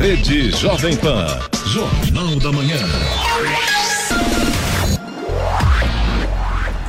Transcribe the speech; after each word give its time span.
Rede 0.00 0.50
Jovem 0.52 0.96
Pan. 0.96 1.26
Jornal 1.66 2.36
da 2.36 2.50
Manhã. 2.50 2.78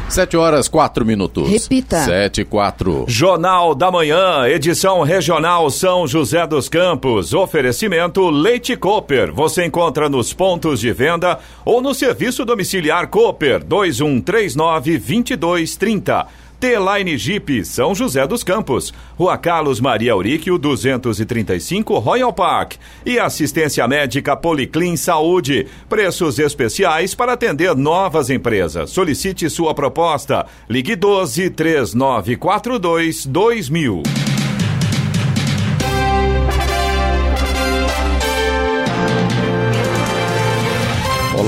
Sete 0.07 0.37
horas, 0.37 0.69
quatro 0.69 1.05
minutos. 1.05 1.49
Repita. 1.49 2.05
Sete, 2.05 2.45
quatro. 2.45 3.03
Jornal 3.09 3.75
da 3.75 3.91
Manhã, 3.91 4.47
edição 4.47 5.01
regional 5.03 5.69
São 5.69 6.07
José 6.07 6.47
dos 6.47 6.69
Campos. 6.69 7.33
Oferecimento 7.33 8.29
Leite 8.29 8.77
Cooper. 8.77 9.33
Você 9.33 9.65
encontra 9.65 10.07
nos 10.07 10.31
pontos 10.31 10.79
de 10.79 10.93
venda 10.93 11.37
ou 11.65 11.81
no 11.81 11.93
serviço 11.93 12.45
domiciliar 12.45 13.07
Cooper 13.07 13.61
2139 13.61 14.97
2230. 14.97 16.27
T-Line 16.61 17.17
Jeep, 17.17 17.65
São 17.65 17.95
José 17.95 18.27
dos 18.27 18.43
Campos. 18.43 18.93
Rua 19.17 19.35
Carlos 19.35 19.79
Maria 19.79 20.13
Auríquio, 20.13 20.59
235, 20.59 21.97
Royal 21.97 22.31
Park. 22.31 22.75
E 23.03 23.17
assistência 23.17 23.87
médica 23.87 24.37
Policlin 24.37 24.95
Saúde. 24.95 25.65
Preços 25.89 26.37
especiais 26.37 27.15
para 27.15 27.33
atender 27.33 27.75
novas 27.75 28.29
empresas. 28.29 28.91
Solicite 28.91 29.49
sua 29.49 29.73
proposta. 29.73 30.45
Ligue 30.69 30.95
12 30.95 31.49
3942 31.49 33.25
2000. 33.25 34.03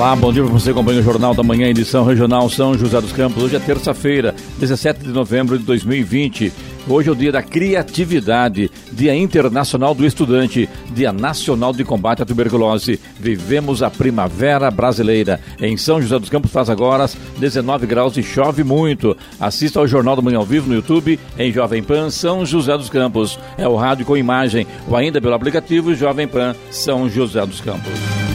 Olá, 0.04 0.18
bom 0.18 0.34
dia 0.34 0.44
para 0.44 0.52
você, 0.52 0.72
acompanha 0.72 1.00
o 1.00 1.02
Jornal 1.02 1.34
da 1.34 1.42
Manhã, 1.44 1.70
edição 1.70 2.04
regional 2.04 2.50
São 2.50 2.78
José 2.78 3.00
dos 3.00 3.14
Campos. 3.14 3.42
Hoje 3.42 3.56
é 3.56 3.60
terça-feira, 3.60 4.36
17 4.60 5.00
de 5.00 5.08
novembro 5.08 5.58
de 5.58 5.64
2020. 5.64 6.52
Hoje 6.90 7.08
é 7.08 7.12
o 7.14 7.16
dia 7.16 7.32
da 7.32 7.42
criatividade, 7.42 8.70
Dia 8.92 9.16
Internacional 9.16 9.96
do 9.96 10.06
Estudante, 10.06 10.70
Dia 10.94 11.14
Nacional 11.14 11.72
de 11.72 11.86
Combate 11.86 12.22
à 12.22 12.26
Tuberculose. 12.26 13.00
Vivemos 13.18 13.82
a 13.82 13.90
primavera 13.90 14.70
brasileira. 14.70 15.40
Em 15.58 15.78
São 15.78 16.02
José 16.02 16.20
dos 16.20 16.28
Campos 16.28 16.52
faz 16.52 16.70
agora 16.70 17.10
19 17.38 17.88
graus 17.88 18.18
e 18.18 18.24
chove 18.24 18.62
muito. 18.62 19.16
Assista 19.40 19.80
ao 19.80 19.88
Jornal 19.88 20.18
da 20.18 20.22
Manhã 20.22 20.40
ao 20.40 20.46
vivo 20.46 20.68
no 20.68 20.76
YouTube, 20.76 21.18
em 21.40 21.50
Jovem 21.50 21.82
Pan 21.82 22.10
São 22.10 22.46
José 22.46 22.78
dos 22.78 22.90
Campos. 22.90 23.40
É 23.58 23.70
o 23.70 23.78
rádio 23.78 24.06
com 24.06 24.18
imagem, 24.18 24.68
ou 24.86 24.98
ainda 24.98 25.22
pelo 25.22 25.34
aplicativo 25.34 25.96
Jovem 25.96 26.28
Pan 26.28 26.54
São 26.70 27.08
José 27.08 27.46
dos 27.46 27.62
Campos. 27.62 28.33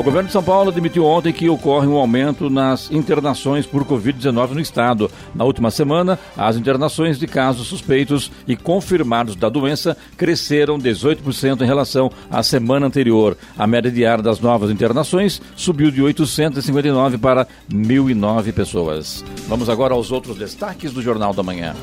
O 0.00 0.02
governo 0.02 0.28
de 0.28 0.32
São 0.32 0.42
Paulo 0.42 0.70
admitiu 0.70 1.04
ontem 1.04 1.30
que 1.30 1.50
ocorre 1.50 1.86
um 1.86 1.98
aumento 1.98 2.48
nas 2.48 2.90
internações 2.90 3.66
por 3.66 3.84
Covid-19 3.84 4.52
no 4.52 4.60
estado. 4.60 5.10
Na 5.34 5.44
última 5.44 5.70
semana, 5.70 6.18
as 6.38 6.56
internações 6.56 7.18
de 7.18 7.26
casos 7.26 7.66
suspeitos 7.66 8.32
e 8.48 8.56
confirmados 8.56 9.36
da 9.36 9.50
doença 9.50 9.94
cresceram 10.16 10.78
18% 10.78 11.60
em 11.60 11.66
relação 11.66 12.10
à 12.30 12.42
semana 12.42 12.86
anterior. 12.86 13.36
A 13.58 13.66
média 13.66 13.90
diária 13.90 14.24
das 14.24 14.40
novas 14.40 14.70
internações 14.70 15.42
subiu 15.54 15.90
de 15.90 16.00
859 16.00 17.18
para 17.18 17.46
1.009 17.70 18.54
pessoas. 18.54 19.22
Vamos 19.48 19.68
agora 19.68 19.92
aos 19.92 20.10
outros 20.10 20.38
destaques 20.38 20.94
do 20.94 21.02
Jornal 21.02 21.34
da 21.34 21.42
Manhã. 21.42 21.74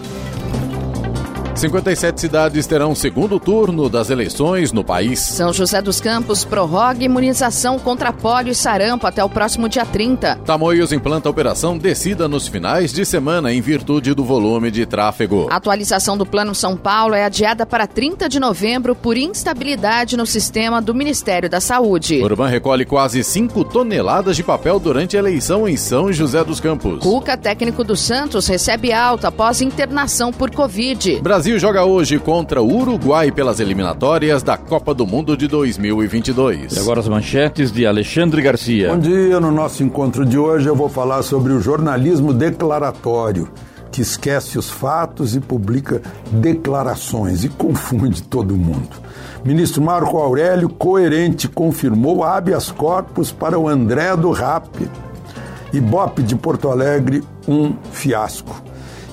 57 1.57 2.21
cidades 2.21 2.67
terão 2.67 2.93
segundo 2.93 3.39
turno 3.39 3.89
das 3.89 4.11
eleições 4.11 4.71
no 4.71 4.83
país. 4.83 5.19
São 5.19 5.51
José 5.51 5.81
dos 5.81 5.99
Campos 5.99 6.45
prorroga 6.45 7.03
imunização 7.03 7.79
contra 7.79 8.13
pólio 8.13 8.51
e 8.51 8.55
sarampo 8.55 9.07
até 9.07 9.23
o 9.23 9.29
próximo 9.29 9.67
dia 9.67 9.83
30. 9.83 10.35
Tamoios 10.45 10.91
implanta 10.91 11.27
operação 11.27 11.75
Descida 11.75 12.27
nos 12.27 12.47
finais 12.47 12.93
de 12.93 13.03
semana 13.03 13.51
em 13.51 13.59
virtude 13.59 14.13
do 14.13 14.23
volume 14.23 14.69
de 14.69 14.85
tráfego. 14.85 15.47
A 15.49 15.55
atualização 15.55 16.15
do 16.15 16.27
Plano 16.27 16.53
São 16.53 16.77
Paulo 16.77 17.15
é 17.15 17.23
adiada 17.23 17.65
para 17.65 17.87
30 17.87 18.29
de 18.29 18.39
novembro 18.39 18.93
por 18.93 19.17
instabilidade 19.17 20.15
no 20.15 20.27
sistema 20.27 20.79
do 20.79 20.93
Ministério 20.93 21.49
da 21.49 21.59
Saúde. 21.59 22.21
Urban 22.21 22.49
recolhe 22.49 22.85
quase 22.85 23.23
5 23.23 23.63
toneladas 23.63 24.35
de 24.35 24.43
papel 24.43 24.79
durante 24.79 25.15
a 25.17 25.19
eleição 25.19 25.67
em 25.67 25.75
São 25.75 26.13
José 26.13 26.43
dos 26.43 26.59
Campos. 26.59 26.99
Cuca, 26.99 27.35
técnico 27.35 27.83
do 27.83 27.95
Santos, 27.95 28.45
recebe 28.45 28.93
alta 28.93 29.29
após 29.29 29.59
internação 29.59 30.31
por 30.31 30.51
Covid. 30.51 31.19
Brasil 31.19 31.46
joga 31.55 31.85
hoje 31.85 32.19
contra 32.19 32.61
o 32.61 32.81
Uruguai 32.81 33.31
pelas 33.31 33.61
eliminatórias 33.61 34.43
da 34.43 34.57
Copa 34.57 34.93
do 34.93 35.07
Mundo 35.07 35.37
de 35.37 35.47
2022. 35.47 36.75
E 36.75 36.79
agora 36.79 36.99
as 36.99 37.07
manchetes 37.07 37.71
de 37.71 37.85
Alexandre 37.85 38.41
Garcia. 38.41 38.89
Bom 38.89 38.99
dia, 38.99 39.39
no 39.39 39.49
nosso 39.49 39.81
encontro 39.81 40.25
de 40.25 40.37
hoje 40.37 40.67
eu 40.67 40.75
vou 40.75 40.89
falar 40.89 41.23
sobre 41.23 41.53
o 41.53 41.61
jornalismo 41.61 42.33
declaratório, 42.33 43.49
que 43.89 44.01
esquece 44.01 44.57
os 44.57 44.69
fatos 44.69 45.35
e 45.35 45.39
publica 45.39 46.01
declarações 46.29 47.45
e 47.45 47.49
confunde 47.49 48.23
todo 48.23 48.57
mundo. 48.57 48.97
Ministro 49.45 49.81
Marco 49.81 50.17
Aurélio, 50.17 50.67
coerente, 50.67 51.47
confirmou 51.47 52.25
habeas 52.25 52.69
corpus 52.71 53.31
para 53.31 53.57
o 53.57 53.69
André 53.69 54.17
do 54.17 54.31
Rap. 54.31 54.67
Ibope 55.71 56.23
de 56.23 56.35
Porto 56.35 56.69
Alegre, 56.69 57.23
um 57.47 57.73
fiasco. 57.93 58.61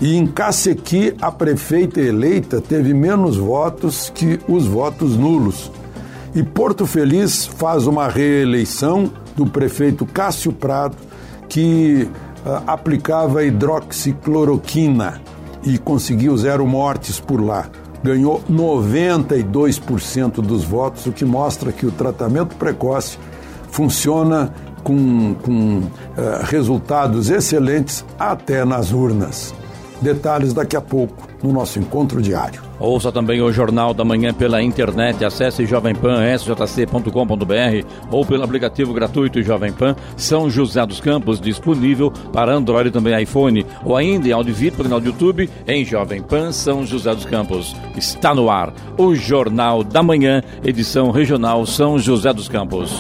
E 0.01 0.17
em 0.17 0.27
Cacequi, 0.27 1.15
a 1.21 1.31
prefeita 1.31 2.01
eleita 2.01 2.61
teve 2.61 2.93
menos 2.93 3.37
votos 3.37 4.11
que 4.15 4.41
os 4.49 4.67
votos 4.67 5.17
nulos. 5.17 5.71
E 6.35 6.43
Porto 6.43 6.85
Feliz 6.85 7.47
faz 7.47 7.87
uma 7.87 8.09
reeleição 8.09 9.11
do 9.37 9.47
prefeito 9.47 10.05
Cássio 10.05 10.53
Prado, 10.53 10.97
que 11.49 12.09
uh, 12.45 12.63
aplicava 12.67 13.45
hidroxicloroquina 13.45 15.21
e 15.63 15.79
conseguiu 15.79 16.37
zero 16.37 16.67
mortes 16.67 17.21
por 17.21 17.41
lá. 17.41 17.69
Ganhou 18.03 18.43
92% 18.51 20.43
dos 20.43 20.65
votos, 20.65 21.07
o 21.07 21.13
que 21.13 21.25
mostra 21.25 21.73
que 21.73 21.87
o 21.87 21.93
tratamento 21.93 22.57
precoce 22.57 23.17
funciona 23.71 24.53
com, 24.83 25.35
com 25.41 25.79
uh, 25.79 25.91
resultados 26.45 27.31
excelentes 27.31 28.05
até 28.19 28.65
nas 28.65 28.93
urnas. 28.93 29.55
Detalhes 30.05 30.53
daqui 30.53 30.77
a 30.77 30.83
pouco 30.83 31.27
no 31.43 31.51
nosso 31.51 31.79
encontro 31.79 32.21
diário. 32.21 32.63
Ouça 32.79 33.11
também 33.11 33.41
o 33.41 33.51
Jornal 33.51 33.95
da 33.95 34.05
Manhã 34.05 34.35
pela 34.35 34.63
internet. 34.63 35.25
Acesse 35.25 35.65
jovempan.sjc.com.br 35.65 37.87
ou 38.11 38.27
pelo 38.27 38.45
aplicativo 38.45 38.93
gratuito 38.93 39.43
Jovem 39.43 39.73
Pan 39.73 39.97
São 40.15 40.51
José 40.51 40.85
dos 40.85 41.01
Campos, 41.01 41.41
disponível 41.41 42.13
para 42.33 42.55
Android 42.55 42.91
e 42.91 42.93
também 42.93 43.23
iPhone, 43.23 43.65
ou 43.83 43.97
ainda 43.97 44.29
em 44.29 44.33
áudio 44.33 44.51
e 44.51 44.55
vídeo 44.55 44.83
canal 44.83 45.01
do 45.01 45.07
YouTube 45.07 45.49
em 45.67 45.83
Jovem 45.87 46.23
Pan 46.23 46.53
São 46.53 46.85
José 46.85 47.15
dos 47.15 47.25
Campos. 47.25 47.75
Está 47.97 48.35
no 48.35 48.51
ar 48.51 48.75
o 48.99 49.15
Jornal 49.15 49.83
da 49.83 50.03
Manhã, 50.03 50.43
edição 50.63 51.11
regional 51.11 51.65
São 51.65 51.99
José 51.99 52.31
dos 52.31 52.47
Campos. 52.47 52.93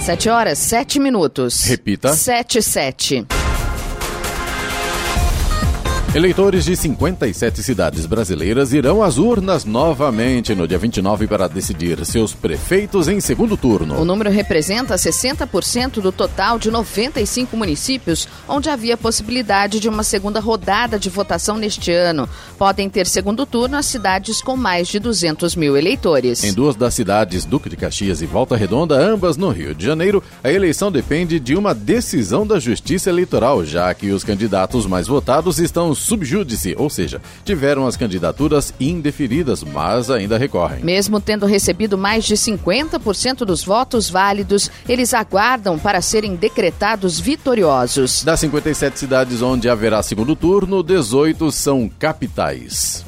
Sete 0.00 0.28
horas, 0.28 0.58
sete 0.58 0.98
minutos. 0.98 1.62
Repita. 1.64 2.14
Sete, 2.14 2.60
sete. 2.60 3.24
Eleitores 6.14 6.64
de 6.64 6.76
57 6.76 7.60
cidades 7.60 8.06
brasileiras 8.06 8.72
irão 8.72 9.02
às 9.02 9.18
urnas 9.18 9.64
novamente 9.64 10.54
no 10.54 10.68
dia 10.68 10.78
29 10.78 11.26
para 11.26 11.48
decidir 11.48 12.06
seus 12.06 12.32
prefeitos 12.32 13.08
em 13.08 13.18
segundo 13.18 13.56
turno. 13.56 14.00
O 14.00 14.04
número 14.04 14.30
representa 14.30 14.94
60% 14.94 15.94
do 15.94 16.12
total 16.12 16.56
de 16.56 16.70
95 16.70 17.56
municípios 17.56 18.28
onde 18.46 18.70
havia 18.70 18.96
possibilidade 18.96 19.80
de 19.80 19.88
uma 19.88 20.04
segunda 20.04 20.38
rodada 20.38 21.00
de 21.00 21.10
votação 21.10 21.56
neste 21.56 21.90
ano. 21.90 22.28
Podem 22.56 22.88
ter 22.88 23.08
segundo 23.08 23.44
turno 23.44 23.76
as 23.76 23.86
cidades 23.86 24.40
com 24.40 24.56
mais 24.56 24.86
de 24.86 25.00
200 25.00 25.56
mil 25.56 25.76
eleitores. 25.76 26.44
Em 26.44 26.54
duas 26.54 26.76
das 26.76 26.94
cidades, 26.94 27.44
Duque 27.44 27.68
de 27.68 27.76
Caxias 27.76 28.22
e 28.22 28.26
Volta 28.26 28.54
Redonda, 28.54 28.96
ambas 28.96 29.36
no 29.36 29.48
Rio 29.48 29.74
de 29.74 29.84
Janeiro, 29.84 30.22
a 30.44 30.52
eleição 30.52 30.92
depende 30.92 31.40
de 31.40 31.56
uma 31.56 31.74
decisão 31.74 32.46
da 32.46 32.60
Justiça 32.60 33.10
Eleitoral, 33.10 33.64
já 33.64 33.92
que 33.92 34.12
os 34.12 34.22
candidatos 34.22 34.86
mais 34.86 35.08
votados 35.08 35.58
estão 35.58 35.92
subjúdice, 36.04 36.74
ou 36.78 36.90
seja, 36.90 37.20
tiveram 37.44 37.86
as 37.86 37.96
candidaturas 37.96 38.72
indeferidas, 38.78 39.62
mas 39.62 40.10
ainda 40.10 40.38
recorrem. 40.38 40.84
Mesmo 40.84 41.20
tendo 41.20 41.46
recebido 41.46 41.96
mais 41.96 42.24
de 42.24 42.34
50% 42.34 43.38
dos 43.44 43.64
votos 43.64 44.10
válidos, 44.10 44.70
eles 44.88 45.14
aguardam 45.14 45.78
para 45.78 46.00
serem 46.00 46.36
decretados 46.36 47.18
vitoriosos. 47.18 48.22
Das 48.22 48.40
57 48.40 48.98
cidades 48.98 49.42
onde 49.42 49.68
haverá 49.68 50.02
segundo 50.02 50.36
turno, 50.36 50.82
18 50.82 51.50
são 51.50 51.90
capitais. 51.98 53.04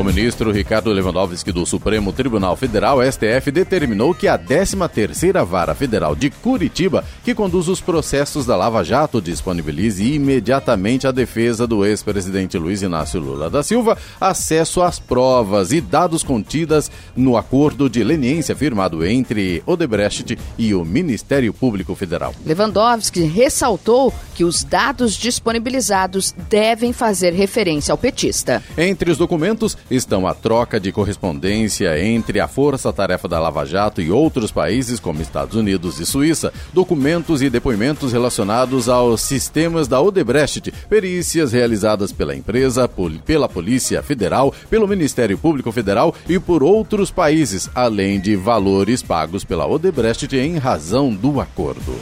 O 0.00 0.02
ministro 0.02 0.50
Ricardo 0.50 0.90
Lewandowski 0.90 1.52
do 1.52 1.66
Supremo 1.66 2.10
Tribunal 2.10 2.56
Federal, 2.56 3.00
STF, 3.04 3.50
determinou 3.50 4.14
que 4.14 4.28
a 4.28 4.38
13ª 4.38 5.44
Vara 5.44 5.74
Federal 5.74 6.16
de 6.16 6.30
Curitiba, 6.30 7.04
que 7.22 7.34
conduz 7.34 7.68
os 7.68 7.82
processos 7.82 8.46
da 8.46 8.56
Lava 8.56 8.82
Jato, 8.82 9.20
disponibilize 9.20 10.02
imediatamente 10.02 11.06
à 11.06 11.10
defesa 11.10 11.66
do 11.66 11.84
ex-presidente 11.84 12.56
Luiz 12.56 12.80
Inácio 12.80 13.20
Lula 13.20 13.50
da 13.50 13.62
Silva 13.62 13.98
acesso 14.18 14.80
às 14.80 14.98
provas 14.98 15.70
e 15.70 15.82
dados 15.82 16.22
contidas 16.22 16.90
no 17.14 17.36
acordo 17.36 17.86
de 17.90 18.02
leniência 18.02 18.56
firmado 18.56 19.04
entre 19.04 19.62
Odebrecht 19.66 20.38
e 20.56 20.72
o 20.72 20.82
Ministério 20.82 21.52
Público 21.52 21.94
Federal. 21.94 22.34
Lewandowski 22.46 23.24
ressaltou 23.24 24.14
que 24.34 24.44
os 24.44 24.64
dados 24.64 25.14
disponibilizados 25.14 26.34
devem 26.48 26.94
fazer 26.94 27.34
referência 27.34 27.92
ao 27.92 27.98
petista. 27.98 28.62
Entre 28.78 29.10
os 29.10 29.18
documentos 29.18 29.76
estão 29.90 30.26
a 30.26 30.34
troca 30.34 30.78
de 30.78 30.92
correspondência 30.92 32.02
entre 32.02 32.40
a 32.40 32.46
Força-Tarefa 32.46 33.26
da 33.26 33.38
Lava 33.38 33.64
Jato 33.64 34.00
e 34.00 34.10
outros 34.10 34.52
países, 34.52 35.00
como 35.00 35.20
Estados 35.20 35.56
Unidos 35.56 35.98
e 35.98 36.06
Suíça, 36.06 36.52
documentos 36.72 37.42
e 37.42 37.50
depoimentos 37.50 38.12
relacionados 38.12 38.88
aos 38.88 39.20
sistemas 39.22 39.88
da 39.88 40.00
Odebrecht, 40.00 40.72
perícias 40.88 41.52
realizadas 41.52 42.12
pela 42.12 42.34
empresa, 42.34 42.88
pela 43.24 43.48
Polícia 43.48 44.02
Federal, 44.02 44.54
pelo 44.68 44.86
Ministério 44.86 45.36
Público 45.36 45.72
Federal 45.72 46.14
e 46.28 46.38
por 46.38 46.62
outros 46.62 47.10
países, 47.10 47.68
além 47.74 48.20
de 48.20 48.36
valores 48.36 49.02
pagos 49.02 49.44
pela 49.44 49.66
Odebrecht 49.66 50.36
em 50.36 50.58
razão 50.58 51.12
do 51.14 51.40
acordo. 51.40 51.98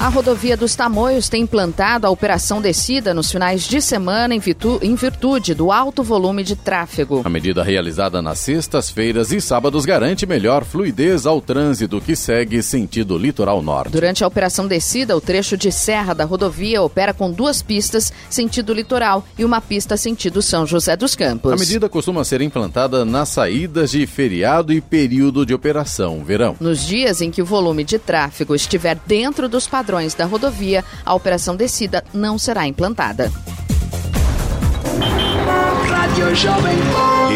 A 0.00 0.08
rodovia 0.08 0.56
dos 0.56 0.76
Tamoios 0.76 1.28
tem 1.28 1.42
implantado 1.42 2.06
a 2.06 2.10
operação 2.10 2.62
descida 2.62 3.12
nos 3.12 3.32
finais 3.32 3.64
de 3.64 3.82
semana 3.82 4.32
em, 4.32 4.40
em 4.80 4.94
virtude 4.94 5.54
do 5.54 5.72
alto 5.72 6.04
volume 6.04 6.44
de 6.44 6.54
tráfego. 6.54 7.07
A 7.24 7.28
medida 7.28 7.62
realizada 7.62 8.22
nas 8.22 8.38
sextas-feiras 8.38 9.32
e 9.32 9.40
sábados 9.40 9.84
garante 9.84 10.26
melhor 10.26 10.64
fluidez 10.64 11.26
ao 11.26 11.40
trânsito 11.40 12.00
que 12.00 12.14
segue 12.14 12.62
sentido 12.62 13.18
litoral 13.18 13.60
norte. 13.60 13.92
Durante 13.92 14.22
a 14.22 14.26
operação 14.26 14.66
descida, 14.66 15.16
o 15.16 15.20
trecho 15.20 15.56
de 15.56 15.72
serra 15.72 16.14
da 16.14 16.24
rodovia 16.24 16.82
opera 16.82 17.12
com 17.12 17.30
duas 17.30 17.62
pistas 17.62 18.12
sentido 18.30 18.72
litoral 18.72 19.24
e 19.36 19.44
uma 19.44 19.60
pista 19.60 19.96
sentido 19.96 20.40
São 20.40 20.66
José 20.66 20.96
dos 20.96 21.14
Campos. 21.14 21.52
A 21.52 21.56
medida 21.56 21.88
costuma 21.88 22.24
ser 22.24 22.40
implantada 22.40 23.04
nas 23.04 23.30
saídas 23.30 23.90
de 23.90 24.06
feriado 24.06 24.72
e 24.72 24.80
período 24.80 25.44
de 25.44 25.54
operação 25.54 26.24
verão. 26.24 26.56
Nos 26.60 26.86
dias 26.86 27.20
em 27.20 27.30
que 27.30 27.42
o 27.42 27.46
volume 27.46 27.84
de 27.84 27.98
tráfego 27.98 28.54
estiver 28.54 28.96
dentro 29.06 29.48
dos 29.48 29.66
padrões 29.66 29.88
padrões 29.88 30.14
da 30.14 30.26
rodovia, 30.26 30.84
a 31.04 31.14
operação 31.14 31.56
descida 31.56 32.04
não 32.12 32.38
será 32.38 32.66
implantada. 32.66 33.32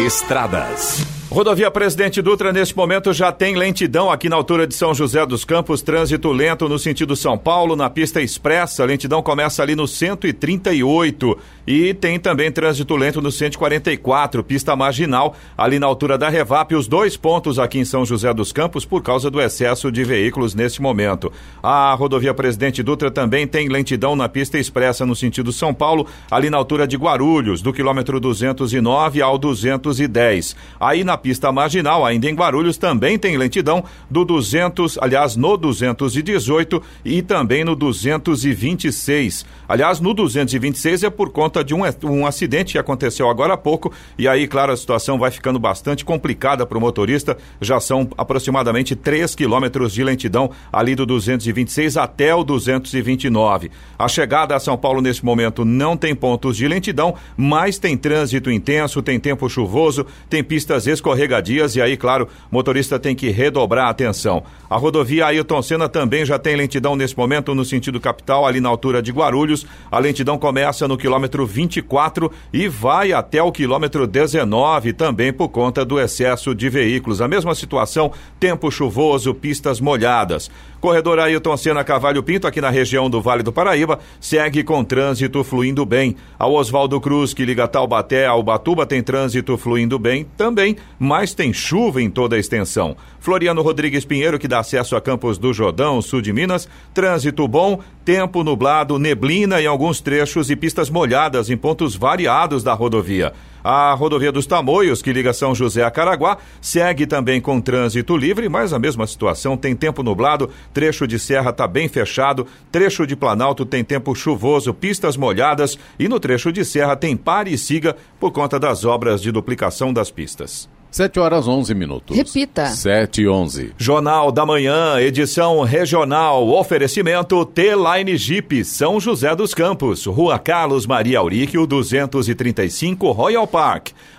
Estradas. 0.05 1.05
Rodovia 1.33 1.71
Presidente 1.71 2.21
Dutra, 2.21 2.53
neste 2.53 2.77
momento, 2.77 3.11
já 3.11 3.31
tem 3.31 3.55
lentidão 3.55 4.11
aqui 4.11 4.29
na 4.29 4.35
altura 4.35 4.67
de 4.67 4.75
São 4.75 4.93
José 4.93 5.25
dos 5.25 5.43
Campos, 5.43 5.81
trânsito 5.81 6.31
lento 6.31 6.69
no 6.69 6.77
sentido 6.77 7.15
São 7.15 7.35
Paulo, 7.35 7.75
na 7.75 7.89
pista 7.89 8.21
expressa, 8.21 8.83
a 8.83 8.85
lentidão 8.85 9.23
começa 9.23 9.63
ali 9.63 9.75
no 9.75 9.87
138 9.87 11.35
e 11.65 11.93
tem 11.93 12.19
também 12.19 12.51
trânsito 12.51 12.95
lento 12.95 13.21
no 13.21 13.31
144, 13.31 14.43
pista 14.43 14.75
marginal, 14.75 15.35
ali 15.57 15.79
na 15.79 15.87
altura 15.87 16.17
da 16.17 16.29
Revap, 16.29 16.75
os 16.75 16.87
dois 16.87 17.15
pontos 17.15 17.59
aqui 17.59 17.79
em 17.79 17.85
São 17.85 18.05
José 18.05 18.33
dos 18.33 18.51
Campos 18.51 18.85
por 18.85 19.01
causa 19.01 19.29
do 19.29 19.41
excesso 19.41 19.91
de 19.91 20.03
veículos 20.03 20.53
neste 20.53 20.81
momento. 20.81 21.31
A 21.61 21.93
rodovia 21.93 22.33
Presidente 22.33 22.83
Dutra 22.83 23.09
também 23.09 23.47
tem 23.47 23.69
lentidão 23.69 24.15
na 24.15 24.27
pista 24.27 24.57
expressa 24.57 25.05
no 25.05 25.15
sentido 25.15 25.51
São 25.51 25.73
Paulo, 25.73 26.07
ali 26.29 26.49
na 26.49 26.57
altura 26.57 26.87
de 26.87 26.97
Guarulhos, 26.97 27.61
do 27.61 27.73
quilômetro 27.73 28.19
209 28.19 29.21
ao 29.21 29.37
210. 29.37 30.55
Aí 30.79 31.03
na 31.03 31.17
pista 31.17 31.51
marginal, 31.51 32.05
ainda 32.05 32.29
em 32.29 32.35
Guarulhos, 32.35 32.77
também 32.77 33.17
tem 33.17 33.37
lentidão 33.37 33.83
do 34.09 34.25
200, 34.25 34.97
aliás, 34.97 35.35
no 35.35 35.55
218 35.57 36.81
e 37.05 37.21
também 37.21 37.63
no 37.63 37.75
226. 37.75 39.45
Aliás, 39.67 39.99
no 39.99 40.13
226 40.13 41.03
é 41.03 41.09
por 41.09 41.29
conta 41.29 41.52
de 41.61 41.75
um, 41.75 41.81
um 42.05 42.25
acidente 42.25 42.71
que 42.71 42.77
aconteceu 42.79 43.29
agora 43.29 43.55
há 43.55 43.57
pouco 43.57 43.91
e 44.17 44.29
aí, 44.29 44.47
claro, 44.47 44.71
a 44.71 44.77
situação 44.77 45.19
vai 45.19 45.29
ficando 45.29 45.59
bastante 45.59 46.05
complicada 46.05 46.65
para 46.65 46.77
o 46.77 46.81
motorista. 46.81 47.37
Já 47.59 47.81
são 47.81 48.07
aproximadamente 48.17 48.95
3 48.95 49.35
quilômetros 49.35 49.91
de 49.91 50.03
lentidão 50.03 50.51
ali 50.71 50.95
do 50.95 51.05
226 51.05 51.97
até 51.97 52.33
o 52.33 52.43
229. 52.43 53.71
A 53.99 54.07
chegada 54.07 54.55
a 54.55 54.59
São 54.59 54.77
Paulo 54.77 55.01
nesse 55.01 55.25
momento 55.25 55.65
não 55.65 55.97
tem 55.97 56.15
pontos 56.15 56.55
de 56.55 56.67
lentidão, 56.67 57.15
mas 57.35 57.77
tem 57.77 57.97
trânsito 57.97 58.49
intenso, 58.49 59.01
tem 59.01 59.19
tempo 59.19 59.49
chuvoso, 59.49 60.05
tem 60.29 60.43
pistas 60.43 60.87
escorregadias 60.87 61.75
e 61.75 61.81
aí, 61.81 61.97
claro, 61.97 62.27
o 62.49 62.55
motorista 62.55 62.99
tem 62.99 63.15
que 63.15 63.29
redobrar 63.29 63.87
a 63.87 63.89
atenção. 63.89 64.43
A 64.69 64.77
rodovia 64.77 65.25
Ailton 65.25 65.61
Senna 65.61 65.89
também 65.89 66.25
já 66.25 66.37
tem 66.39 66.55
lentidão 66.55 66.95
nesse 66.95 67.17
momento 67.17 67.53
no 67.55 67.65
sentido 67.65 67.99
capital, 67.99 68.45
ali 68.45 68.59
na 68.59 68.69
altura 68.69 69.01
de 69.01 69.11
Guarulhos. 69.11 69.65
A 69.91 69.99
lentidão 69.99 70.37
começa 70.37 70.87
no 70.87 70.97
quilômetro 70.97 71.42
24 71.45 72.31
e 72.51 72.67
vai 72.67 73.13
até 73.13 73.41
o 73.41 73.51
quilômetro 73.51 74.05
19, 74.05 74.93
também 74.93 75.31
por 75.31 75.49
conta 75.49 75.85
do 75.85 75.99
excesso 75.99 76.53
de 76.53 76.69
veículos. 76.69 77.21
A 77.21 77.27
mesma 77.27 77.55
situação, 77.55 78.11
tempo 78.39 78.71
chuvoso, 78.71 79.33
pistas 79.33 79.79
molhadas. 79.79 80.49
Corredor 80.83 81.17
Ailton 81.17 81.55
Senna 81.55 81.81
Cavalho 81.81 82.21
Pinto, 82.21 82.45
aqui 82.45 82.59
na 82.59 82.69
região 82.69 83.09
do 83.09 83.21
Vale 83.21 83.41
do 83.41 83.53
Paraíba, 83.53 83.99
segue 84.19 84.65
com 84.65 84.83
trânsito 84.83 85.41
fluindo 85.41 85.85
bem. 85.85 86.13
A 86.37 86.45
Oswaldo 86.45 86.99
Cruz, 86.99 87.33
que 87.33 87.45
liga 87.45 87.69
Taubaté 87.69 88.25
ao 88.25 88.43
Batuba, 88.43 88.85
tem 88.85 89.01
trânsito 89.01 89.57
fluindo 89.57 89.97
bem 89.97 90.27
também, 90.35 90.75
mas 90.99 91.33
tem 91.33 91.53
chuva 91.53 92.01
em 92.01 92.09
toda 92.09 92.35
a 92.35 92.39
extensão. 92.39 92.97
Floriano 93.17 93.61
Rodrigues 93.61 94.03
Pinheiro, 94.03 94.37
que 94.37 94.45
dá 94.49 94.59
acesso 94.59 94.97
a 94.97 94.99
Campos 94.99 95.37
do 95.37 95.53
Jordão, 95.53 96.01
sul 96.01 96.19
de 96.19 96.33
Minas, 96.33 96.67
trânsito 96.93 97.47
bom, 97.47 97.79
tempo 98.03 98.43
nublado, 98.43 98.99
neblina 98.99 99.61
em 99.61 99.65
alguns 99.65 100.01
trechos 100.01 100.49
e 100.49 100.55
pistas 100.57 100.89
molhadas 100.89 101.32
em 101.49 101.57
pontos 101.57 101.95
variados 101.95 102.63
da 102.63 102.73
rodovia. 102.73 103.33
A 103.63 103.93
rodovia 103.93 104.31
dos 104.31 104.45
Tamoios, 104.45 105.01
que 105.01 105.13
liga 105.13 105.31
São 105.31 105.55
José 105.55 105.83
a 105.83 105.89
Caraguá, 105.89 106.37
segue 106.59 107.07
também 107.07 107.39
com 107.39 107.61
trânsito 107.61 108.17
livre, 108.17 108.49
mas 108.49 108.73
a 108.73 108.79
mesma 108.79 109.07
situação 109.07 109.55
tem 109.55 109.73
tempo 109.73 110.03
nublado, 110.03 110.49
trecho 110.73 111.07
de 111.07 111.17
serra 111.17 111.51
está 111.51 111.65
bem 111.65 111.87
fechado, 111.87 112.45
trecho 112.69 113.07
de 113.07 113.15
Planalto 113.15 113.65
tem 113.65 113.81
tempo 113.81 114.13
chuvoso, 114.13 114.73
pistas 114.73 115.15
molhadas 115.15 115.79
e 115.97 116.09
no 116.09 116.19
trecho 116.19 116.51
de 116.51 116.65
serra 116.65 116.97
tem 116.97 117.15
pare 117.15 117.53
e 117.53 117.57
siga 117.57 117.95
por 118.19 118.31
conta 118.31 118.59
das 118.59 118.83
obras 118.83 119.21
de 119.21 119.31
duplicação 119.31 119.93
das 119.93 120.11
pistas. 120.11 120.72
7 120.93 121.19
horas 121.19 121.47
11 121.47 121.73
minutos. 121.73 122.15
Repita. 122.15 122.67
7 122.67 123.23
e 123.23 123.27
11. 123.27 123.73
Jornal 123.79 124.31
da 124.31 124.45
Manhã, 124.45 124.99
edição 124.99 125.61
regional. 125.61 126.47
Oferecimento 126.47 127.43
T-Line 127.47 128.15
Jeep, 128.15 128.63
São 128.63 128.99
José 128.99 129.35
dos 129.35 129.55
Campos. 129.55 130.05
Rua 130.05 130.37
Carlos 130.37 130.85
Maria 130.85 131.17
Auríquio, 131.17 131.65
235, 131.65 133.11
Royal 133.11 133.47
Park. 133.47 133.89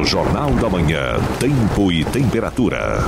No 0.00 0.06
Jornal 0.06 0.50
da 0.52 0.66
Manhã, 0.66 1.20
Tempo 1.38 1.92
e 1.92 2.02
Temperatura. 2.06 3.00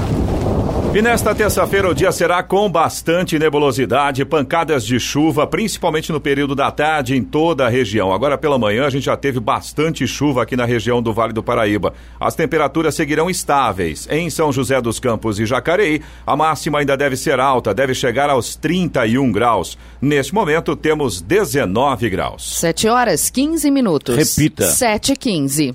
E 0.95 1.01
nesta 1.01 1.35
terça-feira 1.35 1.89
o 1.89 1.95
dia 1.95 2.13
será 2.13 2.43
com 2.43 2.71
bastante 2.71 3.39
nebulosidade, 3.39 4.27
pancadas 4.27 4.85
de 4.85 5.01
chuva, 5.01 5.47
principalmente 5.47 6.13
no 6.13 6.21
período 6.21 6.55
da 6.55 6.71
tarde 6.71 7.17
em 7.17 7.25
toda 7.25 7.65
a 7.65 7.69
região. 7.71 8.13
Agora 8.13 8.37
pela 8.37 8.59
manhã 8.59 8.85
a 8.85 8.91
gente 8.91 9.07
já 9.07 9.17
teve 9.17 9.41
bastante 9.41 10.07
chuva 10.07 10.43
aqui 10.43 10.55
na 10.55 10.67
região 10.67 11.01
do 11.01 11.15
Vale 11.15 11.33
do 11.33 11.43
Paraíba. 11.43 11.95
As 12.21 12.35
temperaturas 12.35 12.95
seguirão 12.95 13.31
estáveis. 13.31 14.07
Em 14.11 14.29
São 14.29 14.53
José 14.53 14.79
dos 14.83 15.01
Campos 15.01 15.41
e 15.41 15.47
Jacareí, 15.47 16.03
a 16.27 16.37
máxima 16.37 16.81
ainda 16.81 16.95
deve 16.95 17.17
ser 17.17 17.41
alta, 17.41 17.73
deve 17.73 17.95
chegar 17.95 18.29
aos 18.29 18.55
31 18.55 19.33
graus. 19.33 19.79
Neste 19.99 20.35
momento 20.35 20.77
temos 20.77 21.23
19 21.23 22.11
graus. 22.11 22.59
7 22.59 22.89
horas 22.89 23.31
15 23.31 23.71
minutos. 23.71 24.15
Repita. 24.15 24.67
7 24.67 25.13
e 25.13 25.17
15. 25.17 25.75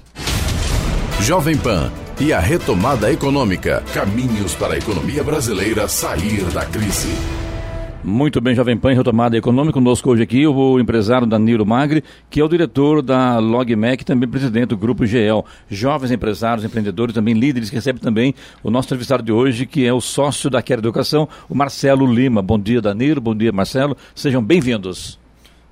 Jovem 1.21 1.57
Pan 1.57 1.91
e 2.21 2.31
a 2.31 2.39
retomada 2.39 3.12
econômica. 3.12 3.83
Caminhos 3.93 4.55
para 4.55 4.75
a 4.75 4.77
economia 4.77 5.24
brasileira 5.24 5.88
sair 5.88 6.45
da 6.53 6.63
crise. 6.65 7.09
Muito 8.03 8.39
bem, 8.39 8.55
Jovem 8.55 8.77
Pan, 8.77 8.93
retomada 8.93 9.36
econômica. 9.36 9.74
Conosco 9.74 10.09
hoje 10.09 10.24
aqui 10.24 10.47
o 10.47 10.79
empresário 10.79 11.27
Danilo 11.27 11.65
Magri, 11.65 12.03
que 12.29 12.39
é 12.39 12.45
o 12.45 12.47
diretor 12.47 13.01
da 13.01 13.39
LogMec, 13.39 14.05
também 14.05 14.29
presidente 14.29 14.69
do 14.69 14.77
Grupo 14.77 15.05
GEL. 15.05 15.43
Jovens 15.69 16.12
empresários, 16.12 16.63
empreendedores, 16.63 17.13
também 17.13 17.33
líderes, 17.33 17.69
que 17.69 17.75
recebe 17.75 18.00
também 18.00 18.33
o 18.63 18.69
nosso 18.69 18.88
entrevistado 18.88 19.24
de 19.24 19.31
hoje, 19.31 19.65
que 19.65 19.86
é 19.86 19.91
o 19.91 20.00
sócio 20.00 20.50
da 20.50 20.62
Quero 20.62 20.79
Educação, 20.79 21.27
o 21.50 21.55
Marcelo 21.55 22.05
Lima. 22.05 22.41
Bom 22.41 22.59
dia, 22.59 22.79
Danilo. 22.79 23.19
Bom 23.19 23.36
dia, 23.36 23.51
Marcelo. 23.51 23.97
Sejam 24.15 24.41
bem-vindos. 24.41 25.19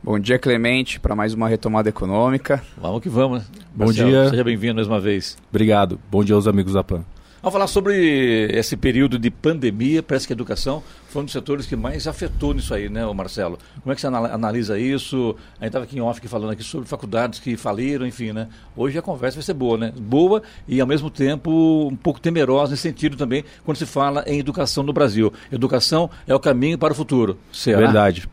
Bom 0.06 0.20
dia, 0.20 0.38
Clemente, 0.38 1.00
para 1.00 1.16
mais 1.16 1.34
uma 1.34 1.48
retomada 1.48 1.90
econômica. 1.90 2.62
Vamos 2.78 3.02
que 3.02 3.10
vamos. 3.10 3.42
Bom 3.74 3.86
Marcelo, 3.86 4.08
dia. 4.12 4.30
Seja 4.30 4.44
bem-vindo 4.44 4.76
mais 4.76 4.88
uma 4.88 5.00
vez. 5.00 5.36
Obrigado. 5.50 6.00
Bom 6.12 6.24
dia 6.24 6.36
aos 6.36 6.48
amigos 6.48 6.74
da 6.74 6.84
PAN. 6.84 7.04
Vamos 7.42 7.54
falar 7.54 7.66
sobre 7.66 8.48
esse 8.52 8.78
período 8.78 9.18
de 9.18 9.32
pandemia. 9.32 10.04
Parece 10.04 10.28
que 10.28 10.34
a 10.34 10.36
educação 10.36 10.84
foi 11.10 11.24
um 11.24 11.26
dos 11.26 11.32
setores 11.32 11.66
que 11.66 11.76
mais 11.76 12.06
afetou 12.06 12.54
nisso 12.54 12.72
aí, 12.76 12.88
né, 12.88 13.04
Marcelo? 13.14 13.58
Como 13.82 13.92
é 13.92 13.96
que 13.96 14.02
você 14.02 14.06
analisa 14.06 14.78
isso? 14.78 15.36
A 15.60 15.64
gente 15.64 15.70
estava 15.70 15.86
aqui 15.86 15.98
em 15.98 16.02
off 16.02 16.20
aqui 16.20 16.28
falando 16.28 16.52
aqui 16.52 16.64
sobre 16.64 16.88
faculdades 16.88 17.40
que 17.40 17.58
faliram, 17.58 18.06
enfim, 18.06 18.32
né? 18.32 18.48
Hoje 18.78 19.00
a 19.00 19.02
conversa 19.02 19.38
vai 19.38 19.44
ser 19.44 19.56
boa, 19.56 19.76
né? 19.76 19.92
Boa 20.00 20.44
e 20.68 20.80
ao 20.80 20.86
mesmo 20.86 21.10
tempo 21.10 21.90
um 21.92 21.96
pouco 21.96 22.20
temerosa 22.20 22.72
nesse 22.72 22.84
sentido 22.84 23.18
também 23.18 23.44
quando 23.64 23.78
se 23.78 23.88
fala 23.88 24.24
em 24.28 24.38
educação 24.38 24.84
no 24.84 24.94
Brasil. 24.94 25.34
Educação 25.52 26.12
é 26.28 26.36
o 26.36 26.40
caminho 26.40 26.78
para 26.78 26.94
o 26.94 26.96
futuro. 26.96 27.40
Será? 27.52 27.80
Verdade. 27.80 28.30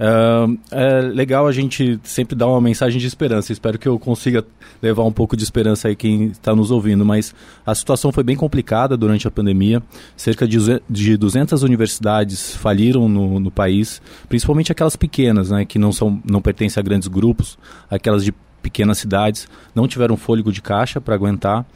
Uh, 0.00 0.58
é 0.70 1.00
legal 1.02 1.46
a 1.46 1.52
gente 1.52 2.00
sempre 2.02 2.34
dar 2.34 2.46
uma 2.46 2.60
mensagem 2.60 2.98
de 2.98 3.06
esperança. 3.06 3.52
Espero 3.52 3.78
que 3.78 3.86
eu 3.86 3.98
consiga 3.98 4.44
levar 4.80 5.04
um 5.04 5.12
pouco 5.12 5.36
de 5.36 5.42
esperança 5.42 5.88
aí 5.88 5.96
quem 5.96 6.28
está 6.28 6.54
nos 6.54 6.70
ouvindo. 6.70 7.04
Mas 7.04 7.34
a 7.66 7.74
situação 7.74 8.10
foi 8.10 8.24
bem 8.24 8.36
complicada 8.36 8.96
durante 8.96 9.28
a 9.28 9.30
pandemia. 9.30 9.82
Cerca 10.16 10.48
de 10.48 11.16
200 11.16 11.62
universidades 11.62 12.56
faliram 12.56 13.08
no, 13.08 13.38
no 13.38 13.50
país, 13.50 14.00
principalmente 14.28 14.72
aquelas 14.72 14.96
pequenas, 14.96 15.50
né, 15.50 15.64
que 15.64 15.78
não, 15.78 15.92
são, 15.92 16.20
não 16.24 16.40
pertencem 16.40 16.80
a 16.80 16.84
grandes 16.84 17.08
grupos, 17.08 17.58
aquelas 17.90 18.24
de 18.24 18.32
pequenas 18.62 18.98
cidades 18.98 19.48
não 19.74 19.88
tiveram 19.88 20.16
fôlego 20.16 20.52
de 20.52 20.62
caixa 20.62 21.00
para 21.00 21.14
aguentar 21.14 21.66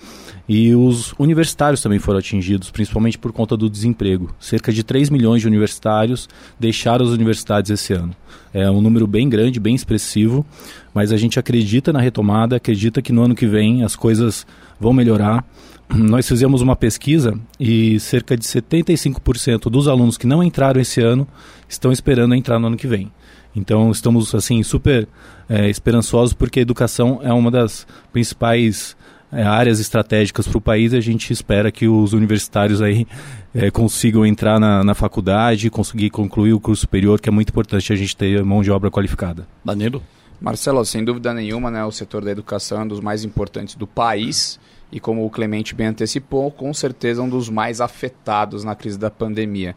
e 0.48 0.74
os 0.74 1.14
universitários 1.18 1.80
também 1.80 1.98
foram 1.98 2.18
atingidos, 2.18 2.70
principalmente 2.70 3.18
por 3.18 3.32
conta 3.32 3.56
do 3.56 3.70
desemprego. 3.70 4.34
Cerca 4.38 4.72
de 4.72 4.82
3 4.82 5.08
milhões 5.08 5.40
de 5.40 5.48
universitários 5.48 6.28
deixaram 6.60 7.04
as 7.04 7.10
universidades 7.10 7.70
esse 7.70 7.92
ano. 7.92 8.14
É 8.52 8.70
um 8.70 8.80
número 8.80 9.06
bem 9.06 9.28
grande, 9.28 9.58
bem 9.58 9.74
expressivo, 9.74 10.44
mas 10.92 11.12
a 11.12 11.16
gente 11.16 11.38
acredita 11.38 11.92
na 11.92 12.00
retomada, 12.00 12.56
acredita 12.56 13.00
que 13.00 13.12
no 13.12 13.22
ano 13.22 13.34
que 13.34 13.46
vem 13.46 13.82
as 13.82 13.96
coisas 13.96 14.46
vão 14.78 14.92
melhorar. 14.92 15.44
Nós 15.88 16.28
fizemos 16.28 16.60
uma 16.60 16.76
pesquisa 16.76 17.38
e 17.58 17.98
cerca 18.00 18.36
de 18.36 18.44
75% 18.44 19.70
dos 19.70 19.88
alunos 19.88 20.18
que 20.18 20.26
não 20.26 20.42
entraram 20.42 20.80
esse 20.80 21.00
ano 21.00 21.26
estão 21.68 21.90
esperando 21.90 22.34
entrar 22.34 22.58
no 22.58 22.66
ano 22.66 22.76
que 22.76 22.86
vem. 22.86 23.10
Então 23.54 23.90
estamos 23.90 24.34
assim 24.34 24.62
super 24.62 25.06
é, 25.48 25.68
esperançosos 25.68 26.34
porque 26.34 26.58
a 26.58 26.62
educação 26.62 27.20
é 27.22 27.32
uma 27.32 27.50
das 27.50 27.86
principais 28.12 28.96
é, 29.30 29.42
áreas 29.42 29.80
estratégicas 29.80 30.46
para 30.46 30.58
o 30.58 30.60
país. 30.60 30.92
E 30.92 30.96
a 30.96 31.00
gente 31.00 31.32
espera 31.32 31.70
que 31.70 31.88
os 31.88 32.12
universitários 32.12 32.80
aí 32.80 33.06
é, 33.54 33.70
consigam 33.70 34.24
entrar 34.24 34.60
na, 34.60 34.84
na 34.84 34.94
faculdade, 34.94 35.70
conseguir 35.70 36.10
concluir 36.10 36.52
o 36.52 36.60
curso 36.60 36.82
superior, 36.82 37.20
que 37.20 37.28
é 37.28 37.32
muito 37.32 37.50
importante 37.50 37.92
a 37.92 37.96
gente 37.96 38.16
ter 38.16 38.42
mão 38.44 38.62
de 38.62 38.70
obra 38.70 38.90
qualificada. 38.90 39.46
Danilo? 39.64 40.02
Marcelo, 40.40 40.84
sem 40.84 41.04
dúvida 41.04 41.32
nenhuma, 41.32 41.70
né, 41.70 41.84
o 41.84 41.92
setor 41.92 42.24
da 42.24 42.30
educação 42.30 42.80
é 42.80 42.84
um 42.84 42.88
dos 42.88 43.00
mais 43.00 43.24
importantes 43.24 43.76
do 43.76 43.86
país 43.86 44.58
e 44.94 45.00
como 45.00 45.26
o 45.26 45.30
Clemente 45.30 45.74
bem 45.74 45.88
antecipou, 45.88 46.52
com 46.52 46.72
certeza 46.72 47.20
um 47.20 47.28
dos 47.28 47.50
mais 47.50 47.80
afetados 47.80 48.62
na 48.62 48.76
crise 48.76 48.96
da 48.96 49.10
pandemia. 49.10 49.74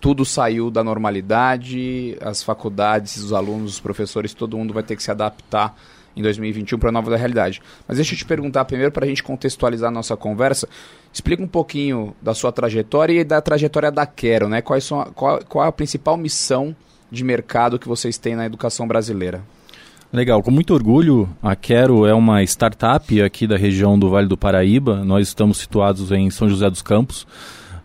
Tudo 0.00 0.24
saiu 0.24 0.70
da 0.70 0.82
normalidade, 0.82 2.16
as 2.22 2.42
faculdades, 2.42 3.18
os 3.18 3.34
alunos, 3.34 3.74
os 3.74 3.80
professores, 3.80 4.32
todo 4.32 4.56
mundo 4.56 4.72
vai 4.72 4.82
ter 4.82 4.96
que 4.96 5.02
se 5.02 5.10
adaptar 5.10 5.76
em 6.16 6.22
2021 6.22 6.78
para 6.78 6.88
a 6.88 6.92
nova 6.92 7.14
realidade. 7.14 7.60
Mas 7.86 7.98
deixa 7.98 8.14
eu 8.14 8.18
te 8.18 8.24
perguntar 8.24 8.64
primeiro 8.64 8.90
para 8.90 9.04
a 9.04 9.08
gente 9.08 9.22
contextualizar 9.22 9.88
a 9.88 9.92
nossa 9.92 10.16
conversa. 10.16 10.66
Explica 11.12 11.42
um 11.42 11.48
pouquinho 11.48 12.16
da 12.22 12.32
sua 12.32 12.50
trajetória 12.50 13.20
e 13.20 13.24
da 13.24 13.42
trajetória 13.42 13.90
da 13.90 14.06
Quero, 14.06 14.48
né? 14.48 14.62
Quais 14.62 14.84
são 14.84 15.04
qual, 15.14 15.44
qual 15.46 15.66
é 15.66 15.68
a 15.68 15.72
principal 15.72 16.16
missão 16.16 16.74
de 17.10 17.22
mercado 17.22 17.78
que 17.78 17.86
vocês 17.86 18.16
têm 18.16 18.34
na 18.34 18.46
educação 18.46 18.88
brasileira? 18.88 19.42
Legal, 20.14 20.40
com 20.44 20.50
muito 20.52 20.72
orgulho, 20.72 21.28
a 21.42 21.56
Quero 21.56 22.06
é 22.06 22.14
uma 22.14 22.40
startup 22.44 23.20
aqui 23.20 23.48
da 23.48 23.56
região 23.56 23.98
do 23.98 24.08
Vale 24.08 24.28
do 24.28 24.36
Paraíba. 24.36 25.04
Nós 25.04 25.26
estamos 25.26 25.58
situados 25.58 26.12
em 26.12 26.30
São 26.30 26.48
José 26.48 26.70
dos 26.70 26.82
Campos. 26.82 27.26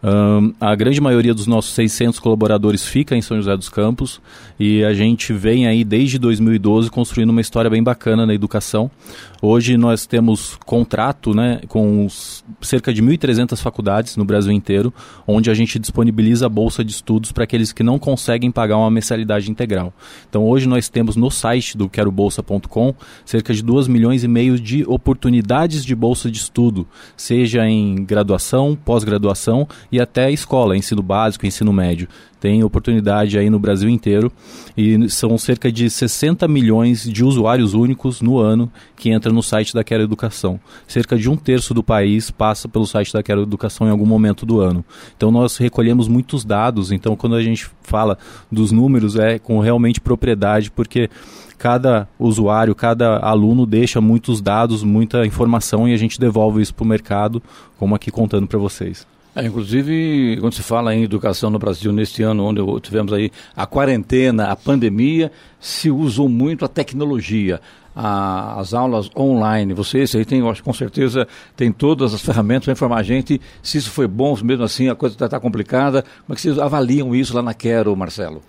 Um, 0.04 0.54
a 0.62 0.76
grande 0.76 1.02
maioria 1.02 1.34
dos 1.34 1.48
nossos 1.48 1.74
600 1.74 2.20
colaboradores 2.20 2.86
fica 2.86 3.16
em 3.16 3.22
São 3.24 3.36
José 3.36 3.58
dos 3.58 3.68
Campos 3.68 4.22
e 4.60 4.84
a 4.84 4.94
gente 4.94 5.34
vem 5.34 5.66
aí 5.66 5.84
desde 5.84 6.20
2012 6.20 6.92
construindo 6.92 7.32
uma 7.32 7.42
história 7.42 7.68
bem 7.68 7.82
bacana 7.82 8.28
na 8.28 8.34
educação. 8.36 8.92
Hoje 9.42 9.78
nós 9.78 10.06
temos 10.06 10.58
contrato 10.66 11.34
né, 11.34 11.62
com 11.70 12.08
cerca 12.62 12.94
de 12.94 13.02
1.300 13.02 13.58
faculdades 13.62 14.18
no 14.18 14.26
Brasil 14.26 14.52
inteiro, 14.52 14.94
onde 15.26 15.50
a 15.50 15.54
gente 15.54 15.80
disponibiliza 15.80 16.46
a 16.46 16.50
bolsa 16.50 16.84
de 16.84 16.92
estudos 16.92 17.32
para 17.32 17.46
aqueles 17.46 17.72
que 17.72 17.82
não 17.82 17.98
conseguem 17.98 18.52
pagar 18.52 18.78
uma 18.78 18.92
mensalidade 18.92 19.50
integral. 19.50 19.94
Então 20.30 20.44
hoje 20.44 20.68
nós 20.68 20.90
temos 20.90 21.16
no 21.16 21.32
site 21.32 21.78
do 21.78 21.88
querobolsa.com 21.88 22.94
cerca 23.24 23.54
de 23.54 23.64
2 23.64 23.88
milhões 23.88 24.26
e 24.26 24.28
meio 24.28 24.60
de 24.60 24.84
oportunidades 24.86 25.86
de 25.86 25.96
bolsa 25.96 26.30
de 26.30 26.38
estudo, 26.38 26.86
seja 27.16 27.66
em 27.66 28.04
graduação, 28.04 28.78
pós-graduação 28.84 29.66
e 29.90 30.02
até 30.02 30.30
escola, 30.30 30.76
ensino 30.76 31.02
básico, 31.02 31.46
ensino 31.46 31.72
médio. 31.72 32.10
Tem 32.40 32.64
oportunidade 32.64 33.38
aí 33.38 33.50
no 33.50 33.60
Brasil 33.60 33.90
inteiro 33.90 34.32
e 34.78 35.10
são 35.10 35.38
cerca 35.38 35.72
de 35.72 35.90
60 35.90 36.48
milhões 36.48 37.04
de 37.04 37.24
usuários 37.24 37.74
únicos 37.74 38.22
no 38.22 38.38
ano 38.38 38.72
que 38.96 39.12
entram 39.12 39.34
no 39.34 39.44
site 39.44 39.74
da 39.74 39.84
Quero 39.84 40.04
Educação. 40.04 40.60
Cerca 40.88 41.18
de 41.18 41.30
um 41.30 41.36
terço 41.36 41.74
do 41.74 41.84
país 41.84 42.32
passa 42.32 42.70
pelo 42.70 42.86
site 42.86 43.12
da 43.12 43.22
Quero 43.22 43.42
Educação 43.42 43.88
em 43.88 43.90
algum 43.90 44.06
momento 44.06 44.46
do 44.46 44.62
ano. 44.62 44.86
Então 45.18 45.32
nós 45.32 45.58
recolhemos 45.58 46.08
muitos 46.08 46.46
dados, 46.46 46.92
então 46.92 47.16
quando 47.16 47.36
a 47.36 47.44
gente 47.44 47.70
fala 47.84 48.18
dos 48.52 48.72
números 48.72 49.18
é 49.18 49.38
com 49.38 49.60
realmente 49.60 50.00
propriedade, 50.00 50.72
porque 50.72 51.10
cada 51.58 52.08
usuário, 52.18 52.74
cada 52.74 53.18
aluno 53.20 53.66
deixa 53.66 54.00
muitos 54.00 54.42
dados, 54.42 54.82
muita 54.82 55.26
informação 55.26 55.88
e 55.88 55.94
a 55.94 55.98
gente 55.98 56.20
devolve 56.20 56.62
isso 56.62 56.74
para 56.74 56.86
o 56.86 56.88
mercado, 56.88 57.44
como 57.78 57.94
aqui 57.94 58.10
contando 58.10 58.48
para 58.48 58.58
vocês. 58.58 59.06
É, 59.36 59.46
inclusive, 59.46 60.38
quando 60.40 60.54
se 60.54 60.64
fala 60.64 60.94
em 60.94 61.04
educação 61.04 61.50
no 61.50 61.60
Brasil 61.60 61.92
neste 61.94 62.24
ano, 62.24 62.44
onde 62.44 62.62
tivemos 62.82 63.14
aí 63.14 63.32
a 63.56 63.66
quarentena, 63.66 64.46
a 64.46 64.56
pandemia, 64.56 65.32
se 65.60 65.92
usou 65.92 66.28
muito 66.28 66.66
a 66.66 66.68
tecnologia, 66.68 67.62
a, 67.96 68.60
as 68.60 68.74
aulas 68.74 69.10
online. 69.16 69.74
Vocês 69.74 70.16
aí 70.16 70.26
tem, 70.26 70.42
com 70.42 70.74
certeza, 70.74 71.28
tem 71.56 71.72
todas 71.72 72.14
as 72.14 72.22
ferramentas 72.22 72.66
para 72.66 72.74
informar 72.74 72.98
a 72.98 73.04
gente 73.04 73.40
se 73.62 73.78
isso 73.78 73.92
foi 73.92 74.08
bom, 74.08 74.36
mesmo 74.44 74.64
assim 74.64 74.90
a 74.90 74.96
coisa 74.96 75.16
está 75.16 75.30
tá 75.30 75.40
complicada. 75.40 76.02
Como 76.02 76.34
é 76.34 76.36
que 76.36 76.42
vocês 76.42 76.58
avaliam 76.58 77.14
isso 77.14 77.36
lá 77.36 77.44
na 77.44 77.54
Quero, 77.54 77.96
Marcelo? 77.96 78.42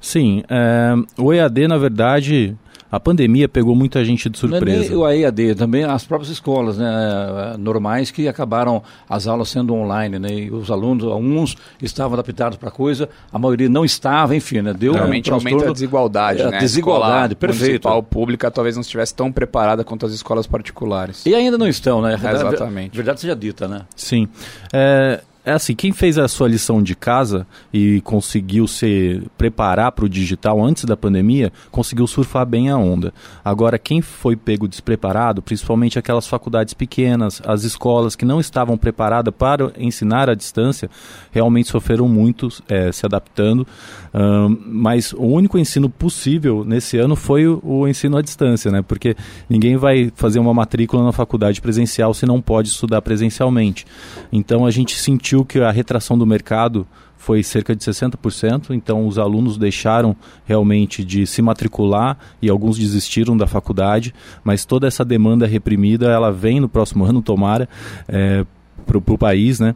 Sim, 0.00 0.42
é, 0.50 0.94
o 1.16 1.32
EAD, 1.32 1.68
na 1.68 1.78
verdade, 1.78 2.56
a 2.94 3.00
pandemia 3.00 3.48
pegou 3.48 3.74
muita 3.74 4.04
gente 4.04 4.30
de 4.30 4.38
surpresa. 4.38 4.64
Não 4.64 5.06
é 5.08 5.10
nem 5.10 5.22
o 5.22 5.26
EAD, 5.26 5.56
também 5.56 5.82
as 5.82 6.04
próprias 6.04 6.30
escolas 6.30 6.78
né, 6.78 7.56
normais 7.58 8.12
que 8.12 8.28
acabaram 8.28 8.82
as 9.08 9.26
aulas 9.26 9.48
sendo 9.48 9.74
online, 9.74 10.16
né, 10.18 10.28
e 10.28 10.50
os 10.50 10.70
alunos, 10.70 11.04
alguns 11.04 11.56
estavam 11.82 12.14
adaptados 12.14 12.56
para 12.56 12.68
a 12.68 12.72
coisa, 12.72 13.08
a 13.32 13.38
maioria 13.38 13.68
não 13.68 13.84
estava, 13.84 14.36
enfim, 14.36 14.62
né, 14.62 14.72
deu 14.72 14.92
Realmente 14.92 15.28
um 15.28 15.34
aumenta 15.34 15.70
a 15.70 15.72
desigualdade, 15.72 16.42
é, 16.42 16.50
né? 16.50 16.56
A 16.56 16.60
desigualdade, 16.60 17.32
a 17.32 17.36
perfeito. 17.36 17.62
municipal 17.62 18.00
pública 18.00 18.48
talvez 18.48 18.76
não 18.76 18.82
estivesse 18.82 19.12
tão 19.12 19.32
preparada 19.32 19.82
quanto 19.82 20.06
as 20.06 20.12
escolas 20.12 20.46
particulares. 20.46 21.26
E 21.26 21.34
ainda 21.34 21.58
não 21.58 21.66
estão, 21.66 22.00
né? 22.00 22.12
É, 22.12 22.32
exatamente. 22.32 22.94
Verdade 22.96 23.20
seja 23.20 23.34
dita, 23.34 23.66
né? 23.66 23.82
Sim. 23.96 24.28
É, 24.72 25.20
é 25.44 25.52
assim, 25.52 25.74
quem 25.74 25.92
fez 25.92 26.16
a 26.16 26.26
sua 26.26 26.48
lição 26.48 26.82
de 26.82 26.94
casa 26.94 27.46
e 27.72 28.00
conseguiu 28.00 28.66
se 28.66 29.22
preparar 29.36 29.92
para 29.92 30.06
o 30.06 30.08
digital 30.08 30.64
antes 30.64 30.84
da 30.84 30.96
pandemia, 30.96 31.52
conseguiu 31.70 32.06
surfar 32.06 32.46
bem 32.46 32.70
a 32.70 32.78
onda. 32.78 33.12
Agora, 33.44 33.78
quem 33.78 34.00
foi 34.00 34.36
pego 34.36 34.66
despreparado, 34.66 35.42
principalmente 35.42 35.98
aquelas 35.98 36.26
faculdades 36.26 36.72
pequenas, 36.72 37.42
as 37.44 37.62
escolas 37.64 38.16
que 38.16 38.24
não 38.24 38.40
estavam 38.40 38.78
preparadas 38.78 39.34
para 39.36 39.70
ensinar 39.76 40.30
à 40.30 40.34
distância, 40.34 40.88
realmente 41.30 41.68
sofreram 41.68 42.08
muito 42.08 42.48
é, 42.68 42.90
se 42.90 43.04
adaptando. 43.04 43.66
Um, 44.14 44.56
mas 44.66 45.12
o 45.12 45.24
único 45.24 45.58
ensino 45.58 45.90
possível 45.90 46.64
nesse 46.64 46.96
ano 46.98 47.16
foi 47.16 47.46
o, 47.46 47.60
o 47.62 47.88
ensino 47.88 48.16
à 48.16 48.22
distância, 48.22 48.70
né? 48.70 48.80
Porque 48.80 49.16
ninguém 49.50 49.76
vai 49.76 50.12
fazer 50.14 50.38
uma 50.38 50.54
matrícula 50.54 51.02
na 51.04 51.12
faculdade 51.12 51.60
presencial 51.60 52.14
se 52.14 52.24
não 52.24 52.40
pode 52.40 52.68
estudar 52.68 53.02
presencialmente. 53.02 53.84
Então 54.32 54.64
a 54.64 54.70
gente 54.70 54.96
sentiu 54.96 55.33
sentiu 55.34 55.44
que 55.44 55.58
a 55.60 55.70
retração 55.70 56.16
do 56.16 56.24
mercado 56.26 56.86
foi 57.16 57.42
cerca 57.42 57.74
de 57.74 57.82
60%, 57.82 58.70
então 58.70 59.06
os 59.08 59.18
alunos 59.18 59.56
deixaram 59.56 60.14
realmente 60.44 61.02
de 61.02 61.26
se 61.26 61.40
matricular 61.42 62.18
e 62.40 62.48
alguns 62.48 62.78
desistiram 62.78 63.36
da 63.36 63.46
faculdade, 63.46 64.14
mas 64.44 64.64
toda 64.64 64.86
essa 64.86 65.04
demanda 65.04 65.46
reprimida, 65.46 66.06
ela 66.06 66.30
vem 66.30 66.60
no 66.60 66.68
próximo 66.68 67.04
ano, 67.06 67.22
tomara, 67.22 67.68
é, 68.06 68.44
para 68.86 68.98
o 68.98 69.18
país, 69.18 69.58
né? 69.58 69.74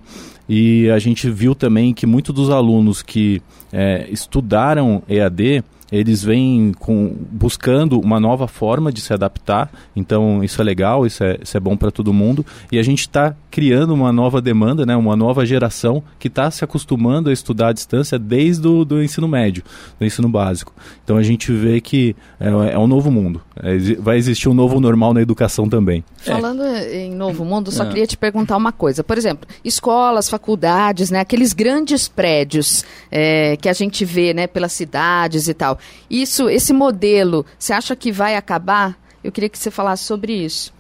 E 0.49 0.89
a 0.91 0.99
gente 0.99 1.31
viu 1.31 1.55
também 1.55 1.93
que 1.95 2.07
muitos 2.07 2.35
dos 2.35 2.51
alunos 2.51 3.03
que 3.03 3.43
é, 3.73 4.07
estudaram 4.11 5.03
EAD 5.09 5.65
eles 5.91 6.23
vêm 6.23 6.73
com, 6.79 7.17
buscando 7.31 8.01
uma 8.01 8.21
nova 8.21 8.47
forma 8.47 8.93
de 8.93 9.01
se 9.01 9.13
adaptar, 9.13 9.71
então 9.97 10.45
isso 10.45 10.61
é 10.61 10.65
legal, 10.65 11.07
isso 11.07 11.25
é, 11.25 11.39
isso 11.43 11.57
é 11.57 11.61
bom 11.61 11.77
para 11.77 11.91
todo 11.91 12.13
mundo, 12.13 12.45
e 12.71 12.79
a 12.79 12.83
gente 12.83 13.01
está 13.01 13.35
criando 13.51 13.95
uma 13.95 14.13
nova 14.13 14.41
demanda, 14.41 14.85
né, 14.85 14.95
uma 14.95 15.17
nova 15.17 15.45
geração 15.47 16.03
que 16.19 16.29
está 16.29 16.51
se 16.51 16.63
acostumando 16.63 17.31
a 17.31 17.33
estudar 17.33 17.69
à 17.69 17.73
distância 17.73 18.19
desde 18.19 18.67
o 18.67 18.85
do 18.85 19.03
ensino 19.03 19.27
médio, 19.27 19.63
do 19.99 20.05
ensino 20.05 20.29
básico. 20.29 20.73
Então 21.03 21.17
a 21.17 21.23
gente 21.23 21.51
vê 21.53 21.81
que 21.81 22.15
é, 22.39 22.49
é 22.49 22.79
um 22.79 22.87
novo 22.87 23.11
mundo, 23.11 23.41
é, 23.57 23.77
vai 23.99 24.19
existir 24.19 24.49
um 24.49 24.55
novo 24.55 24.81
normal 24.81 25.15
na 25.15 25.23
educação 25.23 25.69
também. 25.69 26.05
Falando 26.19 26.63
em 26.65 27.15
novo 27.15 27.45
mundo, 27.45 27.71
só 27.71 27.85
é. 27.85 27.89
queria 27.89 28.07
te 28.07 28.17
perguntar 28.17 28.57
uma 28.57 28.73
coisa. 28.73 29.03
Por 29.03 29.17
exemplo, 29.17 29.49
escolas, 29.65 30.29
faculdades, 30.29 31.11
né, 31.11 31.21
aqueles 31.21 31.53
grandes 31.53 32.09
prédios 32.09 32.85
é, 33.11 33.57
que 33.57 33.69
a 33.69 33.73
gente 33.73 34.05
vê 34.05 34.35
né, 34.35 34.47
pelas 34.47 34.73
cidades 34.73 35.49
e 35.49 35.55
tal. 35.55 35.78
Isso, 36.11 36.49
esse 36.49 36.73
modelo, 36.73 37.45
você 37.59 37.73
acha 37.73 37.95
que 37.97 38.13
vai 38.13 38.37
acabar? 38.37 38.99
Eu 39.23 39.33
queria 39.33 39.49
que 39.49 39.59
você 39.59 39.71
falasse 39.71 40.05
sobre 40.05 40.33
isso. 40.33 40.73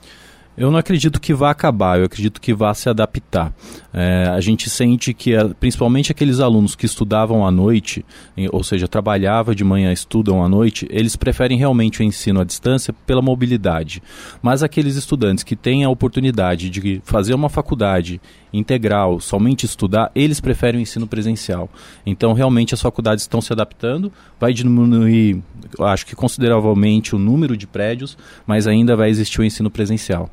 Eu 0.56 0.72
não 0.72 0.78
acredito 0.78 1.20
que 1.20 1.32
vá 1.32 1.50
acabar, 1.50 2.00
eu 2.00 2.06
acredito 2.06 2.40
que 2.40 2.52
vá 2.52 2.74
se 2.74 2.88
adaptar. 2.88 3.52
É, 3.92 4.24
a 4.28 4.40
gente 4.40 4.68
sente 4.68 5.14
que, 5.14 5.32
principalmente 5.58 6.12
aqueles 6.12 6.40
alunos 6.40 6.74
que 6.74 6.84
estudavam 6.84 7.46
à 7.46 7.50
noite, 7.50 8.04
ou 8.52 8.62
seja, 8.62 8.86
trabalhavam 8.86 9.54
de 9.54 9.64
manhã, 9.64 9.92
estudam 9.92 10.44
à 10.44 10.48
noite, 10.48 10.86
eles 10.90 11.16
preferem 11.16 11.56
realmente 11.56 12.00
o 12.00 12.04
ensino 12.04 12.40
à 12.40 12.44
distância 12.44 12.92
pela 13.06 13.22
mobilidade. 13.22 14.02
Mas 14.42 14.62
aqueles 14.62 14.96
estudantes 14.96 15.42
que 15.42 15.56
têm 15.56 15.84
a 15.84 15.90
oportunidade 15.90 16.68
de 16.68 17.00
fazer 17.04 17.34
uma 17.34 17.48
faculdade 17.48 18.20
integral, 18.52 19.20
somente 19.20 19.64
estudar, 19.64 20.10
eles 20.14 20.40
preferem 20.40 20.80
o 20.80 20.82
ensino 20.82 21.06
presencial. 21.06 21.68
Então, 22.04 22.32
realmente, 22.32 22.74
as 22.74 22.82
faculdades 22.82 23.24
estão 23.24 23.40
se 23.40 23.52
adaptando, 23.52 24.12
vai 24.38 24.52
diminuir, 24.52 25.42
acho 25.80 26.06
que 26.06 26.14
consideravelmente, 26.14 27.14
o 27.14 27.18
número 27.18 27.56
de 27.56 27.66
prédios, 27.66 28.16
mas 28.46 28.66
ainda 28.66 28.96
vai 28.96 29.08
existir 29.10 29.40
o 29.40 29.44
ensino 29.44 29.70
presencial. 29.70 30.30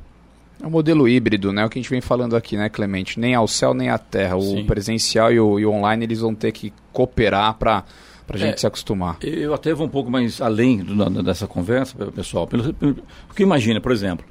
É 0.66 0.68
um 0.68 0.72
modelo 0.72 1.08
híbrido, 1.08 1.54
né? 1.54 1.64
O 1.64 1.70
que 1.70 1.78
a 1.78 1.82
gente 1.82 1.92
vem 1.92 2.02
falando 2.02 2.36
aqui, 2.36 2.58
né, 2.58 2.70
Clemente? 2.70 3.20
Nem 3.20 3.36
ao 3.36 3.48
céu, 3.48 3.72
nem 3.72 3.90
à 3.90 4.00
terra. 4.00 4.42
Sim. 4.42 4.64
O 4.64 4.66
presencial 4.66 5.32
e 5.32 5.40
o, 5.40 5.60
e 5.60 5.66
o, 5.66 5.72
online, 5.72 6.06
eles 6.06 6.22
vão 6.22 6.34
ter 6.34 6.52
que 6.52 6.74
cooperar 6.92 7.54
para 7.54 7.84
a 8.28 8.36
gente 8.36 8.56
é, 8.56 8.58
se 8.58 8.66
acostumar. 8.66 9.18
Eu 9.22 9.54
até 9.54 9.76
vou 9.76 9.86
um 9.86 9.90
pouco 9.90 10.10
mais 10.10 10.42
além 10.42 10.80
do, 10.80 11.22
dessa 11.22 11.46
conversa, 11.46 11.96
pessoal. 12.08 12.48
Porque 12.48 13.44
imagina, 13.44 13.80
por 13.80 13.92
exemplo, 13.92 14.26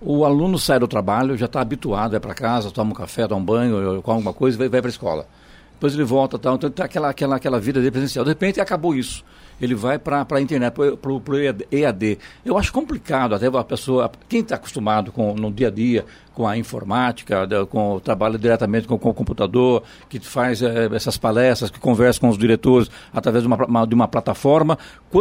o 0.00 0.24
aluno 0.24 0.58
sai 0.58 0.78
do 0.78 0.88
trabalho, 0.88 1.36
já 1.36 1.44
está 1.44 1.60
habituado, 1.60 2.12
vai 2.12 2.20
para 2.20 2.32
casa, 2.32 2.70
toma 2.70 2.92
um 2.92 2.94
café, 2.94 3.28
toma 3.28 3.42
um 3.42 3.44
banho, 3.44 4.00
come 4.00 4.16
alguma 4.16 4.32
coisa, 4.32 4.56
vai, 4.56 4.70
vai 4.70 4.80
para 4.80 4.88
a 4.88 4.90
escola. 4.90 5.26
Depois 5.84 5.94
ele 5.94 6.04
volta, 6.04 6.38
tal, 6.38 6.54
então 6.54 6.70
tem 6.70 6.82
aquela, 6.82 7.10
aquela, 7.10 7.36
aquela 7.36 7.60
vida 7.60 7.82
de 7.82 7.90
presencial. 7.90 8.24
De 8.24 8.30
repente 8.30 8.58
acabou 8.58 8.94
isso 8.94 9.22
ele 9.60 9.74
vai 9.74 9.98
para 9.98 10.26
a 10.28 10.40
internet, 10.40 10.74
para 10.74 11.12
o 11.12 11.22
EAD. 11.70 12.18
Eu 12.44 12.58
acho 12.58 12.72
complicado 12.72 13.34
até 13.34 13.46
a 13.46 13.64
pessoa, 13.64 14.10
quem 14.28 14.40
está 14.40 14.56
acostumado 14.56 15.12
com 15.12 15.34
no 15.34 15.50
dia 15.50 15.68
a 15.68 15.70
dia 15.70 16.04
com 16.34 16.46
a 16.46 16.58
informática, 16.58 17.46
com 17.70 18.00
trabalha 18.00 18.38
diretamente 18.38 18.86
com, 18.86 18.98
com, 18.98 19.10
o 19.10 19.14
computador, 19.14 19.82
que 20.08 20.18
faz 20.20 20.62
é, 20.62 20.88
essas 20.92 21.16
palestras, 21.16 21.70
que 21.70 21.78
conversa 21.78 22.20
com 22.20 22.28
os 22.28 22.36
diretores 22.36 22.90
através 23.12 23.44
de 23.44 23.48
uma, 23.48 23.86
de 23.86 23.94
uma 23.94 24.08
plataforma, 24.08 24.78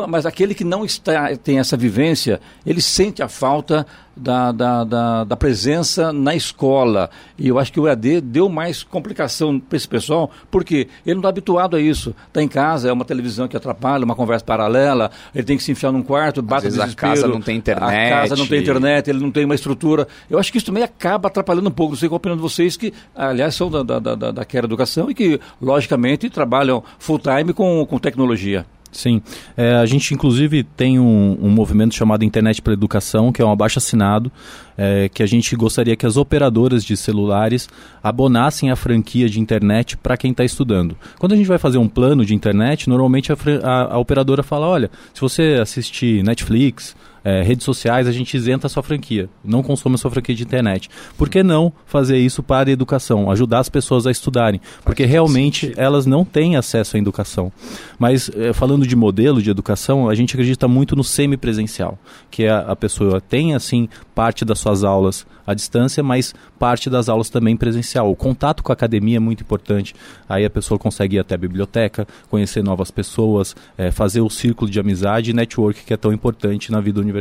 mas 0.08 0.25
aquele 0.25 0.55
que 0.55 0.63
não 0.63 0.84
está 0.84 1.36
tem 1.36 1.60
essa 1.60 1.77
vivência, 1.77 2.41
ele 2.65 2.82
sente 2.82 3.22
a 3.22 3.27
falta 3.27 3.86
da, 4.15 4.51
da, 4.51 4.84
da, 4.84 5.24
da, 5.24 5.36
presença 5.36 6.13
na 6.13 6.36
escola. 6.36 7.10
E 7.38 7.48
eu 7.48 7.58
acho 7.58 7.72
que 7.72 7.79
o 7.79 7.88
EAD 7.88 8.22
deu 8.22 8.48
mais 8.48 8.84
complicação 8.84 9.60
para 9.60 9.75
esse 9.75 9.88
pessoal, 9.88 10.29
porque 10.51 10.88
ele 11.05 11.15
não 11.15 11.22
está 11.22 11.29
habituado 11.29 11.75
a 11.75 11.82
isso. 11.82 12.15
Está 12.27 12.41
em 12.41 12.48
casa, 12.48 12.89
é 12.89 12.93
uma 12.93 13.05
televisão 13.05 13.48
que 13.48 13.58
atrapalha, 13.58 14.05
uma 14.05 14.15
conversa 14.15 14.46
paralela, 14.46 15.12
ele 15.34 15.43
tem 15.43 15.58
que 15.58 15.63
se 15.63 15.72
enfiar 15.72 15.91
num 15.91 16.03
quarto, 16.03 16.41
bate 16.41 16.67
Às 16.67 16.75
vezes 16.75 16.93
a 16.93 16.96
casa 16.96 17.27
não 17.27 17.41
tem 17.41 17.58
internet. 17.58 18.13
A 18.13 18.22
casa 18.22 18.36
não 18.36 18.48
tem 18.48 18.62
internet, 18.62 19.10
ele 19.10 19.20
não 19.20 19.32
tem 19.32 19.46
uma 19.46 19.55
estrutura. 19.55 20.08
Eu 20.29 20.38
acho 20.38 20.51
que 20.51 20.58
isso 20.58 20.67
também 20.67 20.84
acaba 21.03 21.27
atrapalhando 21.27 21.67
um 21.67 21.72
pouco. 21.72 21.91
Não 21.91 22.00
sei 22.00 22.07
qual 22.07 22.15
a 22.15 22.17
opinião 22.17 22.38
de 22.38 22.41
vocês, 22.41 22.77
que, 22.77 22.93
aliás, 23.13 23.53
são 23.55 23.69
da, 23.69 23.83
da, 23.83 24.15
da, 24.15 24.45
Quero 24.45 24.67
Educação 24.67 25.10
e 25.10 25.13
que, 25.13 25.39
logicamente, 25.62 26.29
trabalham 26.29 26.81
full 26.98 27.19
time 27.19 27.53
com, 27.53 27.86
com 27.86 28.00
tecnologia. 28.00 28.65
Sim. 28.91 29.22
É, 29.57 29.74
a 29.74 29.86
gente, 29.88 30.13
inclusive, 30.13 30.63
tem 30.63 31.00
um, 31.00 31.38
um 31.41 31.50
movimento 31.50 31.95
chamado 31.95 32.24
Internet 32.24 32.62
para 32.62 32.74
Educação, 32.74 33.31
que 33.31 33.41
é 33.41 33.45
um 33.45 33.51
abaixo 33.51 33.79
assinado, 33.79 34.31
é, 34.77 35.10
que 35.10 35.24
a 35.24 35.25
gente 35.25 35.55
gostaria 35.55 35.95
que 35.95 36.05
as 36.05 36.15
operadoras 36.15 36.86
de 36.86 36.95
celulares 36.95 37.67
abonassem 38.03 38.69
a 38.69 38.75
franquia 38.75 39.27
de 39.27 39.39
internet 39.39 39.98
para 39.98 40.15
quem 40.15 40.29
está 40.29 40.45
estudando. 40.45 40.95
Quando 41.17 41.33
a 41.33 41.36
gente 41.36 41.48
vai 41.48 41.57
fazer 41.57 41.79
um 41.79 41.89
plano 41.89 42.24
de 42.24 42.36
internet, 42.36 42.88
normalmente 42.88 43.31
a, 43.31 43.38
a, 43.63 43.95
a 43.95 43.98
operadora 43.98 44.43
fala: 44.43 44.67
olha, 44.67 44.91
se 45.12 45.19
você 45.19 45.57
assistir 45.60 46.24
Netflix, 46.24 46.95
é, 47.24 47.42
redes 47.42 47.63
sociais, 47.63 48.08
a 48.08 48.12
gente 48.12 48.36
isenta 48.36 48.68
a 48.68 48.70
sua 48.70 48.84
franquia, 48.84 49.30
não 49.44 49.63
consome 49.63 49.96
a 49.96 49.98
sua 49.98 50.12
franquia 50.12 50.36
de 50.36 50.44
internet. 50.44 50.89
Por 51.18 51.30
que 51.30 51.42
não 51.42 51.72
fazer 51.86 52.18
isso 52.18 52.44
para 52.44 52.70
a 52.70 52.74
educação? 52.74 53.32
Ajudar 53.32 53.60
as 53.60 53.70
pessoas 53.70 54.06
a 54.06 54.12
estudarem, 54.12 54.60
porque 54.84 55.06
realmente 55.06 55.74
elas 55.77 56.06
não 56.06 56.25
têm 56.25 56.56
acesso 56.56 56.98
à 56.98 57.00
educação. 57.00 57.51
Mas 57.98 58.30
é, 58.36 58.51
falando 58.53 58.86
de 58.86 58.96
modelo 58.96 59.42
de 59.42 59.50
educação, 59.50 60.10
a 60.10 60.15
gente 60.15 60.36
acredita 60.36 60.68
muito 60.68 60.96
no 60.96 61.03
semipresencial, 61.03 61.98
que 62.30 62.48
a, 62.48 62.60
a 62.60 62.75
pessoa 62.75 63.22
tem 63.22 63.55
assim 63.55 63.88
parte 64.14 64.44
das 64.44 64.59
suas 64.59 64.83
aulas 64.83 65.25
à 65.46 65.53
distância, 65.53 66.01
mas 66.01 66.33
parte 66.57 66.90
das 66.90 67.09
aulas 67.09 67.29
também 67.29 67.57
presencial. 67.57 68.09
O 68.09 68.16
contato 68.16 68.64
com 68.64 68.72
a 68.72 68.74
academia 68.74 69.18
é 69.18 69.20
muito 69.20 69.42
importante. 69.42 69.94
Aí 70.27 70.46
a 70.46 70.50
pessoa 70.50 70.79
consegue 70.79 71.18
ir 71.18 71.20
até 71.20 71.36
a 71.36 71.38
biblioteca, 71.38 72.07
conhecer 72.29 72.64
novas 72.64 72.90
pessoas, 72.92 73.55
é, 73.77 73.92
fazer 73.92 74.22
o 74.22 74.29
círculo 74.29 74.70
de 74.70 74.79
amizade 74.79 75.31
e 75.31 75.33
network 75.33 75.83
que 75.83 75.94
é 75.94 75.98
tão 75.98 76.14
importante 76.14 76.72
na 76.72 76.79
vida 76.79 77.00
universitária. 77.00 77.12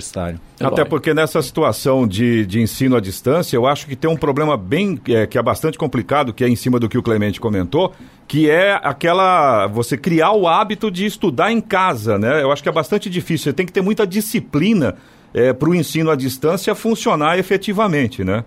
Até 0.60 0.84
porque 0.84 1.12
nessa 1.12 1.42
situação 1.42 2.06
de, 2.06 2.46
de 2.46 2.60
ensino 2.60 2.96
à 2.96 3.00
distância, 3.00 3.56
eu 3.56 3.66
acho 3.66 3.86
que 3.86 3.96
tem 3.96 4.10
um 4.10 4.16
problema 4.16 4.56
bem 4.56 5.00
é, 5.08 5.26
que 5.26 5.36
é 5.36 5.42
bastante 5.42 5.76
complicado, 5.76 6.32
que 6.32 6.44
é 6.44 6.48
em 6.48 6.56
cima 6.56 6.78
do 6.78 6.88
que 6.88 6.96
o 6.96 7.02
Clemente 7.02 7.40
comentou, 7.40 7.92
que 8.26 8.48
é 8.48 8.78
aquela 8.82 9.66
você 9.66 9.96
criar 9.96 10.32
o 10.32 10.46
hábito 10.48 10.90
de 10.90 11.04
estudar 11.04 11.52
em 11.52 11.60
casa, 11.60 12.18
né? 12.18 12.42
Eu 12.42 12.50
acho 12.52 12.62
que 12.62 12.68
é 12.68 12.72
bastante 12.72 13.10
difícil. 13.10 13.44
Você 13.44 13.52
tem 13.52 13.66
que 13.66 13.72
ter 13.72 13.82
muita 13.82 14.06
disciplina 14.06 14.96
é, 15.34 15.52
para 15.52 15.68
o 15.68 15.74
ensino 15.74 16.10
à 16.10 16.16
distância 16.16 16.74
funcionar 16.74 17.38
efetivamente, 17.38 18.24
né? 18.24 18.44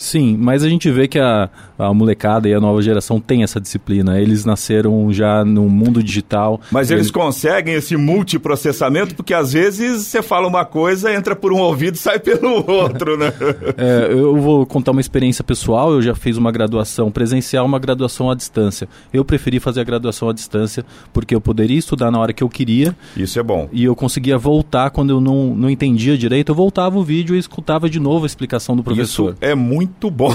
Sim, 0.00 0.34
mas 0.40 0.64
a 0.64 0.68
gente 0.68 0.90
vê 0.90 1.06
que 1.06 1.18
a, 1.18 1.50
a 1.78 1.92
molecada 1.92 2.48
e 2.48 2.54
a 2.54 2.58
nova 2.58 2.80
geração 2.80 3.20
tem 3.20 3.42
essa 3.42 3.60
disciplina. 3.60 4.18
Eles 4.18 4.46
nasceram 4.46 5.12
já 5.12 5.44
no 5.44 5.68
mundo 5.68 6.02
digital. 6.02 6.58
Mas 6.70 6.90
eles, 6.90 7.02
eles 7.02 7.10
conseguem 7.10 7.74
esse 7.74 7.98
multiprocessamento 7.98 9.14
porque 9.14 9.34
às 9.34 9.52
vezes 9.52 10.06
você 10.06 10.22
fala 10.22 10.48
uma 10.48 10.64
coisa, 10.64 11.12
entra 11.12 11.36
por 11.36 11.52
um 11.52 11.58
ouvido 11.58 11.96
e 11.96 11.98
sai 11.98 12.16
pelo 12.18 12.64
outro, 12.66 13.18
né? 13.18 13.30
é, 13.76 14.08
eu 14.10 14.34
vou 14.36 14.64
contar 14.64 14.92
uma 14.92 15.02
experiência 15.02 15.44
pessoal. 15.44 15.92
Eu 15.92 16.00
já 16.00 16.14
fiz 16.14 16.38
uma 16.38 16.50
graduação 16.50 17.10
presencial, 17.10 17.66
uma 17.66 17.78
graduação 17.78 18.30
à 18.30 18.34
distância. 18.34 18.88
Eu 19.12 19.22
preferi 19.22 19.60
fazer 19.60 19.82
a 19.82 19.84
graduação 19.84 20.30
à 20.30 20.32
distância 20.32 20.82
porque 21.12 21.34
eu 21.34 21.42
poderia 21.42 21.78
estudar 21.78 22.10
na 22.10 22.18
hora 22.18 22.32
que 22.32 22.42
eu 22.42 22.48
queria. 22.48 22.96
Isso 23.14 23.38
é 23.38 23.42
bom. 23.42 23.68
E 23.70 23.84
eu 23.84 23.94
conseguia 23.94 24.38
voltar 24.38 24.88
quando 24.88 25.10
eu 25.10 25.20
não, 25.20 25.54
não 25.54 25.68
entendia 25.68 26.16
direito. 26.16 26.52
Eu 26.52 26.56
voltava 26.56 26.98
o 26.98 27.04
vídeo 27.04 27.36
e 27.36 27.38
escutava 27.38 27.90
de 27.90 28.00
novo 28.00 28.24
a 28.24 28.26
explicação 28.26 28.74
do 28.74 28.82
professor. 28.82 29.34
Isso 29.34 29.38
é 29.42 29.54
muito 29.54 29.89
muito 29.90 30.10
bom. 30.10 30.32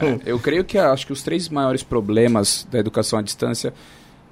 é, 0.00 0.20
eu 0.26 0.38
creio 0.38 0.64
que 0.64 0.78
acho 0.78 1.06
que 1.06 1.12
os 1.12 1.22
três 1.22 1.48
maiores 1.48 1.82
problemas 1.82 2.66
da 2.70 2.78
educação 2.78 3.18
à 3.18 3.22
distância 3.22 3.72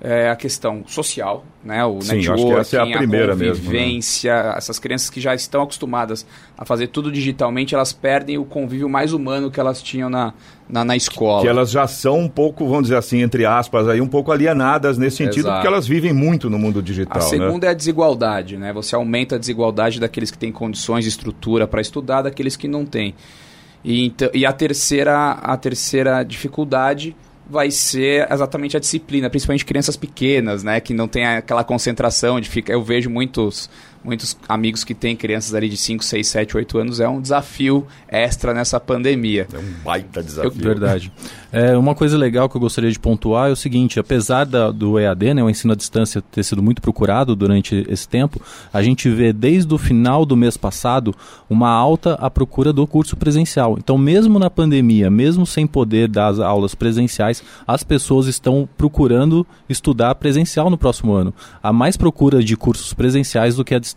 é 0.02 0.30
a 0.30 0.36
questão 0.36 0.82
social, 0.86 1.44
né? 1.62 1.84
O 1.84 2.00
Sim, 2.00 2.16
networking, 2.16 2.52
essa 2.52 2.76
é 2.78 2.80
a, 2.80 2.96
primeira 2.96 3.34
a 3.34 3.36
convivência, 3.36 4.34
mesmo, 4.34 4.48
né? 4.48 4.54
essas 4.56 4.78
crianças 4.78 5.10
que 5.10 5.20
já 5.20 5.34
estão 5.34 5.60
acostumadas 5.60 6.26
a 6.56 6.64
fazer 6.64 6.86
tudo 6.86 7.12
digitalmente, 7.12 7.74
elas 7.74 7.92
perdem 7.92 8.38
o 8.38 8.44
convívio 8.46 8.88
mais 8.88 9.12
humano 9.12 9.50
que 9.50 9.60
elas 9.60 9.82
tinham 9.82 10.08
na, 10.08 10.32
na, 10.66 10.86
na 10.86 10.96
escola. 10.96 11.42
Que 11.42 11.48
elas 11.48 11.70
já 11.70 11.86
são 11.86 12.18
um 12.18 12.28
pouco, 12.30 12.66
vamos 12.66 12.84
dizer 12.84 12.96
assim, 12.96 13.20
entre 13.20 13.44
aspas, 13.44 13.88
aí 13.88 14.00
um 14.00 14.08
pouco 14.08 14.32
alienadas 14.32 14.96
nesse 14.96 15.18
sentido, 15.18 15.40
Exato. 15.40 15.56
porque 15.56 15.66
elas 15.66 15.86
vivem 15.86 16.14
muito 16.14 16.48
no 16.48 16.58
mundo 16.58 16.82
digital. 16.82 17.18
A 17.18 17.24
né? 17.24 17.28
segunda 17.28 17.66
né? 17.66 17.66
é 17.66 17.70
a 17.70 17.74
desigualdade, 17.74 18.56
né? 18.56 18.72
Você 18.72 18.94
aumenta 18.94 19.34
a 19.34 19.38
desigualdade 19.38 20.00
daqueles 20.00 20.30
que 20.30 20.38
têm 20.38 20.50
condições 20.50 21.04
de 21.04 21.10
estrutura 21.10 21.68
para 21.68 21.82
estudar, 21.82 22.22
daqueles 22.22 22.56
que 22.56 22.66
não 22.66 22.86
têm. 22.86 23.14
E, 23.84 24.06
então, 24.06 24.30
e 24.34 24.44
a, 24.44 24.52
terceira, 24.52 25.32
a 25.32 25.56
terceira 25.56 26.22
dificuldade 26.22 27.16
vai 27.48 27.70
ser 27.70 28.30
exatamente 28.30 28.76
a 28.76 28.80
disciplina, 28.80 29.28
principalmente 29.28 29.64
crianças 29.64 29.96
pequenas, 29.96 30.62
né, 30.62 30.80
que 30.80 30.94
não 30.94 31.08
tem 31.08 31.26
aquela 31.26 31.64
concentração 31.64 32.40
de 32.40 32.48
ficar. 32.48 32.72
Eu 32.72 32.82
vejo 32.82 33.10
muitos 33.10 33.68
muitos 34.04 34.36
amigos 34.48 34.84
que 34.84 34.94
têm 34.94 35.14
crianças 35.14 35.54
ali 35.54 35.68
de 35.68 35.76
5, 35.76 36.04
6, 36.04 36.26
7, 36.26 36.56
8 36.56 36.78
anos, 36.78 37.00
é 37.00 37.08
um 37.08 37.20
desafio 37.20 37.86
extra 38.08 38.54
nessa 38.54 38.80
pandemia. 38.80 39.46
É 39.52 39.58
um 39.58 39.72
baita 39.84 40.22
desafio. 40.22 40.50
Eu, 40.50 40.64
verdade. 40.64 41.12
É, 41.52 41.76
uma 41.76 41.94
coisa 41.94 42.16
legal 42.16 42.48
que 42.48 42.56
eu 42.56 42.60
gostaria 42.60 42.90
de 42.90 42.98
pontuar 42.98 43.48
é 43.48 43.52
o 43.52 43.56
seguinte, 43.56 43.98
apesar 43.98 44.44
da, 44.44 44.70
do 44.70 44.98
EAD, 44.98 45.34
né, 45.34 45.42
o 45.42 45.50
ensino 45.50 45.72
à 45.72 45.76
distância 45.76 46.22
ter 46.22 46.44
sido 46.44 46.62
muito 46.62 46.80
procurado 46.80 47.34
durante 47.34 47.84
esse 47.88 48.08
tempo, 48.08 48.40
a 48.72 48.82
gente 48.82 49.08
vê 49.10 49.32
desde 49.32 49.72
o 49.74 49.78
final 49.78 50.24
do 50.24 50.36
mês 50.36 50.56
passado 50.56 51.14
uma 51.48 51.68
alta 51.68 52.14
à 52.14 52.30
procura 52.30 52.72
do 52.72 52.86
curso 52.86 53.16
presencial. 53.16 53.76
Então, 53.78 53.98
mesmo 53.98 54.38
na 54.38 54.48
pandemia, 54.48 55.10
mesmo 55.10 55.44
sem 55.44 55.66
poder 55.66 56.08
dar 56.08 56.28
as 56.28 56.38
aulas 56.38 56.74
presenciais, 56.74 57.42
as 57.66 57.82
pessoas 57.82 58.26
estão 58.26 58.68
procurando 58.76 59.46
estudar 59.68 60.14
presencial 60.14 60.70
no 60.70 60.78
próximo 60.78 61.12
ano. 61.12 61.34
Há 61.62 61.72
mais 61.72 61.96
procura 61.96 62.42
de 62.42 62.56
cursos 62.56 62.94
presenciais 62.94 63.56
do 63.56 63.64
que 63.64 63.74
a 63.74 63.78
distância 63.78 63.89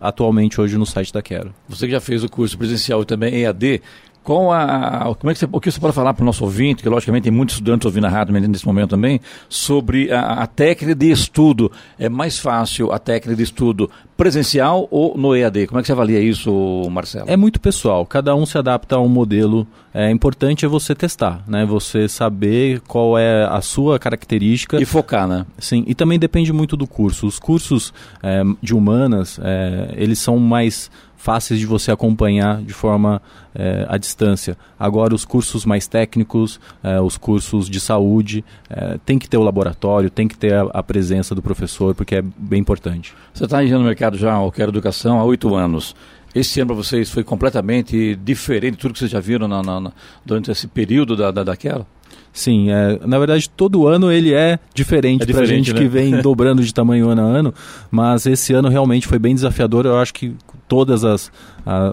atualmente 0.00 0.60
hoje 0.60 0.76
no 0.76 0.86
site 0.86 1.12
da 1.12 1.22
Quero. 1.22 1.54
Você 1.68 1.86
que 1.86 1.92
já 1.92 2.00
fez 2.00 2.22
o 2.24 2.28
curso 2.28 2.56
presencial 2.56 3.02
e 3.02 3.04
também 3.04 3.42
EAD, 3.42 3.82
com 4.26 4.52
a, 4.52 5.14
como 5.20 5.30
é 5.30 5.34
que 5.34 5.38
você, 5.38 5.48
o 5.52 5.60
que 5.60 5.70
você 5.70 5.78
pode 5.78 5.94
falar 5.94 6.12
para 6.12 6.24
o 6.24 6.26
nosso 6.26 6.42
ouvinte, 6.42 6.82
que 6.82 6.88
logicamente 6.88 7.22
tem 7.22 7.32
muitos 7.32 7.54
estudantes 7.54 7.86
ouvindo 7.86 8.06
a 8.06 8.10
rádio 8.10 8.34
nesse 8.34 8.66
momento 8.66 8.90
também, 8.90 9.20
sobre 9.48 10.10
a, 10.10 10.42
a, 10.42 10.46
técnica 10.48 10.96
de 10.96 11.12
estudo. 11.12 11.70
É 11.96 12.08
mais 12.08 12.36
fácil 12.36 12.90
a 12.92 12.98
técnica 12.98 13.36
de 13.36 13.44
estudo 13.44 13.88
presencial 14.16 14.88
ou 14.90 15.16
no 15.16 15.34
EAD? 15.36 15.66
Como 15.66 15.78
é 15.78 15.82
que 15.82 15.86
você 15.86 15.92
avalia 15.92 16.20
isso, 16.20 16.88
Marcelo? 16.90 17.26
É 17.28 17.36
muito 17.36 17.60
pessoal, 17.60 18.06
cada 18.06 18.34
um 18.34 18.46
se 18.46 18.56
adapta 18.56 18.96
a 18.96 19.00
um 19.00 19.08
modelo. 19.08 19.66
É 19.92 20.10
importante 20.10 20.64
é 20.64 20.68
você 20.68 20.94
testar, 20.94 21.42
né? 21.46 21.64
Você 21.64 22.08
saber 22.08 22.80
qual 22.80 23.18
é 23.18 23.44
a 23.44 23.60
sua 23.60 23.98
característica. 23.98 24.80
E 24.80 24.84
focar, 24.84 25.26
né? 25.26 25.46
Sim, 25.58 25.84
e 25.86 25.94
também 25.94 26.18
depende 26.18 26.52
muito 26.52 26.76
do 26.76 26.86
curso. 26.86 27.26
Os 27.26 27.38
cursos 27.38 27.92
é, 28.22 28.42
de 28.62 28.74
humanas, 28.74 29.38
é, 29.42 29.94
eles 29.96 30.18
são 30.18 30.38
mais 30.38 30.90
fáceis 31.26 31.58
de 31.58 31.66
você 31.66 31.90
acompanhar 31.90 32.62
de 32.62 32.72
forma 32.72 33.20
é, 33.52 33.84
à 33.88 33.98
distância. 33.98 34.56
Agora, 34.78 35.12
os 35.12 35.24
cursos 35.24 35.64
mais 35.64 35.88
técnicos, 35.88 36.60
é, 36.84 37.00
os 37.00 37.16
cursos 37.16 37.68
de 37.68 37.80
saúde, 37.80 38.44
é, 38.70 38.96
tem 39.04 39.18
que 39.18 39.28
ter 39.28 39.36
o 39.36 39.42
laboratório, 39.42 40.08
tem 40.08 40.28
que 40.28 40.38
ter 40.38 40.54
a, 40.54 40.62
a 40.72 40.82
presença 40.84 41.34
do 41.34 41.42
professor, 41.42 41.96
porque 41.96 42.14
é 42.14 42.22
bem 42.22 42.60
importante. 42.60 43.12
Você 43.34 43.44
está 43.44 43.64
indo 43.64 43.76
no 43.76 43.84
mercado 43.84 44.05
já, 44.14 44.40
eu 44.42 44.52
quero 44.52 44.70
educação, 44.70 45.18
há 45.18 45.24
oito 45.24 45.54
anos. 45.54 45.94
Esse 46.34 46.60
ano 46.60 46.68
para 46.68 46.76
vocês 46.76 47.10
foi 47.10 47.24
completamente 47.24 48.14
diferente 48.16 48.72
de 48.72 48.78
tudo 48.78 48.92
que 48.92 48.98
vocês 48.98 49.10
já 49.10 49.20
viram 49.20 49.48
na, 49.48 49.62
na, 49.62 49.80
na, 49.80 49.92
durante 50.24 50.50
esse 50.50 50.68
período 50.68 51.16
da, 51.16 51.30
da, 51.30 51.42
daquela? 51.42 51.86
Sim, 52.30 52.70
é, 52.70 53.00
na 53.06 53.18
verdade 53.18 53.48
todo 53.48 53.86
ano 53.86 54.12
ele 54.12 54.34
é 54.34 54.58
diferente, 54.74 55.22
é 55.22 55.32
para 55.32 55.40
a 55.40 55.46
gente 55.46 55.72
né? 55.72 55.80
que 55.80 55.88
vem 55.88 56.10
dobrando 56.20 56.62
de 56.62 56.74
tamanho 56.74 57.08
ano 57.08 57.22
a 57.22 57.24
ano, 57.24 57.54
mas 57.90 58.26
esse 58.26 58.52
ano 58.52 58.68
realmente 58.68 59.06
foi 59.06 59.18
bem 59.18 59.34
desafiador. 59.34 59.86
Eu 59.86 59.98
acho 59.98 60.12
que 60.12 60.34
todos 60.68 61.02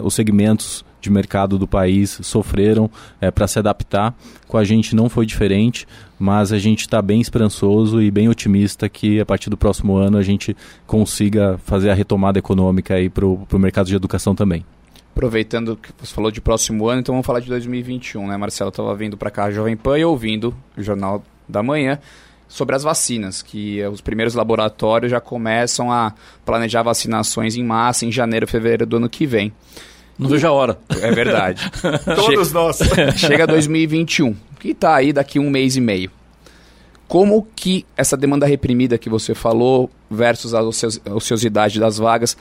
os 0.02 0.14
segmentos 0.14 0.84
de 1.04 1.10
mercado 1.10 1.58
do 1.58 1.68
país 1.68 2.18
sofreram 2.22 2.90
é, 3.20 3.30
para 3.30 3.46
se 3.46 3.58
adaptar. 3.58 4.14
Com 4.48 4.56
a 4.56 4.64
gente 4.64 4.96
não 4.96 5.08
foi 5.08 5.26
diferente, 5.26 5.86
mas 6.18 6.52
a 6.52 6.58
gente 6.58 6.80
está 6.80 7.00
bem 7.02 7.20
esperançoso 7.20 8.00
e 8.00 8.10
bem 8.10 8.28
otimista 8.28 8.88
que 8.88 9.20
a 9.20 9.26
partir 9.26 9.50
do 9.50 9.56
próximo 9.56 9.96
ano 9.96 10.16
a 10.16 10.22
gente 10.22 10.56
consiga 10.86 11.58
fazer 11.64 11.90
a 11.90 11.94
retomada 11.94 12.38
econômica 12.38 12.94
para 13.12 13.26
o 13.26 13.58
mercado 13.58 13.86
de 13.86 13.94
educação 13.94 14.34
também. 14.34 14.64
Aproveitando 15.12 15.76
que 15.76 15.90
você 15.96 16.12
falou 16.12 16.30
de 16.30 16.40
próximo 16.40 16.88
ano, 16.88 17.00
então 17.00 17.14
vamos 17.14 17.26
falar 17.26 17.40
de 17.40 17.46
2021, 17.46 18.26
né? 18.26 18.36
Marcelo 18.36 18.70
estava 18.70 18.94
vindo 18.96 19.16
para 19.16 19.30
cá 19.30 19.50
Jovem 19.50 19.76
Pan 19.76 19.98
e 19.98 20.04
ouvindo 20.04 20.54
o 20.76 20.82
Jornal 20.82 21.22
da 21.48 21.62
Manhã 21.62 22.00
sobre 22.48 22.74
as 22.74 22.82
vacinas, 22.82 23.42
que 23.42 23.82
os 23.86 24.00
primeiros 24.00 24.34
laboratórios 24.34 25.10
já 25.10 25.20
começam 25.20 25.92
a 25.92 26.14
planejar 26.44 26.82
vacinações 26.82 27.56
em 27.56 27.62
massa 27.62 28.06
em 28.06 28.12
janeiro, 28.12 28.46
fevereiro 28.46 28.86
do 28.86 28.96
ano 28.96 29.08
que 29.08 29.26
vem. 29.26 29.52
Não 30.18 30.28
vejo 30.28 30.46
a 30.46 30.52
hora. 30.52 30.78
É 31.00 31.10
verdade. 31.10 31.70
Todos 32.16 32.48
che 32.48 32.54
nós. 32.54 32.78
Chega 33.18 33.46
2021, 33.46 34.34
que 34.60 34.70
está 34.70 34.94
aí 34.94 35.12
daqui 35.12 35.38
um 35.38 35.50
mês 35.50 35.76
e 35.76 35.80
meio. 35.80 36.10
Como 37.08 37.46
que 37.54 37.84
essa 37.96 38.16
demanda 38.16 38.46
reprimida 38.46 38.96
que 38.98 39.10
você 39.10 39.34
falou 39.34 39.90
versus 40.10 40.54
a 40.54 40.62
ociosidade 41.12 41.78
das 41.78 41.98
vagas, 41.98 42.36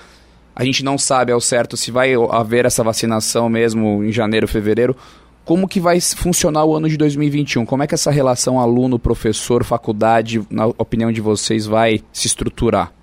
a 0.56 0.64
gente 0.64 0.84
não 0.84 0.98
sabe 0.98 1.32
ao 1.32 1.42
certo 1.42 1.76
se 1.76 1.92
vai 1.92 2.14
haver 2.32 2.66
essa 2.66 2.84
vacinação 2.84 3.50
mesmo 3.50 4.04
em 4.04 4.12
janeiro, 4.12 4.48
fevereiro. 4.48 4.96
Como 5.44 5.68
que 5.68 5.80
vai 5.80 6.00
funcionar 6.00 6.64
o 6.64 6.76
ano 6.76 6.88
de 6.88 6.96
2021? 6.96 7.66
Como 7.66 7.84
é 7.84 7.88
que 7.88 7.94
essa 7.94 8.10
relação 8.10 8.60
aluno, 8.60 8.98
professor, 8.98 9.64
faculdade, 9.64 10.42
na 10.50 10.68
opinião 10.68 11.12
de 11.12 11.20
vocês, 11.20 11.66
vai 11.66 12.02
se 12.14 12.28
estruturar? 12.28 12.94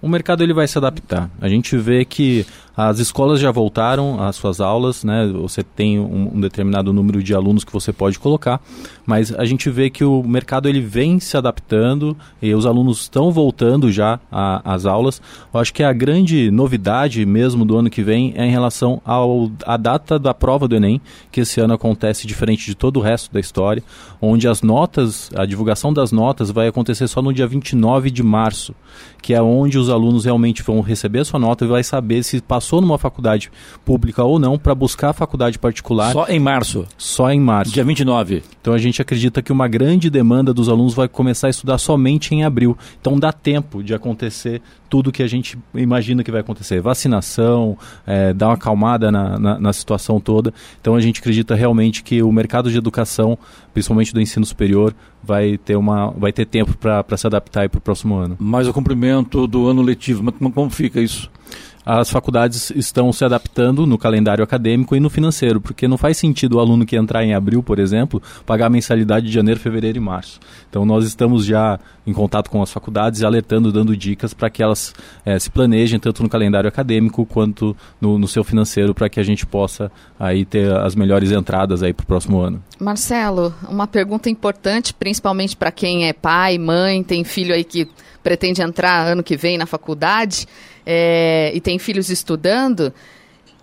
O 0.00 0.08
mercado 0.08 0.42
ele 0.42 0.54
vai 0.54 0.66
se 0.66 0.78
adaptar. 0.78 1.30
A 1.40 1.48
gente 1.48 1.76
vê 1.76 2.04
que 2.04 2.46
as 2.76 2.98
escolas 2.98 3.38
já 3.38 3.50
voltaram 3.50 4.22
às 4.22 4.36
suas 4.36 4.60
aulas, 4.60 5.04
né? 5.04 5.26
Você 5.34 5.62
tem 5.62 5.98
um, 5.98 6.32
um, 6.34 6.40
determinado 6.40 6.92
número 6.92 7.22
de 7.22 7.34
alunos 7.34 7.64
que 7.64 7.72
você 7.72 7.92
pode 7.92 8.18
colocar, 8.18 8.60
mas 9.04 9.34
a 9.34 9.44
gente 9.44 9.68
vê 9.68 9.90
que 9.90 10.04
o 10.04 10.22
mercado 10.22 10.68
ele 10.68 10.80
vem 10.80 11.20
se 11.20 11.36
adaptando 11.36 12.16
e 12.40 12.54
os 12.54 12.64
alunos 12.64 13.02
estão 13.02 13.30
voltando 13.30 13.92
já 13.92 14.18
às 14.30 14.86
aulas. 14.86 15.20
Eu 15.52 15.60
acho 15.60 15.74
que 15.74 15.82
a 15.82 15.92
grande 15.92 16.50
novidade 16.50 17.24
mesmo 17.26 17.64
do 17.64 17.76
ano 17.76 17.90
que 17.90 18.02
vem 18.02 18.32
é 18.36 18.46
em 18.46 18.50
relação 18.50 19.02
à 19.66 19.76
data 19.76 20.18
da 20.18 20.32
prova 20.32 20.66
do 20.66 20.74
Enem, 20.74 21.00
que 21.30 21.42
esse 21.42 21.60
ano 21.60 21.74
acontece 21.74 22.26
diferente 22.26 22.64
de 22.64 22.74
todo 22.74 22.98
o 22.98 23.02
resto 23.02 23.32
da 23.32 23.40
história, 23.40 23.82
onde 24.20 24.48
as 24.48 24.62
notas, 24.62 25.30
a 25.36 25.44
divulgação 25.44 25.92
das 25.92 26.10
notas 26.10 26.50
vai 26.50 26.68
acontecer 26.68 27.06
só 27.06 27.20
no 27.20 27.34
dia 27.34 27.46
29 27.46 28.10
de 28.10 28.22
março, 28.22 28.74
que 29.20 29.34
é 29.34 29.42
onde 29.42 29.78
os 29.78 29.90
alunos 29.90 30.24
realmente 30.24 30.62
vão 30.62 30.80
receber 30.80 31.20
a 31.20 31.24
sua 31.24 31.38
nota 31.38 31.64
e 31.64 31.68
vai 31.68 31.84
saber 31.84 32.22
se 32.22 32.40
passou 32.40 32.61
passou 32.62 32.80
numa 32.80 32.96
faculdade 32.96 33.50
pública 33.84 34.22
ou 34.22 34.38
não 34.38 34.56
para 34.56 34.72
buscar 34.72 35.10
a 35.10 35.12
faculdade 35.12 35.58
particular. 35.58 36.12
Só 36.12 36.26
em 36.28 36.38
março? 36.38 36.86
Só 36.96 37.28
em 37.28 37.40
março. 37.40 37.72
Dia 37.72 37.82
29. 37.82 38.44
Então 38.60 38.72
a 38.72 38.78
gente 38.78 39.02
acredita 39.02 39.42
que 39.42 39.50
uma 39.50 39.66
grande 39.66 40.08
demanda 40.08 40.54
dos 40.54 40.68
alunos 40.68 40.94
vai 40.94 41.08
começar 41.08 41.48
a 41.48 41.50
estudar 41.50 41.78
somente 41.78 42.32
em 42.32 42.44
abril. 42.44 42.78
Então 43.00 43.18
dá 43.18 43.32
tempo 43.32 43.82
de 43.82 43.92
acontecer 43.92 44.62
tudo 44.88 45.10
que 45.10 45.22
a 45.22 45.26
gente 45.26 45.58
imagina 45.74 46.22
que 46.22 46.30
vai 46.30 46.40
acontecer. 46.42 46.80
Vacinação, 46.80 47.76
é, 48.06 48.32
dar 48.32 48.48
uma 48.48 48.54
acalmada 48.54 49.10
na, 49.10 49.38
na, 49.38 49.58
na, 49.58 49.72
situação 49.72 50.20
toda. 50.20 50.54
Então 50.80 50.94
a 50.94 51.00
gente 51.00 51.18
acredita 51.18 51.54
realmente 51.56 52.04
que 52.04 52.22
o 52.22 52.30
mercado 52.30 52.70
de 52.70 52.78
educação, 52.78 53.36
principalmente 53.72 54.12
do 54.12 54.20
ensino 54.20 54.46
superior, 54.46 54.94
vai 55.22 55.56
ter, 55.56 55.76
uma, 55.76 56.10
vai 56.10 56.30
ter 56.32 56.44
tempo 56.44 56.76
para 56.76 57.16
se 57.16 57.26
adaptar 57.26 57.68
para 57.68 57.78
o 57.78 57.80
próximo 57.80 58.14
ano. 58.16 58.36
Mas 58.38 58.68
o 58.68 58.72
cumprimento 58.72 59.46
do 59.46 59.66
ano 59.66 59.82
letivo, 59.82 60.30
como 60.52 60.70
fica 60.70 61.00
isso? 61.00 61.30
As 61.84 62.10
faculdades 62.10 62.70
estão 62.70 63.12
se 63.12 63.24
adaptando 63.24 63.86
no 63.86 63.98
calendário 63.98 64.44
acadêmico 64.44 64.94
e 64.94 65.00
no 65.00 65.10
financeiro, 65.10 65.60
porque 65.60 65.88
não 65.88 65.98
faz 65.98 66.16
sentido 66.16 66.56
o 66.56 66.60
aluno 66.60 66.86
que 66.86 66.96
entrar 66.96 67.24
em 67.24 67.34
abril, 67.34 67.62
por 67.62 67.78
exemplo, 67.78 68.22
pagar 68.46 68.66
a 68.66 68.70
mensalidade 68.70 69.26
de 69.26 69.32
janeiro, 69.32 69.60
fevereiro 69.60 69.98
e 69.98 70.00
março. 70.00 70.38
Então 70.68 70.84
nós 70.84 71.04
estamos 71.04 71.44
já 71.44 71.78
em 72.06 72.12
contato 72.12 72.50
com 72.50 72.62
as 72.62 72.72
faculdades, 72.72 73.22
alertando, 73.22 73.72
dando 73.72 73.96
dicas 73.96 74.34
para 74.34 74.50
que 74.50 74.62
elas 74.62 74.94
é, 75.24 75.38
se 75.38 75.50
planejem 75.50 75.98
tanto 75.98 76.22
no 76.22 76.28
calendário 76.28 76.68
acadêmico 76.68 77.24
quanto 77.26 77.76
no, 78.00 78.18
no 78.18 78.26
seu 78.26 78.42
financeiro, 78.42 78.94
para 78.94 79.08
que 79.08 79.20
a 79.20 79.22
gente 79.22 79.46
possa 79.46 79.90
aí 80.18 80.44
ter 80.44 80.72
as 80.72 80.94
melhores 80.94 81.30
entradas 81.30 81.82
aí 81.82 81.92
para 81.92 82.04
o 82.04 82.06
próximo 82.06 82.40
ano. 82.40 82.62
Marcelo, 82.78 83.54
uma 83.68 83.86
pergunta 83.86 84.28
importante, 84.28 84.94
principalmente 84.94 85.56
para 85.56 85.70
quem 85.70 86.08
é 86.08 86.12
pai, 86.12 86.58
mãe, 86.58 87.02
tem 87.02 87.24
filho 87.24 87.54
aí 87.54 87.64
que 87.64 87.88
pretende 88.22 88.62
entrar 88.62 89.06
ano 89.06 89.22
que 89.22 89.36
vem 89.36 89.58
na 89.58 89.66
faculdade 89.66 90.46
é, 90.86 91.50
e 91.54 91.60
tem 91.60 91.78
filhos 91.78 92.08
estudando, 92.10 92.92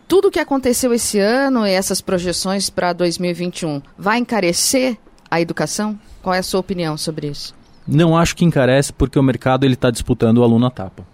tudo 0.08 0.28
o 0.28 0.32
que 0.32 0.40
aconteceu 0.40 0.94
esse 0.94 1.20
ano 1.20 1.66
e 1.66 1.72
essas 1.72 2.02
projeções 2.02 2.70
para 2.70 2.94
2021 2.94 3.82
vai 3.98 4.18
encarecer 4.18 4.98
a 5.30 5.40
educação? 5.40 6.00
Qual 6.22 6.34
é 6.34 6.40
a 6.40 6.44
sua 6.44 6.60
opinião 6.60 6.98
sobre 6.98 7.28
isso? 7.28 7.56
Não 7.88 8.18
acho 8.18 8.36
que 8.36 8.46
encarece 8.46 8.92
porque 8.92 9.18
o 9.18 9.24
mercado 9.24 9.66
ele 9.66 9.74
está 9.74 9.90
disputando 9.90 10.40
o 10.40 10.44
aluno 10.44 10.66
à 10.66 10.72
tapa 10.72 11.09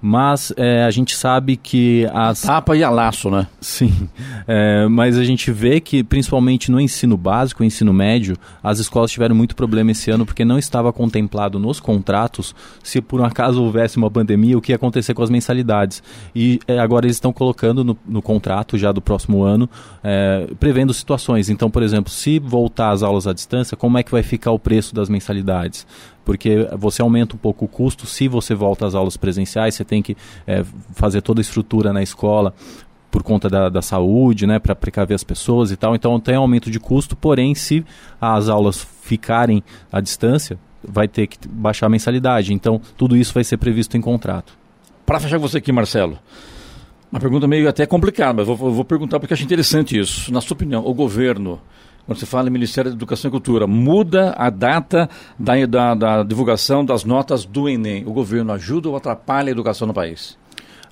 mas 0.00 0.52
é, 0.56 0.84
a 0.84 0.90
gente 0.90 1.14
sabe 1.14 1.56
que 1.56 2.08
as... 2.12 2.42
Tapa 2.42 2.76
e 2.76 2.82
a 2.82 2.90
laço, 2.90 3.30
né? 3.30 3.46
Sim, 3.60 4.08
é, 4.48 4.86
mas 4.88 5.18
a 5.18 5.24
gente 5.24 5.50
vê 5.52 5.80
que 5.80 6.02
principalmente 6.02 6.70
no 6.70 6.80
ensino 6.80 7.16
básico, 7.16 7.62
ensino 7.62 7.92
médio, 7.92 8.36
as 8.62 8.78
escolas 8.78 9.10
tiveram 9.10 9.34
muito 9.34 9.54
problema 9.54 9.90
esse 9.90 10.10
ano 10.10 10.24
porque 10.24 10.44
não 10.44 10.58
estava 10.58 10.92
contemplado 10.92 11.58
nos 11.58 11.80
contratos 11.80 12.54
se 12.82 13.00
por 13.00 13.20
um 13.20 13.24
acaso 13.24 13.62
houvesse 13.62 13.96
uma 13.96 14.10
pandemia, 14.10 14.56
o 14.56 14.60
que 14.60 14.72
ia 14.72 14.76
acontecer 14.76 15.12
com 15.12 15.22
as 15.22 15.30
mensalidades. 15.30 16.02
E 16.34 16.58
é, 16.66 16.78
agora 16.78 17.06
eles 17.06 17.16
estão 17.16 17.32
colocando 17.32 17.84
no, 17.84 17.98
no, 18.06 18.22
contrato 18.22 18.78
já 18.78 18.92
do 18.92 19.00
próximo 19.00 19.42
ano, 19.42 19.68
é, 20.02 20.48
prevendo 20.58 20.94
situações. 20.94 21.50
Então, 21.50 21.70
por 21.70 21.82
exemplo, 21.82 22.10
se 22.10 22.38
voltar 22.38 22.90
às 22.90 23.02
aulas 23.02 23.26
à 23.26 23.32
distância, 23.32 23.76
como 23.76 23.98
é 23.98 24.02
que 24.02 24.10
vai 24.10 24.22
ficar 24.22 24.52
o 24.52 24.58
preço 24.58 24.94
das 24.94 25.08
mensalidades? 25.08 25.86
Porque 26.30 26.68
você 26.78 27.02
aumenta 27.02 27.34
um 27.34 27.38
pouco 27.38 27.64
o 27.64 27.68
custo 27.68 28.06
se 28.06 28.28
você 28.28 28.54
volta 28.54 28.86
às 28.86 28.94
aulas 28.94 29.16
presenciais, 29.16 29.74
você 29.74 29.84
tem 29.84 30.00
que 30.00 30.16
é, 30.46 30.64
fazer 30.92 31.22
toda 31.22 31.40
a 31.40 31.42
estrutura 31.42 31.92
na 31.92 32.04
escola 32.04 32.54
por 33.10 33.24
conta 33.24 33.48
da, 33.48 33.68
da 33.68 33.82
saúde, 33.82 34.46
né, 34.46 34.60
para 34.60 34.76
precaver 34.76 35.16
as 35.16 35.24
pessoas 35.24 35.72
e 35.72 35.76
tal. 35.76 35.92
Então 35.92 36.20
tem 36.20 36.36
aumento 36.36 36.70
de 36.70 36.78
custo, 36.78 37.16
porém, 37.16 37.52
se 37.56 37.84
as 38.20 38.48
aulas 38.48 38.86
ficarem 39.02 39.60
à 39.90 40.00
distância, 40.00 40.56
vai 40.84 41.08
ter 41.08 41.26
que 41.26 41.36
baixar 41.48 41.86
a 41.86 41.90
mensalidade. 41.90 42.54
Então 42.54 42.80
tudo 42.96 43.16
isso 43.16 43.34
vai 43.34 43.42
ser 43.42 43.56
previsto 43.56 43.96
em 43.96 44.00
contrato. 44.00 44.52
Para 45.04 45.18
fechar 45.18 45.36
você 45.36 45.58
aqui, 45.58 45.72
Marcelo. 45.72 46.16
Uma 47.10 47.18
pergunta 47.18 47.48
meio 47.48 47.68
até 47.68 47.86
complicada, 47.86 48.34
mas 48.34 48.46
vou, 48.46 48.56
vou 48.56 48.84
perguntar 48.84 49.18
porque 49.18 49.34
acho 49.34 49.42
interessante 49.42 49.98
isso. 49.98 50.32
Na 50.32 50.40
sua 50.40 50.54
opinião, 50.54 50.86
o 50.86 50.94
governo, 50.94 51.60
quando 52.10 52.18
você 52.18 52.26
fala 52.26 52.48
em 52.48 52.50
Ministério 52.50 52.90
da 52.90 52.96
Educação 52.96 53.28
e 53.28 53.30
Cultura, 53.30 53.68
muda 53.68 54.34
a 54.36 54.50
data 54.50 55.08
da, 55.38 55.64
da, 55.64 55.94
da 55.94 56.22
divulgação 56.24 56.84
das 56.84 57.04
notas 57.04 57.44
do 57.44 57.68
Enem. 57.68 58.02
O 58.04 58.12
governo 58.12 58.50
ajuda 58.52 58.88
ou 58.88 58.96
atrapalha 58.96 59.48
a 59.48 59.52
educação 59.52 59.86
no 59.86 59.94
país? 59.94 60.36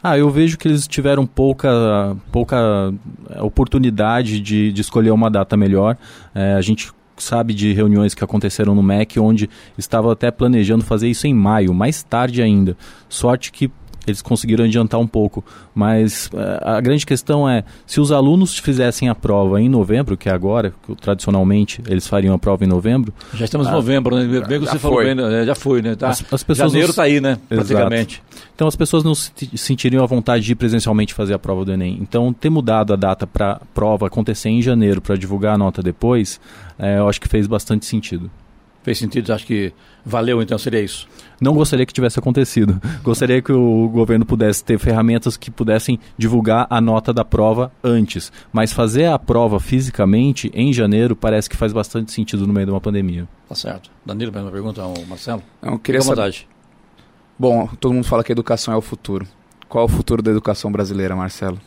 Ah, 0.01 0.17
eu 0.17 0.31
vejo 0.31 0.57
que 0.57 0.69
eles 0.69 0.87
tiveram 0.87 1.27
pouca, 1.27 2.17
pouca 2.31 2.95
eh, 3.31 3.43
oportunidade 3.43 4.39
de, 4.39 4.73
de 4.73 4.81
escolher 4.81 5.11
uma 5.11 5.29
data 5.29 5.57
melhor. 5.57 5.97
É, 6.33 6.55
a 6.55 6.61
gente 6.61 6.93
sabe 7.17 7.53
de 7.53 7.73
reuniões 7.73 8.15
que 8.15 8.23
aconteceram 8.23 8.73
no 8.73 8.83
MEC, 8.83 9.19
onde 9.19 9.51
estava 9.77 10.13
até 10.13 10.31
planejando 10.31 10.85
fazer 10.85 11.09
isso 11.09 11.27
em 11.27 11.35
maio, 11.35 11.75
mais 11.75 12.01
tarde 12.01 12.41
ainda. 12.41 12.77
Sorte 13.09 13.51
que 13.51 13.73
eles 14.11 14.23
conseguiram 14.23 14.65
adiantar 14.65 15.01
um 15.01 15.07
pouco. 15.07 15.45
Mas 15.75 16.31
eh, 16.35 16.61
a 16.63 16.81
grande 16.81 17.07
questão 17.07 17.49
é, 17.49 17.65
se 17.87 18.01
os 18.01 18.11
alunos 18.13 18.59
fizessem 18.59 19.09
a 19.09 19.15
prova 19.15 19.61
em 19.61 19.69
novembro, 19.69 20.17
que 20.17 20.29
é 20.29 20.33
agora, 20.33 20.73
que 20.87 20.95
tradicionalmente 20.97 21.83
eles 21.87 22.07
fariam 22.07 22.35
a 22.35 22.39
prova 22.39 22.65
em 22.65 22.69
novembro... 22.69 23.13
Já 23.35 23.45
estamos 23.45 23.69
em 23.69 23.71
novembro, 23.71 24.17
né? 24.17 24.27
Bem 24.47 24.61
que 24.61 24.67
você 24.67 24.79
falou 24.79 25.03
bem, 25.03 25.15
né? 25.15 25.45
já 25.45 25.55
foi, 25.55 25.83
né? 25.83 25.95
Tá. 25.95 26.09
As, 26.09 26.25
as 26.33 26.43
pessoas 26.43 26.73
Janeiro 26.73 26.91
está 26.91 27.05
aí, 27.05 27.21
né? 27.21 27.39
Praticamente. 27.49 28.23
Exato. 28.31 28.49
Então 28.55 28.67
as 28.67 28.75
pessoas 28.75 29.05
não 29.05 29.15
se 29.15 29.33
sentiriam 29.57 30.03
à 30.03 30.07
vontade 30.07 30.45
de 30.45 30.53
ir 30.53 30.57
presencialmente 30.57 31.15
fazer 31.15 31.35
a 31.35 31.39
prova 31.39 31.65
do 31.65 31.73
Enem. 31.73 31.99
Então 32.01 32.33
ter 32.33 32.51
mudado 32.51 32.93
a 32.93 32.97
data 32.97 33.27
para 33.27 33.53
a 33.53 33.61
prova 33.73 34.07
acontecer 34.09 34.49
em 34.49 34.61
janeiro 34.61 35.01
para 35.01 35.17
divulgar 35.17 35.55
a 35.55 35.59
nota 35.59 35.83
depois, 35.83 36.41
é, 36.79 36.99
eu 36.99 37.09
acho 37.09 37.21
que 37.21 37.29
fez 37.29 37.47
bastante 37.47 37.87
sentido. 37.87 38.31
Fez 38.89 38.97
sentido, 38.97 39.35
acho 39.35 39.45
que 39.45 39.71
valeu, 40.03 40.41
então 40.41 40.57
seria 40.57 40.81
isso. 40.81 41.07
Não 41.39 41.53
gostaria 41.53 41.85
que 41.85 41.93
tivesse 41.93 42.19
acontecido. 42.19 42.81
Gostaria 43.05 43.43
que 43.43 43.53
o 43.53 43.87
governo 43.87 44.25
pudesse 44.25 44.65
ter 44.65 44.79
ferramentas 44.79 45.37
que 45.37 45.51
pudessem 45.51 46.01
divulgar 46.17 46.67
a 46.71 46.81
nota 46.81 47.13
da 47.13 47.23
prova 47.23 47.71
antes. 47.85 48.33
Mas 48.51 48.73
fazer 48.73 49.05
a 49.05 49.19
prova 49.19 49.61
fisicamente 49.61 50.51
em 50.55 50.73
janeiro 50.73 51.15
parece 51.15 51.51
que 51.51 51.55
faz 51.55 51.71
bastante 51.71 52.13
sentido 52.13 52.47
no 52.47 52.53
meio 52.55 52.65
de 52.65 52.73
uma 52.73 52.81
pandemia. 52.81 53.29
Tá 53.47 53.55
certo. 53.55 53.91
Danilo, 54.07 54.33
uma 54.35 54.51
pergunta 54.51 54.81
ao 54.81 54.95
Marcelo. 55.07 55.43
Não, 55.61 55.77
queria 55.77 56.01
saber... 56.01 56.47
Bom, 57.39 57.69
todo 57.79 57.93
mundo 57.93 58.07
fala 58.07 58.25
que 58.25 58.33
a 58.33 58.35
educação 58.35 58.73
é 58.73 58.77
o 58.79 58.81
futuro. 58.81 59.29
Qual 59.69 59.83
é 59.83 59.85
o 59.85 59.89
futuro 59.89 60.23
da 60.23 60.31
educação 60.31 60.73
brasileira, 60.73 61.15
Marcelo? 61.15 61.61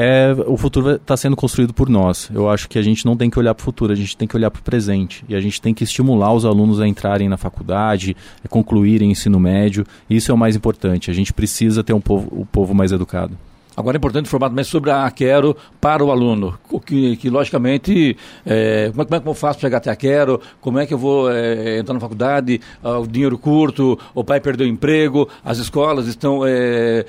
É, 0.00 0.32
o 0.46 0.56
futuro 0.56 0.92
está 0.92 1.16
sendo 1.16 1.34
construído 1.34 1.74
por 1.74 1.88
nós. 1.88 2.30
Eu 2.32 2.48
acho 2.48 2.68
que 2.68 2.78
a 2.78 2.82
gente 2.82 3.04
não 3.04 3.16
tem 3.16 3.28
que 3.28 3.36
olhar 3.36 3.52
para 3.52 3.62
o 3.62 3.64
futuro, 3.64 3.92
a 3.92 3.96
gente 3.96 4.16
tem 4.16 4.28
que 4.28 4.36
olhar 4.36 4.48
para 4.48 4.60
o 4.60 4.62
presente. 4.62 5.24
E 5.28 5.34
a 5.34 5.40
gente 5.40 5.60
tem 5.60 5.74
que 5.74 5.82
estimular 5.82 6.32
os 6.32 6.44
alunos 6.44 6.80
a 6.80 6.86
entrarem 6.86 7.28
na 7.28 7.36
faculdade, 7.36 8.16
a 8.44 8.46
concluírem 8.46 9.10
ensino 9.10 9.40
médio. 9.40 9.84
Isso 10.08 10.30
é 10.30 10.34
o 10.34 10.38
mais 10.38 10.54
importante. 10.54 11.10
A 11.10 11.14
gente 11.14 11.32
precisa 11.32 11.82
ter 11.82 11.94
um 11.94 12.00
povo, 12.00 12.28
o 12.30 12.46
povo 12.46 12.72
mais 12.72 12.92
educado. 12.92 13.36
Agora 13.76 13.96
é 13.96 13.98
importante 13.98 14.26
informar 14.26 14.50
também 14.50 14.64
sobre 14.64 14.92
a 14.92 15.10
Quero 15.10 15.56
para 15.80 16.04
o 16.04 16.12
aluno, 16.12 16.56
que, 16.86 17.16
que 17.16 17.28
logicamente, 17.28 18.16
é, 18.46 18.90
como, 18.90 19.02
é, 19.02 19.04
como 19.04 19.16
é 19.16 19.20
que 19.20 19.28
eu 19.28 19.34
faço 19.34 19.58
para 19.58 19.68
chegar 19.68 19.78
até 19.78 19.90
a 19.90 19.96
Quero, 19.96 20.40
como 20.60 20.78
é 20.78 20.86
que 20.86 20.94
eu 20.94 20.98
vou 20.98 21.30
é, 21.30 21.78
entrar 21.78 21.94
na 21.94 22.00
faculdade, 22.00 22.60
ah, 22.82 22.98
o 22.98 23.06
dinheiro 23.06 23.38
curto, 23.38 23.98
o 24.14 24.24
pai 24.24 24.40
perdeu 24.40 24.66
o 24.66 24.70
emprego, 24.70 25.28
as 25.44 25.58
escolas 25.58 26.08
estão 26.08 26.42
é, 26.44 27.04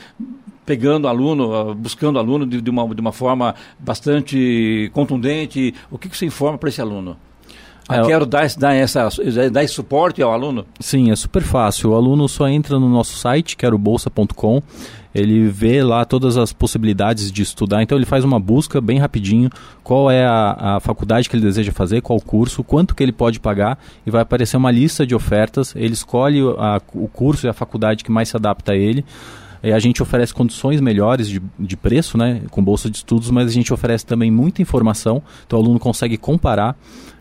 pegando 0.70 1.08
aluno, 1.08 1.56
ah, 1.56 1.74
buscando 1.74 2.20
aluno 2.20 2.46
de, 2.46 2.62
de, 2.62 2.70
uma, 2.70 2.88
de 2.94 3.02
uma 3.02 3.12
forma 3.12 3.56
bastante 3.80 4.92
contundente? 4.94 5.74
O 5.90 5.98
que, 5.98 6.08
que 6.08 6.16
você 6.16 6.28
informa 6.28 6.60
para 6.60 6.70
esse 6.70 6.80
aluno? 6.80 7.18
Ah, 7.88 7.98
é, 7.98 8.06
quero 8.06 8.24
dar, 8.24 8.48
dar, 8.56 8.76
essa, 8.76 9.10
dar 9.52 9.64
esse 9.64 9.74
suporte 9.74 10.22
ao 10.22 10.32
aluno? 10.32 10.68
Sim, 10.80 11.10
é 11.10 11.16
super 11.16 11.42
fácil. 11.42 11.90
O 11.90 11.96
aluno 11.96 12.30
só 12.30 12.48
entra 12.48 12.78
no 12.78 12.88
nosso 12.88 13.18
site, 13.18 13.58
querobolsa.com, 13.58 14.62
ele 15.14 15.48
vê 15.48 15.82
lá 15.82 16.06
todas 16.06 16.38
as 16.38 16.54
possibilidades 16.54 17.32
de 17.32 17.42
estudar, 17.42 17.82
então 17.82 17.98
ele 17.98 18.06
faz 18.06 18.24
uma 18.24 18.40
busca 18.40 18.80
bem 18.80 19.00
rapidinho, 19.00 19.50
qual 19.84 20.12
é 20.12 20.24
a, 20.24 20.76
a 20.76 20.80
faculdade 20.80 21.28
que 21.28 21.36
ele 21.36 21.42
deseja 21.42 21.72
fazer, 21.72 22.02
qual 22.02 22.22
curso, 22.22 22.64
quanto 22.64 22.94
que 22.94 23.02
ele 23.02 23.12
pode 23.12 23.40
pagar, 23.40 23.80
e 24.06 24.12
vai 24.12 24.22
aparecer 24.22 24.56
uma 24.56 24.70
lista 24.70 25.04
de 25.04 25.16
ofertas, 25.16 25.76
ele 25.76 25.94
escolhe 25.94 26.42
a, 26.60 26.80
o 26.94 27.08
curso 27.08 27.48
e 27.48 27.50
a 27.50 27.54
faculdade 27.54 28.04
que 28.04 28.12
mais 28.12 28.30
se 28.30 28.38
adapta 28.38 28.74
a 28.74 28.76
ele, 28.76 29.04
a 29.63 29.80
gente 29.80 30.02
oferece 30.02 30.34
condições 30.34 30.80
melhores 30.82 31.28
de, 31.28 31.41
de 31.60 31.78
preço, 31.78 32.17
né, 32.17 32.41
com 32.50 32.63
bolsa 32.63 32.89
de 32.89 32.98
estudos, 32.98 33.30
mas 33.30 33.48
a 33.48 33.52
gente 33.52 33.74
oferece 33.74 34.06
também 34.06 34.32
muita 34.32 34.62
informação, 34.62 35.22
então 35.45 35.60
o 35.60 35.62
aluno 35.62 35.80
consegue 35.80 36.17
comparar 36.17 36.76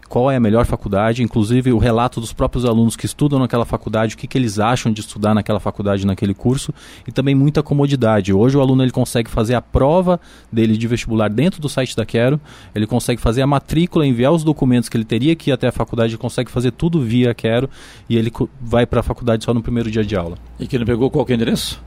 qual 0.08 0.30
é 0.30 0.36
a 0.36 0.40
melhor 0.40 0.64
faculdade, 0.64 1.22
inclusive 1.22 1.70
o 1.72 1.78
relato 1.78 2.20
dos 2.20 2.32
próprios 2.32 2.64
alunos 2.64 2.96
que 2.96 3.04
estudam 3.04 3.38
naquela 3.38 3.64
faculdade, 3.64 4.14
o 4.14 4.18
que, 4.18 4.26
que 4.26 4.38
eles 4.38 4.58
acham 4.58 4.90
de 4.90 5.00
estudar 5.00 5.34
naquela 5.34 5.60
faculdade, 5.60 6.06
naquele 6.06 6.32
curso, 6.32 6.72
e 7.06 7.12
também 7.12 7.34
muita 7.34 7.62
comodidade. 7.62 8.32
Hoje 8.32 8.56
o 8.56 8.60
aluno 8.60 8.82
ele 8.82 8.90
consegue 8.90 9.30
fazer 9.30 9.54
a 9.54 9.60
prova 9.60 10.18
dele 10.50 10.76
de 10.76 10.86
vestibular 10.86 11.28
dentro 11.28 11.60
do 11.60 11.68
site 11.68 11.94
da 11.94 12.06
Quero, 12.06 12.40
ele 12.74 12.86
consegue 12.86 13.20
fazer 13.20 13.42
a 13.42 13.46
matrícula, 13.46 14.06
enviar 14.06 14.32
os 14.32 14.42
documentos 14.42 14.88
que 14.88 14.96
ele 14.96 15.04
teria 15.04 15.36
que 15.36 15.50
ir 15.50 15.52
até 15.52 15.68
a 15.68 15.72
faculdade, 15.72 16.14
ele 16.14 16.18
consegue 16.18 16.50
fazer 16.50 16.70
tudo 16.70 17.02
via 17.02 17.34
Quero, 17.34 17.68
e 18.08 18.16
ele 18.16 18.32
vai 18.60 18.86
para 18.86 19.00
a 19.00 19.02
faculdade 19.02 19.44
só 19.44 19.52
no 19.52 19.62
primeiro 19.62 19.90
dia 19.90 20.04
de 20.04 20.16
aula. 20.16 20.38
E 20.58 20.66
que 20.66 20.74
ele 20.74 20.86
pegou 20.86 21.10
qual 21.10 21.26
é 21.28 21.32
o 21.32 21.34
endereço? 21.34 21.82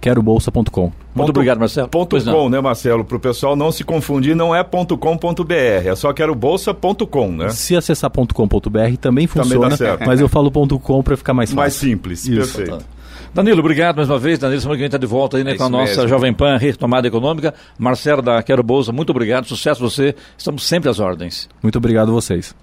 querobolsa.com. 0.00 0.80
Muito 0.82 0.94
ponto, 1.14 1.30
obrigado, 1.30 1.58
Marcelo. 1.58 1.88
Ponto 1.88 2.22
com, 2.24 2.48
né, 2.48 2.60
Marcelo? 2.60 3.04
Para 3.04 3.16
o 3.16 3.20
pessoal 3.20 3.56
não 3.56 3.70
se 3.70 3.84
confundir, 3.84 4.34
não 4.34 4.54
é 4.54 4.64
.com.br, 4.64 5.54
é 5.54 5.94
só 5.94 6.12
querobolsa.com, 6.12 7.32
né? 7.32 7.48
Se 7.50 7.76
acessar 7.76 8.10
.com.br 8.10 8.96
também 9.00 9.26
funciona, 9.26 9.76
também 9.76 10.06
mas 10.06 10.20
eu 10.20 10.28
falo 10.28 10.50
.com 10.50 11.02
para 11.02 11.16
ficar 11.16 11.34
mais 11.34 11.50
fácil. 11.50 11.56
Mais 11.58 11.74
simples, 11.74 12.26
Isso. 12.26 12.56
perfeito. 12.56 12.78
Tá. 12.78 13.00
Danilo, 13.32 13.60
obrigado 13.60 13.96
mais 13.96 14.10
uma 14.10 14.18
vez. 14.18 14.38
Danilo, 14.38 14.60
semana 14.60 14.76
que 14.76 14.80
vem 14.80 14.86
está 14.86 14.98
de 14.98 15.06
volta 15.06 15.36
aí 15.36 15.44
né, 15.44 15.52
é 15.52 15.56
com 15.56 15.64
a 15.64 15.68
nossa 15.68 15.94
mesmo. 15.96 16.08
Jovem 16.08 16.34
Pan 16.34 16.56
Retomada 16.56 17.06
Econômica. 17.06 17.54
Marcelo 17.78 18.22
da 18.22 18.42
Quero 18.42 18.62
Bolsa, 18.62 18.90
muito 18.90 19.10
obrigado. 19.10 19.46
Sucesso 19.46 19.80
você. 19.80 20.14
Estamos 20.36 20.66
sempre 20.66 20.90
às 20.90 20.98
ordens. 20.98 21.48
Muito 21.62 21.78
obrigado 21.78 22.08
a 22.08 22.12
vocês. 22.12 22.54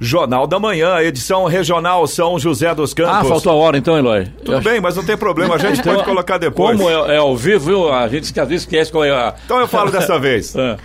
Jornal 0.00 0.46
da 0.46 0.58
Manhã, 0.58 1.00
edição 1.00 1.44
regional 1.46 2.06
São 2.06 2.38
José 2.38 2.74
dos 2.74 2.94
Campos. 2.94 3.14
Ah, 3.14 3.24
faltou 3.24 3.52
a 3.52 3.54
hora 3.56 3.76
então, 3.76 3.96
Eloy. 3.96 4.26
Tudo 4.44 4.52
eu 4.52 4.60
bem, 4.60 4.80
mas 4.80 4.96
não 4.96 5.04
tem 5.04 5.16
problema, 5.16 5.56
a 5.56 5.58
gente 5.58 5.82
pode 5.82 6.04
colocar 6.04 6.38
depois. 6.38 6.76
Como 6.76 6.88
é, 6.88 7.14
é, 7.14 7.16
ao 7.16 7.36
vivo, 7.36 7.66
viu? 7.66 7.92
A 7.92 8.06
gente 8.08 8.38
às 8.38 8.48
vezes 8.48 8.62
esquece 8.62 8.92
qual 8.92 9.04
é 9.04 9.10
a. 9.10 9.34
Então 9.44 9.58
eu 9.58 9.68
falo 9.68 9.90
dessa 9.90 10.18
vez. 10.18 10.54
Ah. 10.58 10.76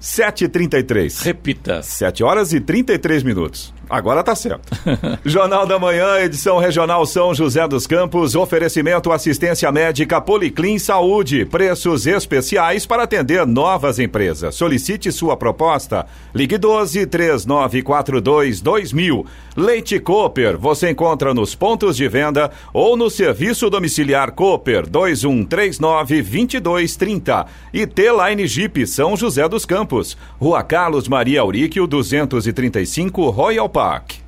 7h33. 0.00 1.24
Repita. 1.24 1.82
7 1.82 2.24
horas 2.24 2.54
e 2.54 2.60
33 2.60 3.22
minutos. 3.22 3.74
Agora 3.90 4.22
tá 4.22 4.36
certo. 4.36 4.70
Jornal 5.26 5.66
da 5.66 5.78
Manhã, 5.78 6.20
edição 6.20 6.58
regional 6.58 7.04
São 7.04 7.34
José 7.34 7.66
dos 7.66 7.86
Campos, 7.86 8.36
oferecimento 8.36 9.10
assistência 9.10 9.70
médica 9.72 10.20
Policlin 10.20 10.78
Saúde, 10.78 11.44
preços 11.44 12.06
especiais 12.06 12.86
para 12.86 13.02
atender 13.02 13.44
novas 13.44 13.98
empresas. 13.98 14.54
Solicite 14.54 15.10
sua 15.10 15.36
proposta. 15.36 16.06
Ligue 16.32 16.56
12 16.56 17.04
3942 17.06 18.60
2000. 18.60 19.26
Leite 19.56 19.98
Cooper, 19.98 20.56
você 20.56 20.90
encontra 20.90 21.34
nos 21.34 21.56
pontos 21.56 21.96
de 21.96 22.08
venda 22.08 22.52
ou 22.72 22.96
no 22.96 23.10
serviço 23.10 23.68
domiciliar 23.68 24.30
Cooper 24.30 24.88
2139 24.88 26.22
2230 26.22 27.46
e 27.72 27.86
T-Line 27.86 28.46
Jeep 28.46 28.86
São 28.86 29.16
José 29.16 29.48
dos 29.48 29.66
Campos, 29.66 30.16
Rua 30.38 30.62
Carlos 30.62 31.08
Maria 31.08 31.40
Auríquio 31.40 31.86
235 31.86 33.30
Royal 33.30 33.68
Park. 33.68 33.79
Park. 33.80 34.20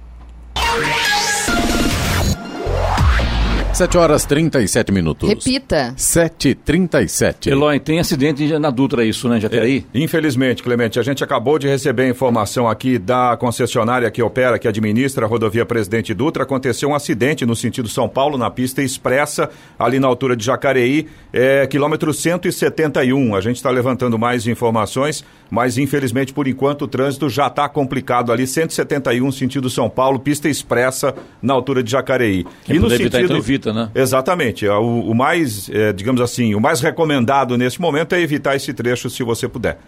7 3.83 3.99
horas 3.99 4.25
37 4.25 4.93
minutos. 4.93 5.29
Repita. 5.29 5.93
7h37. 5.97 7.49
Eloy, 7.49 7.81
tem 7.81 7.99
acidente 7.99 8.47
na 8.57 8.71
Dutra, 8.71 9.05
isso, 9.05 9.29
né? 9.29 9.41
Tem 9.41 9.79
é? 9.93 9.99
Infelizmente, 9.99 10.63
Clemente, 10.63 11.01
a 11.01 11.03
gente 11.03 11.25
acabou 11.25 11.59
de 11.59 11.67
receber 11.67 12.09
informação 12.09 12.69
aqui 12.69 12.97
da 12.97 13.37
concessionária 13.37 14.09
que 14.09 14.23
opera, 14.23 14.57
que 14.57 14.69
administra 14.69 15.27
a 15.27 15.29
rodovia 15.29 15.67
Presidente 15.67 16.15
Dutra. 16.15 16.45
Aconteceu 16.45 16.91
um 16.91 16.95
acidente 16.95 17.45
no 17.45 17.57
sentido 17.57 17.89
São 17.89 18.09
Paulo, 18.09 18.39
na 18.39 18.49
pista 18.51 18.81
expressa, 18.83 19.51
ali 19.77 19.99
na 19.99 20.07
altura 20.07 20.37
de 20.37 20.45
Jacareí, 20.45 21.09
é, 21.33 21.67
quilômetro 21.67 22.15
171. 22.15 23.35
A 23.35 23.41
gente 23.41 23.57
está 23.57 23.71
levantando 23.71 24.17
mais 24.17 24.47
informações, 24.47 25.25
mas 25.51 25.77
infelizmente, 25.77 26.33
por 26.33 26.47
enquanto, 26.47 26.83
o 26.83 26.89
trânsito 26.89 27.29
já 27.29 27.49
está 27.49 27.69
complicado 27.69 28.31
ali. 28.31 28.47
171, 28.47 29.33
sentido 29.33 29.69
São 29.69 29.91
Paulo, 29.91 30.21
pista 30.21 30.49
expressa, 30.49 31.13
na 31.43 31.53
altura 31.53 31.83
de 31.83 31.91
Jacareí. 31.91 32.47
Quem 32.65 32.77
e 32.77 32.79
no 32.79 32.89
sentido. 32.89 33.37
Evitar, 33.37 33.72
né? 33.73 33.91
Exatamente. 33.95 34.67
É, 34.67 34.73
o, 34.73 35.11
o 35.11 35.15
mais, 35.15 35.69
é, 35.71 35.93
digamos 35.93 36.21
assim, 36.21 36.55
o 36.55 36.61
mais 36.61 36.81
recomendado 36.81 37.57
nesse 37.57 37.81
momento 37.81 38.15
é 38.15 38.21
evitar 38.21 38.57
esse 38.57 38.73
trecho 38.73 39.09
se 39.11 39.23
você 39.23 39.49
puder. 39.49 39.79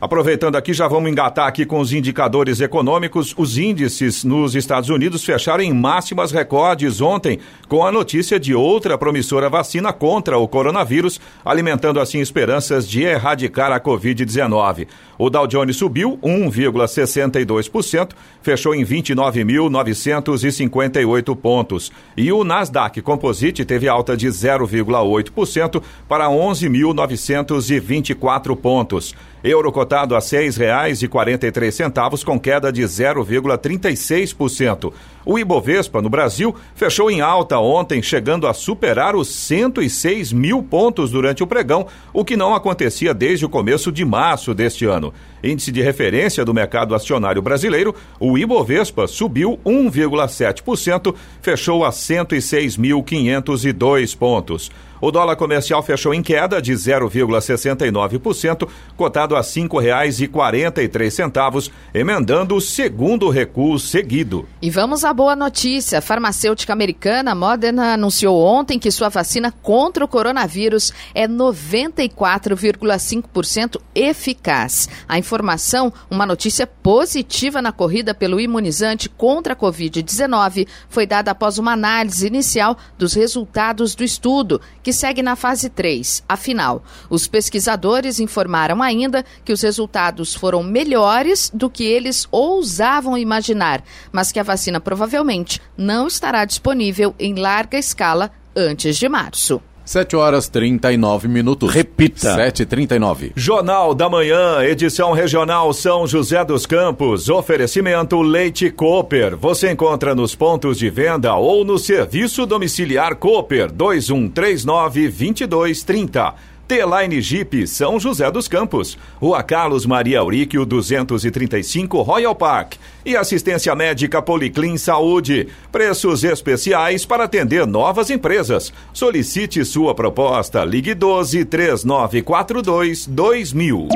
Aproveitando 0.00 0.54
aqui, 0.54 0.72
já 0.72 0.86
vamos 0.86 1.10
engatar 1.10 1.48
aqui 1.48 1.66
com 1.66 1.80
os 1.80 1.92
indicadores 1.92 2.60
econômicos. 2.60 3.34
Os 3.36 3.58
índices 3.58 4.22
nos 4.22 4.54
Estados 4.54 4.90
Unidos 4.90 5.24
fecharam 5.24 5.64
em 5.64 5.74
máximas 5.74 6.30
recordes 6.30 7.00
ontem, 7.00 7.40
com 7.68 7.84
a 7.84 7.90
notícia 7.90 8.38
de 8.38 8.54
outra 8.54 8.96
promissora 8.96 9.50
vacina 9.50 9.92
contra 9.92 10.38
o 10.38 10.46
coronavírus, 10.46 11.20
alimentando 11.44 11.98
assim 11.98 12.20
esperanças 12.20 12.88
de 12.88 13.02
erradicar 13.02 13.72
a 13.72 13.80
Covid-19. 13.80 14.86
O 15.18 15.28
Dow 15.28 15.48
Jones 15.48 15.76
subiu 15.76 16.16
1,62%, 16.22 18.10
fechou 18.40 18.72
em 18.72 18.84
29.958 18.84 21.34
pontos. 21.34 21.90
E 22.16 22.30
o 22.30 22.44
Nasdaq 22.44 23.02
Composite 23.02 23.64
teve 23.64 23.88
alta 23.88 24.16
de 24.16 24.28
0,8% 24.28 25.82
para 26.08 26.28
11.924 26.28 28.54
pontos. 28.54 29.12
Euro 29.42 29.70
cotado 29.70 30.14
a 30.14 30.18
R$ 30.18 30.24
6,43, 30.24 32.24
com 32.24 32.40
queda 32.40 32.72
de 32.72 32.82
0,36%. 32.82 34.92
O 35.24 35.38
Ibovespa, 35.38 36.00
no 36.00 36.08
Brasil, 36.08 36.54
fechou 36.74 37.10
em 37.10 37.20
alta 37.20 37.58
ontem, 37.58 38.02
chegando 38.02 38.46
a 38.46 38.54
superar 38.54 39.14
os 39.14 39.28
106 39.28 40.32
mil 40.32 40.62
pontos 40.62 41.10
durante 41.10 41.42
o 41.42 41.46
pregão, 41.46 41.86
o 42.12 42.24
que 42.24 42.36
não 42.36 42.54
acontecia 42.54 43.12
desde 43.12 43.44
o 43.44 43.48
começo 43.48 43.92
de 43.92 44.04
março 44.04 44.54
deste 44.54 44.86
ano. 44.86 45.12
Índice 45.44 45.70
de 45.70 45.82
referência 45.82 46.42
do 46.44 46.54
mercado 46.54 46.94
acionário 46.94 47.42
brasileiro, 47.42 47.94
o 48.18 48.38
Ibovespa 48.38 49.06
subiu 49.06 49.60
1,7%, 49.64 51.14
fechou 51.42 51.84
a 51.84 51.90
106.502 51.90 54.16
pontos. 54.16 54.70
O 55.00 55.12
dólar 55.12 55.36
comercial 55.36 55.80
fechou 55.82 56.12
em 56.12 56.22
queda 56.22 56.60
de 56.60 56.72
0,69%, 56.72 58.68
cotado 58.96 59.36
a 59.36 59.40
R$ 59.40 59.44
5,43, 59.44 61.70
emendando 61.94 62.56
o 62.56 62.60
segundo 62.60 63.28
recuo 63.28 63.78
seguido. 63.78 64.48
E 64.60 64.68
vamos 64.70 65.04
à 65.04 65.12
boa 65.12 65.36
notícia. 65.36 65.98
A 65.98 66.02
farmacêutica 66.02 66.72
americana 66.72 67.32
Moderna 67.34 67.92
anunciou 67.94 68.42
ontem 68.42 68.78
que 68.78 68.90
sua 68.90 69.08
vacina 69.08 69.52
contra 69.62 70.04
o 70.04 70.08
coronavírus 70.08 70.92
é 71.14 71.26
94,5% 71.28 73.80
eficaz. 73.94 74.88
A 75.08 75.16
informação, 75.18 75.92
uma 76.10 76.26
notícia 76.26 76.66
positiva 76.66 77.62
na 77.62 77.70
corrida 77.70 78.12
pelo 78.14 78.40
imunizante 78.40 79.08
contra 79.08 79.52
a 79.52 79.56
Covid-19, 79.56 80.66
foi 80.88 81.06
dada 81.06 81.30
após 81.30 81.56
uma 81.58 81.72
análise 81.72 82.26
inicial 82.26 82.76
dos 82.98 83.14
resultados 83.14 83.94
do 83.94 84.02
estudo, 84.02 84.60
que 84.82 84.87
segue 84.92 85.22
na 85.22 85.36
fase 85.36 85.68
3, 85.68 86.22
a 86.28 86.36
final. 86.36 86.82
Os 87.08 87.26
pesquisadores 87.26 88.20
informaram 88.20 88.82
ainda 88.82 89.24
que 89.44 89.52
os 89.52 89.62
resultados 89.62 90.34
foram 90.34 90.62
melhores 90.62 91.50
do 91.52 91.70
que 91.70 91.84
eles 91.84 92.26
ousavam 92.30 93.16
imaginar, 93.16 93.82
mas 94.12 94.32
que 94.32 94.40
a 94.40 94.42
vacina 94.42 94.80
provavelmente 94.80 95.60
não 95.76 96.06
estará 96.06 96.44
disponível 96.44 97.14
em 97.18 97.34
larga 97.34 97.78
escala 97.78 98.30
antes 98.56 98.96
de 98.96 99.08
março. 99.08 99.62
7 99.88 100.16
horas 100.16 100.48
39 100.48 101.28
minutos. 101.28 101.72
Repita. 101.72 102.36
7h39. 102.36 103.32
Jornal 103.34 103.94
da 103.94 104.06
Manhã, 104.06 104.62
edição 104.62 105.12
regional 105.12 105.72
São 105.72 106.06
José 106.06 106.44
dos 106.44 106.66
Campos. 106.66 107.30
Oferecimento 107.30 108.20
Leite 108.20 108.70
Cooper. 108.70 109.34
Você 109.38 109.72
encontra 109.72 110.14
nos 110.14 110.34
pontos 110.34 110.76
de 110.76 110.90
venda 110.90 111.34
ou 111.36 111.64
no 111.64 111.78
serviço 111.78 112.44
domiciliar 112.44 113.16
Cooper 113.16 113.72
2139 113.72 115.08
2230. 115.08 116.34
T-Line 116.68 117.22
Jeep 117.22 117.66
São 117.66 117.98
José 117.98 118.30
dos 118.30 118.46
Campos, 118.46 118.98
Rua 119.18 119.42
Carlos 119.42 119.86
Maria 119.86 120.20
Auríquio 120.20 120.66
235 120.66 122.02
Royal 122.02 122.34
Park 122.34 122.74
e 123.06 123.16
assistência 123.16 123.74
médica 123.74 124.20
Policlin 124.20 124.76
Saúde. 124.76 125.48
Preços 125.72 126.24
especiais 126.24 127.06
para 127.06 127.24
atender 127.24 127.66
novas 127.66 128.10
empresas. 128.10 128.70
Solicite 128.92 129.64
sua 129.64 129.94
proposta. 129.94 130.62
Ligue 130.62 130.92
12 130.92 131.46
3942 131.46 133.06
2000. 133.06 133.88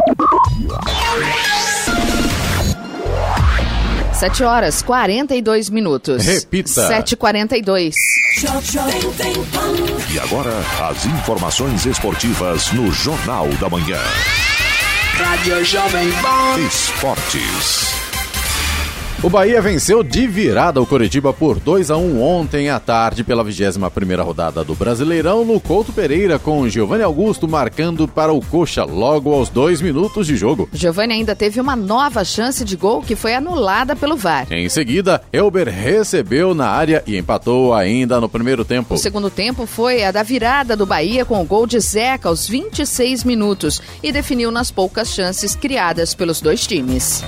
7 4.22 4.44
horas 4.44 4.82
42 4.82 5.68
minutos. 5.68 6.24
Repita. 6.24 6.70
7h42. 6.70 7.92
E 10.14 10.18
agora, 10.20 10.52
as 10.88 11.04
informações 11.06 11.84
esportivas 11.86 12.70
no 12.70 12.92
Jornal 12.92 13.48
da 13.60 13.68
Manhã. 13.68 13.98
Rádio 15.14 15.64
Jovem 15.64 16.08
Pan. 16.22 16.60
Esportes. 16.68 18.11
O 19.22 19.30
Bahia 19.30 19.62
venceu 19.62 20.02
de 20.02 20.26
virada 20.26 20.82
o 20.82 20.86
Coritiba 20.86 21.32
por 21.32 21.60
2 21.60 21.92
a 21.92 21.96
1 21.96 22.20
ontem 22.20 22.70
à 22.70 22.80
tarde 22.80 23.22
pela 23.22 23.44
21ª 23.44 24.20
rodada 24.24 24.64
do 24.64 24.74
Brasileirão 24.74 25.44
no 25.44 25.60
Couto 25.60 25.92
Pereira 25.92 26.40
com 26.40 26.68
Giovanni 26.68 27.04
Augusto 27.04 27.46
marcando 27.46 28.08
para 28.08 28.32
o 28.32 28.44
Coxa 28.44 28.82
logo 28.82 29.32
aos 29.32 29.48
dois 29.48 29.80
minutos 29.80 30.26
de 30.26 30.34
jogo. 30.34 30.68
Giovanni 30.72 31.14
ainda 31.14 31.36
teve 31.36 31.60
uma 31.60 31.76
nova 31.76 32.24
chance 32.24 32.64
de 32.64 32.76
gol 32.76 33.00
que 33.00 33.14
foi 33.14 33.32
anulada 33.32 33.94
pelo 33.94 34.16
VAR. 34.16 34.48
Em 34.50 34.68
seguida, 34.68 35.22
Elber 35.32 35.68
recebeu 35.68 36.52
na 36.52 36.66
área 36.66 37.04
e 37.06 37.16
empatou 37.16 37.72
ainda 37.72 38.20
no 38.20 38.28
primeiro 38.28 38.64
tempo. 38.64 38.94
O 38.94 38.98
segundo 38.98 39.30
tempo 39.30 39.66
foi 39.66 40.02
a 40.02 40.10
da 40.10 40.24
virada 40.24 40.76
do 40.76 40.84
Bahia 40.84 41.24
com 41.24 41.40
o 41.40 41.44
gol 41.44 41.64
de 41.64 41.78
Zeca 41.78 42.28
aos 42.28 42.48
26 42.48 43.22
minutos 43.22 43.80
e 44.02 44.10
definiu 44.10 44.50
nas 44.50 44.72
poucas 44.72 45.14
chances 45.14 45.54
criadas 45.54 46.12
pelos 46.12 46.40
dois 46.40 46.66
times. 46.66 47.22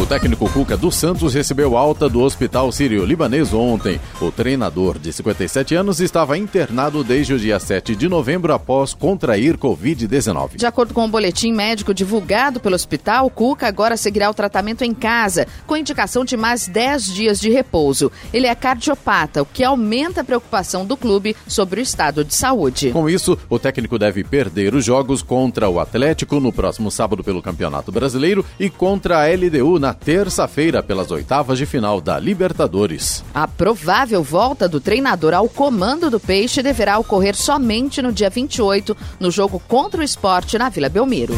O 0.00 0.06
técnico 0.06 0.48
Cuca 0.48 0.76
dos 0.76 0.94
Santos 0.94 1.34
recebeu 1.34 1.76
alta 1.76 2.08
do 2.08 2.20
Hospital 2.20 2.70
Sírio-Libanês 2.70 3.52
ontem. 3.52 4.00
O 4.20 4.30
treinador 4.30 4.96
de 4.96 5.12
57 5.12 5.74
anos 5.74 5.98
estava 5.98 6.38
internado 6.38 7.02
desde 7.02 7.34
o 7.34 7.38
dia 7.38 7.58
7 7.58 7.96
de 7.96 8.08
novembro 8.08 8.52
após 8.52 8.94
contrair 8.94 9.58
Covid-19. 9.58 10.54
De 10.54 10.66
acordo 10.66 10.94
com 10.94 11.04
o 11.04 11.08
boletim 11.08 11.52
médico 11.52 11.92
divulgado 11.92 12.60
pelo 12.60 12.76
hospital, 12.76 13.28
Cuca 13.28 13.66
agora 13.66 13.96
seguirá 13.96 14.30
o 14.30 14.34
tratamento 14.34 14.82
em 14.82 14.94
casa, 14.94 15.48
com 15.66 15.76
indicação 15.76 16.24
de 16.24 16.36
mais 16.36 16.68
10 16.68 17.06
dias 17.12 17.40
de 17.40 17.50
repouso. 17.50 18.12
Ele 18.32 18.46
é 18.46 18.54
cardiopata, 18.54 19.42
o 19.42 19.46
que 19.46 19.64
aumenta 19.64 20.20
a 20.20 20.24
preocupação 20.24 20.86
do 20.86 20.96
clube 20.96 21.34
sobre 21.48 21.80
o 21.80 21.82
estado 21.82 22.24
de 22.24 22.36
saúde. 22.36 22.92
Com 22.92 23.10
isso, 23.10 23.36
o 23.50 23.58
técnico 23.58 23.98
deve 23.98 24.22
perder 24.22 24.76
os 24.76 24.84
jogos 24.84 25.22
contra 25.22 25.68
o 25.68 25.80
Atlético 25.80 26.38
no 26.38 26.52
próximo 26.52 26.88
sábado 26.88 27.24
pelo 27.24 27.42
Campeonato 27.42 27.90
Brasileiro 27.90 28.46
e 28.60 28.70
contra 28.70 29.18
a 29.18 29.26
LDU 29.26 29.80
na 29.80 29.87
terça-feira 29.94 30.82
pelas 30.82 31.10
oitavas 31.10 31.58
de 31.58 31.66
final 31.66 32.00
da 32.00 32.18
Libertadores. 32.18 33.24
A 33.34 33.46
provável 33.46 34.22
volta 34.22 34.68
do 34.68 34.80
treinador 34.80 35.34
ao 35.34 35.48
comando 35.48 36.10
do 36.10 36.20
Peixe 36.20 36.62
deverá 36.62 36.98
ocorrer 36.98 37.36
somente 37.36 38.00
no 38.00 38.12
dia 38.12 38.30
28, 38.30 38.96
no 39.20 39.30
jogo 39.30 39.60
contra 39.66 40.00
o 40.00 40.04
esporte 40.04 40.58
na 40.58 40.68
Vila 40.68 40.88
Belmiro. 40.88 41.34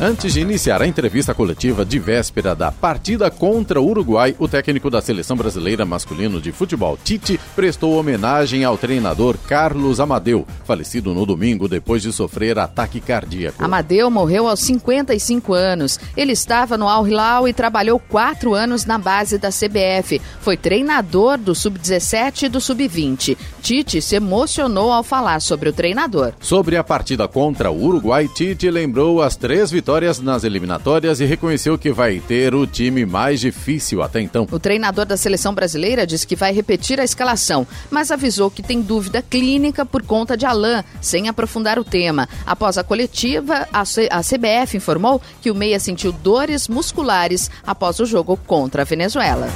Antes 0.00 0.34
de 0.34 0.40
iniciar 0.40 0.80
a 0.80 0.86
entrevista 0.86 1.34
coletiva 1.34 1.84
de 1.84 1.98
véspera 1.98 2.54
da 2.54 2.70
partida 2.70 3.28
contra 3.32 3.80
o 3.80 3.84
Uruguai, 3.88 4.32
o 4.38 4.46
técnico 4.46 4.88
da 4.88 5.02
seleção 5.02 5.36
brasileira 5.36 5.84
masculino 5.84 6.40
de 6.40 6.52
futebol, 6.52 6.96
Tite, 7.02 7.40
prestou 7.56 7.94
homenagem 7.98 8.62
ao 8.62 8.78
treinador 8.78 9.36
Carlos 9.48 9.98
Amadeu, 9.98 10.46
falecido 10.64 11.12
no 11.12 11.26
domingo 11.26 11.66
depois 11.66 12.00
de 12.00 12.12
sofrer 12.12 12.60
ataque 12.60 13.00
cardíaco. 13.00 13.64
Amadeu 13.64 14.08
morreu 14.08 14.46
aos 14.46 14.60
55 14.60 15.52
anos. 15.52 15.98
Ele 16.16 16.30
estava 16.30 16.78
no 16.78 16.88
Al 16.88 17.08
Hilal 17.08 17.48
e 17.48 17.52
trabalhou 17.52 17.98
quatro 17.98 18.54
anos 18.54 18.84
na 18.84 18.98
base 18.98 19.36
da 19.36 19.48
CBF. 19.48 20.22
Foi 20.40 20.56
treinador 20.56 21.36
do 21.36 21.56
Sub-17 21.56 22.44
e 22.44 22.48
do 22.48 22.60
Sub-20. 22.60 23.36
Tite 23.60 24.00
se 24.00 24.14
emocionou 24.14 24.92
ao 24.92 25.02
falar 25.02 25.40
sobre 25.40 25.68
o 25.68 25.72
treinador. 25.72 26.34
Sobre 26.38 26.76
a 26.76 26.84
partida 26.84 27.26
contra 27.26 27.68
o 27.68 27.82
Uruguai, 27.82 28.28
Tite 28.32 28.70
lembrou 28.70 29.20
as 29.20 29.34
três 29.34 29.72
vitórias 29.72 29.87
nas 30.22 30.44
eliminatórias 30.44 31.18
e 31.18 31.24
reconheceu 31.24 31.78
que 31.78 31.90
vai 31.90 32.20
ter 32.20 32.54
o 32.54 32.66
time 32.66 33.06
mais 33.06 33.40
difícil 33.40 34.02
até 34.02 34.20
então. 34.20 34.46
O 34.52 34.58
treinador 34.58 35.06
da 35.06 35.16
seleção 35.16 35.54
brasileira 35.54 36.06
disse 36.06 36.26
que 36.26 36.36
vai 36.36 36.52
repetir 36.52 37.00
a 37.00 37.04
escalação, 37.04 37.66
mas 37.90 38.10
avisou 38.10 38.50
que 38.50 38.62
tem 38.62 38.82
dúvida 38.82 39.22
clínica 39.22 39.86
por 39.86 40.02
conta 40.02 40.36
de 40.36 40.44
Alain, 40.44 40.84
sem 41.00 41.26
aprofundar 41.26 41.78
o 41.78 41.84
tema. 41.84 42.28
Após 42.44 42.76
a 42.76 42.84
coletiva, 42.84 43.66
a, 43.72 43.80
a 43.80 44.20
CBF 44.20 44.76
informou 44.76 45.22
que 45.40 45.50
o 45.50 45.54
Meia 45.54 45.80
sentiu 45.80 46.12
dores 46.12 46.68
musculares 46.68 47.50
após 47.66 47.98
o 47.98 48.04
jogo 48.04 48.38
contra 48.46 48.82
a 48.82 48.84
Venezuela. 48.84 49.48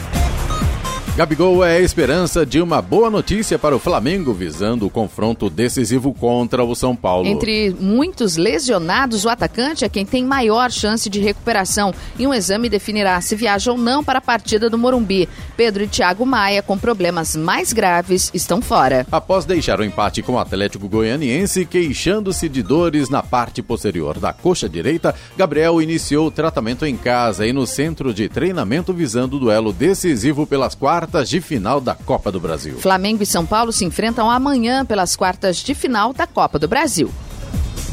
Gabigol 1.14 1.62
é 1.62 1.76
a 1.76 1.80
esperança 1.80 2.46
de 2.46 2.58
uma 2.58 2.80
boa 2.80 3.10
notícia 3.10 3.58
para 3.58 3.76
o 3.76 3.78
Flamengo, 3.78 4.32
visando 4.32 4.86
o 4.86 4.90
confronto 4.90 5.50
decisivo 5.50 6.14
contra 6.14 6.64
o 6.64 6.74
São 6.74 6.96
Paulo. 6.96 7.28
Entre 7.28 7.76
muitos 7.78 8.38
lesionados, 8.38 9.26
o 9.26 9.28
atacante 9.28 9.84
é 9.84 9.90
quem 9.90 10.06
tem 10.06 10.24
maior 10.24 10.70
chance 10.70 11.10
de 11.10 11.20
recuperação 11.20 11.92
e 12.18 12.26
um 12.26 12.32
exame 12.32 12.70
definirá 12.70 13.20
se 13.20 13.36
viaja 13.36 13.70
ou 13.70 13.76
não 13.76 14.02
para 14.02 14.20
a 14.20 14.22
partida 14.22 14.70
do 14.70 14.78
Morumbi. 14.78 15.28
Pedro 15.54 15.82
e 15.82 15.86
Thiago 15.86 16.24
Maia, 16.24 16.62
com 16.62 16.78
problemas 16.78 17.36
mais 17.36 17.74
graves, 17.74 18.30
estão 18.32 18.62
fora. 18.62 19.06
Após 19.12 19.44
deixar 19.44 19.80
o 19.80 19.84
empate 19.84 20.22
com 20.22 20.32
o 20.32 20.38
Atlético 20.38 20.88
Goianiense, 20.88 21.66
queixando-se 21.66 22.48
de 22.48 22.62
dores 22.62 23.10
na 23.10 23.22
parte 23.22 23.60
posterior 23.60 24.18
da 24.18 24.32
coxa 24.32 24.66
direita, 24.66 25.14
Gabriel 25.36 25.82
iniciou 25.82 26.28
o 26.28 26.32
tratamento 26.32 26.86
em 26.86 26.96
casa 26.96 27.46
e 27.46 27.52
no 27.52 27.66
centro 27.66 28.14
de 28.14 28.30
treinamento 28.30 28.94
visando 28.94 29.36
o 29.36 29.40
duelo 29.40 29.74
decisivo 29.74 30.46
pelas 30.46 30.74
quartas 30.74 31.01
quartas 31.02 31.28
de 31.28 31.40
final 31.40 31.80
da 31.80 31.96
Copa 31.96 32.30
do 32.30 32.38
Brasil. 32.38 32.78
Flamengo 32.78 33.24
e 33.24 33.26
São 33.26 33.44
Paulo 33.44 33.72
se 33.72 33.84
enfrentam 33.84 34.30
amanhã 34.30 34.86
pelas 34.86 35.16
quartas 35.16 35.56
de 35.56 35.74
final 35.74 36.12
da 36.12 36.28
Copa 36.28 36.60
do 36.60 36.68
Brasil. 36.68 37.10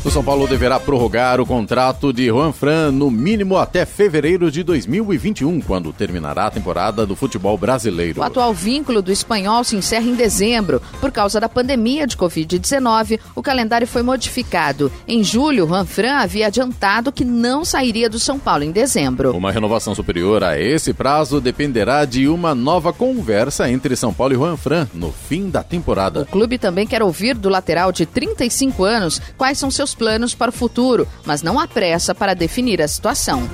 O 0.02 0.10
São 0.10 0.24
Paulo 0.24 0.48
deverá 0.48 0.80
prorrogar 0.80 1.42
o 1.42 1.46
contrato 1.46 2.14
de 2.14 2.28
Juan 2.28 2.54
Fran 2.54 2.90
no 2.90 3.12
mínimo 3.12 3.58
até 3.58 3.86
fevereiro 3.86 4.50
de 4.50 4.64
2021, 4.64 5.60
quando 5.60 5.92
terminará 5.92 6.46
a 6.46 6.50
temporada 6.52 7.06
do 7.06 7.18
futebol 7.18 7.58
brasileiro. 7.58 8.22
O 8.22 8.24
atual 8.24 8.54
vínculo 8.54 9.02
do 9.02 9.12
espanhol 9.12 9.62
se 9.66 9.76
encerra 9.76 10.06
em 10.06 10.16
dezembro. 10.16 10.82
Por 11.02 11.12
causa 11.12 11.38
da 11.38 11.50
pandemia 11.50 12.08
de 12.08 12.16
Covid-19, 12.16 13.20
o 13.36 13.44
calendário 13.44 13.86
foi 13.86 14.02
modificado. 14.02 14.90
Em 15.06 15.22
julho, 15.22 15.68
Juan 15.68 15.86
Fran 15.86 16.14
havia 16.14 16.48
adiantado 16.48 17.12
que 17.12 17.26
não 17.26 17.66
sairia 17.66 18.10
do 18.10 18.20
São 18.20 18.40
Paulo 18.40 18.64
em 18.64 18.72
dezembro. 18.72 19.36
Uma 19.36 19.52
renovação 19.52 19.94
superior 19.94 20.46
a 20.46 20.58
esse 20.58 20.94
prazo 20.94 21.42
dependerá 21.42 22.06
de 22.06 22.26
uma 22.30 22.56
nova 22.56 22.94
conversa 22.94 23.70
entre 23.70 23.98
São 23.98 24.14
Paulo 24.14 24.34
e 24.34 24.38
Juan 24.38 24.56
Fran 24.56 24.88
no 24.94 25.12
fim 25.12 25.50
da 25.50 25.62
temporada. 25.62 26.22
O 26.22 26.26
clube 26.26 26.58
também 26.58 26.88
quer 26.88 27.04
ouvir 27.04 27.36
do 27.36 27.50
lateral 27.50 27.92
de 27.92 28.06
35 28.06 28.86
anos 28.86 29.22
quais 29.38 29.58
são 29.58 29.70
seus 29.70 29.89
seus 29.90 29.96
planos 29.96 30.36
para 30.36 30.50
o 30.50 30.54
futuro, 30.54 31.08
mas 31.26 31.42
não 31.42 31.60
há 31.60 31.68
pressa 31.68 32.14
para 32.14 32.34
definir 32.34 32.82
a 32.82 32.88
situação. 32.88 33.48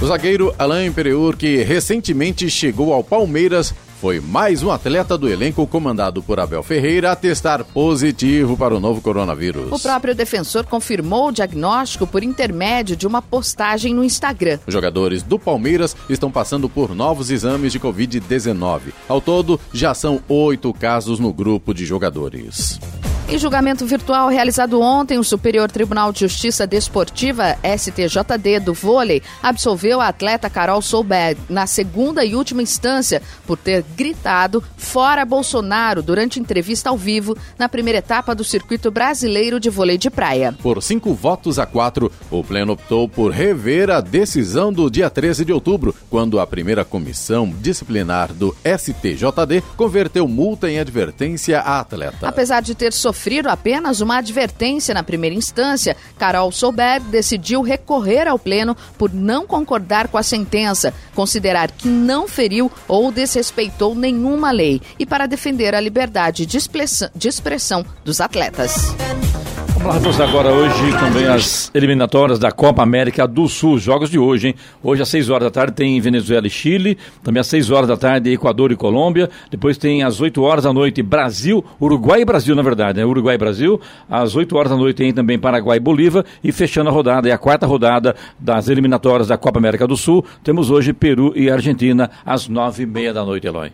O 0.00 0.06
zagueiro 0.06 0.54
Alain 0.58 0.92
Pereur, 0.92 1.36
que 1.36 1.62
recentemente 1.62 2.48
chegou 2.48 2.92
ao 2.92 3.02
Palmeiras, 3.02 3.74
foi 4.00 4.20
mais 4.20 4.62
um 4.62 4.70
atleta 4.70 5.18
do 5.18 5.28
elenco 5.28 5.66
comandado 5.66 6.22
por 6.22 6.38
Abel 6.38 6.62
Ferreira 6.62 7.10
a 7.10 7.16
testar 7.16 7.64
positivo 7.64 8.56
para 8.56 8.76
o 8.76 8.78
novo 8.78 9.00
coronavírus. 9.00 9.72
O 9.72 9.78
próprio 9.78 10.14
defensor 10.14 10.64
confirmou 10.66 11.28
o 11.28 11.32
diagnóstico 11.32 12.06
por 12.06 12.22
intermédio 12.22 12.94
de 12.94 13.08
uma 13.08 13.20
postagem 13.20 13.92
no 13.92 14.04
Instagram. 14.04 14.60
Os 14.68 14.72
jogadores 14.72 15.24
do 15.24 15.36
Palmeiras 15.36 15.96
estão 16.08 16.30
passando 16.30 16.68
por 16.68 16.94
novos 16.94 17.28
exames 17.28 17.72
de 17.72 17.80
Covid-19. 17.80 18.92
Ao 19.08 19.20
todo, 19.20 19.58
já 19.72 19.92
são 19.94 20.20
oito 20.28 20.72
casos 20.72 21.18
no 21.18 21.32
grupo 21.32 21.74
de 21.74 21.84
jogadores. 21.84 22.78
Em 23.30 23.36
julgamento 23.36 23.84
virtual 23.84 24.30
realizado 24.30 24.80
ontem, 24.80 25.18
o 25.18 25.22
Superior 25.22 25.70
Tribunal 25.70 26.10
de 26.14 26.20
Justiça 26.20 26.66
Desportiva, 26.66 27.58
STJD, 27.62 28.58
do 28.58 28.72
vôlei, 28.72 29.22
absolveu 29.42 30.00
a 30.00 30.08
atleta 30.08 30.48
Carol 30.48 30.80
Solberg 30.80 31.38
na 31.46 31.66
segunda 31.66 32.24
e 32.24 32.34
última 32.34 32.62
instância 32.62 33.20
por 33.46 33.58
ter 33.58 33.84
gritado 33.94 34.64
fora 34.78 35.26
Bolsonaro 35.26 36.02
durante 36.02 36.40
entrevista 36.40 36.88
ao 36.88 36.96
vivo 36.96 37.36
na 37.58 37.68
primeira 37.68 37.98
etapa 37.98 38.34
do 38.34 38.42
circuito 38.42 38.90
brasileiro 38.90 39.60
de 39.60 39.68
vôlei 39.68 39.98
de 39.98 40.08
praia. 40.08 40.54
Por 40.62 40.82
cinco 40.82 41.12
votos 41.12 41.58
a 41.58 41.66
quatro, 41.66 42.10
o 42.30 42.42
Pleno 42.42 42.72
optou 42.72 43.06
por 43.06 43.30
rever 43.30 43.90
a 43.90 44.00
decisão 44.00 44.72
do 44.72 44.90
dia 44.90 45.10
13 45.10 45.44
de 45.44 45.52
outubro, 45.52 45.94
quando 46.08 46.40
a 46.40 46.46
primeira 46.46 46.82
comissão 46.82 47.52
disciplinar 47.60 48.32
do 48.32 48.56
STJD 48.64 49.62
converteu 49.76 50.26
multa 50.26 50.70
em 50.70 50.78
advertência 50.78 51.60
à 51.60 51.80
atleta. 51.80 52.26
Apesar 52.26 52.62
de 52.62 52.74
ter 52.74 52.90
sofrido 52.94 53.17
sofrido 53.18 53.48
apenas 53.48 54.00
uma 54.00 54.18
advertência 54.18 54.94
na 54.94 55.02
primeira 55.02 55.34
instância, 55.34 55.96
Carol 56.16 56.52
Souber 56.52 57.02
decidiu 57.02 57.62
recorrer 57.62 58.28
ao 58.28 58.38
Pleno 58.38 58.76
por 58.96 59.12
não 59.12 59.44
concordar 59.44 60.06
com 60.06 60.16
a 60.16 60.22
sentença, 60.22 60.94
considerar 61.16 61.68
que 61.72 61.88
não 61.88 62.28
feriu 62.28 62.70
ou 62.86 63.10
desrespeitou 63.10 63.92
nenhuma 63.96 64.52
lei 64.52 64.80
e 65.00 65.04
para 65.04 65.26
defender 65.26 65.74
a 65.74 65.80
liberdade 65.80 66.46
de 66.46 67.28
expressão 67.28 67.84
dos 68.04 68.20
atletas. 68.20 68.94
Vamos 69.90 70.20
agora 70.20 70.52
hoje 70.52 70.92
também 71.00 71.26
as 71.26 71.70
eliminatórias 71.74 72.38
da 72.38 72.52
Copa 72.52 72.82
América 72.82 73.26
do 73.26 73.48
Sul, 73.48 73.78
jogos 73.78 74.10
de 74.10 74.18
hoje, 74.18 74.48
hein? 74.48 74.54
Hoje 74.82 75.00
às 75.00 75.08
6 75.08 75.30
horas 75.30 75.44
da 75.44 75.50
tarde 75.50 75.72
tem 75.72 75.98
Venezuela 75.98 76.46
e 76.46 76.50
Chile, 76.50 76.98
também 77.24 77.40
às 77.40 77.46
6 77.46 77.70
horas 77.70 77.88
da 77.88 77.96
tarde 77.96 78.30
Equador 78.30 78.70
e 78.70 78.76
Colômbia, 78.76 79.30
depois 79.50 79.78
tem 79.78 80.02
às 80.02 80.20
8 80.20 80.42
horas 80.42 80.64
da 80.64 80.74
noite 80.74 81.02
Brasil, 81.02 81.64
Uruguai 81.80 82.20
e 82.20 82.24
Brasil, 82.26 82.54
na 82.54 82.60
verdade, 82.60 82.98
né? 82.98 83.06
Uruguai 83.06 83.36
e 83.36 83.38
Brasil, 83.38 83.80
às 84.10 84.36
8 84.36 84.54
horas 84.58 84.70
da 84.70 84.76
noite 84.76 84.98
tem 84.98 85.10
também 85.10 85.38
Paraguai 85.38 85.78
e 85.78 85.80
Bolívia 85.80 86.22
e 86.44 86.52
fechando 86.52 86.90
a 86.90 86.92
rodada, 86.92 87.26
é 87.26 87.32
a 87.32 87.38
quarta 87.38 87.66
rodada 87.66 88.14
das 88.38 88.68
eliminatórias 88.68 89.28
da 89.28 89.38
Copa 89.38 89.58
América 89.58 89.86
do 89.86 89.96
Sul, 89.96 90.22
temos 90.44 90.70
hoje 90.70 90.92
Peru 90.92 91.32
e 91.34 91.50
Argentina 91.50 92.10
às 92.26 92.46
9 92.46 92.82
e 92.82 92.86
meia 92.86 93.14
da 93.14 93.24
noite, 93.24 93.46
Eloy. 93.46 93.72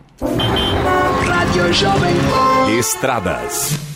Estradas. 2.79 3.94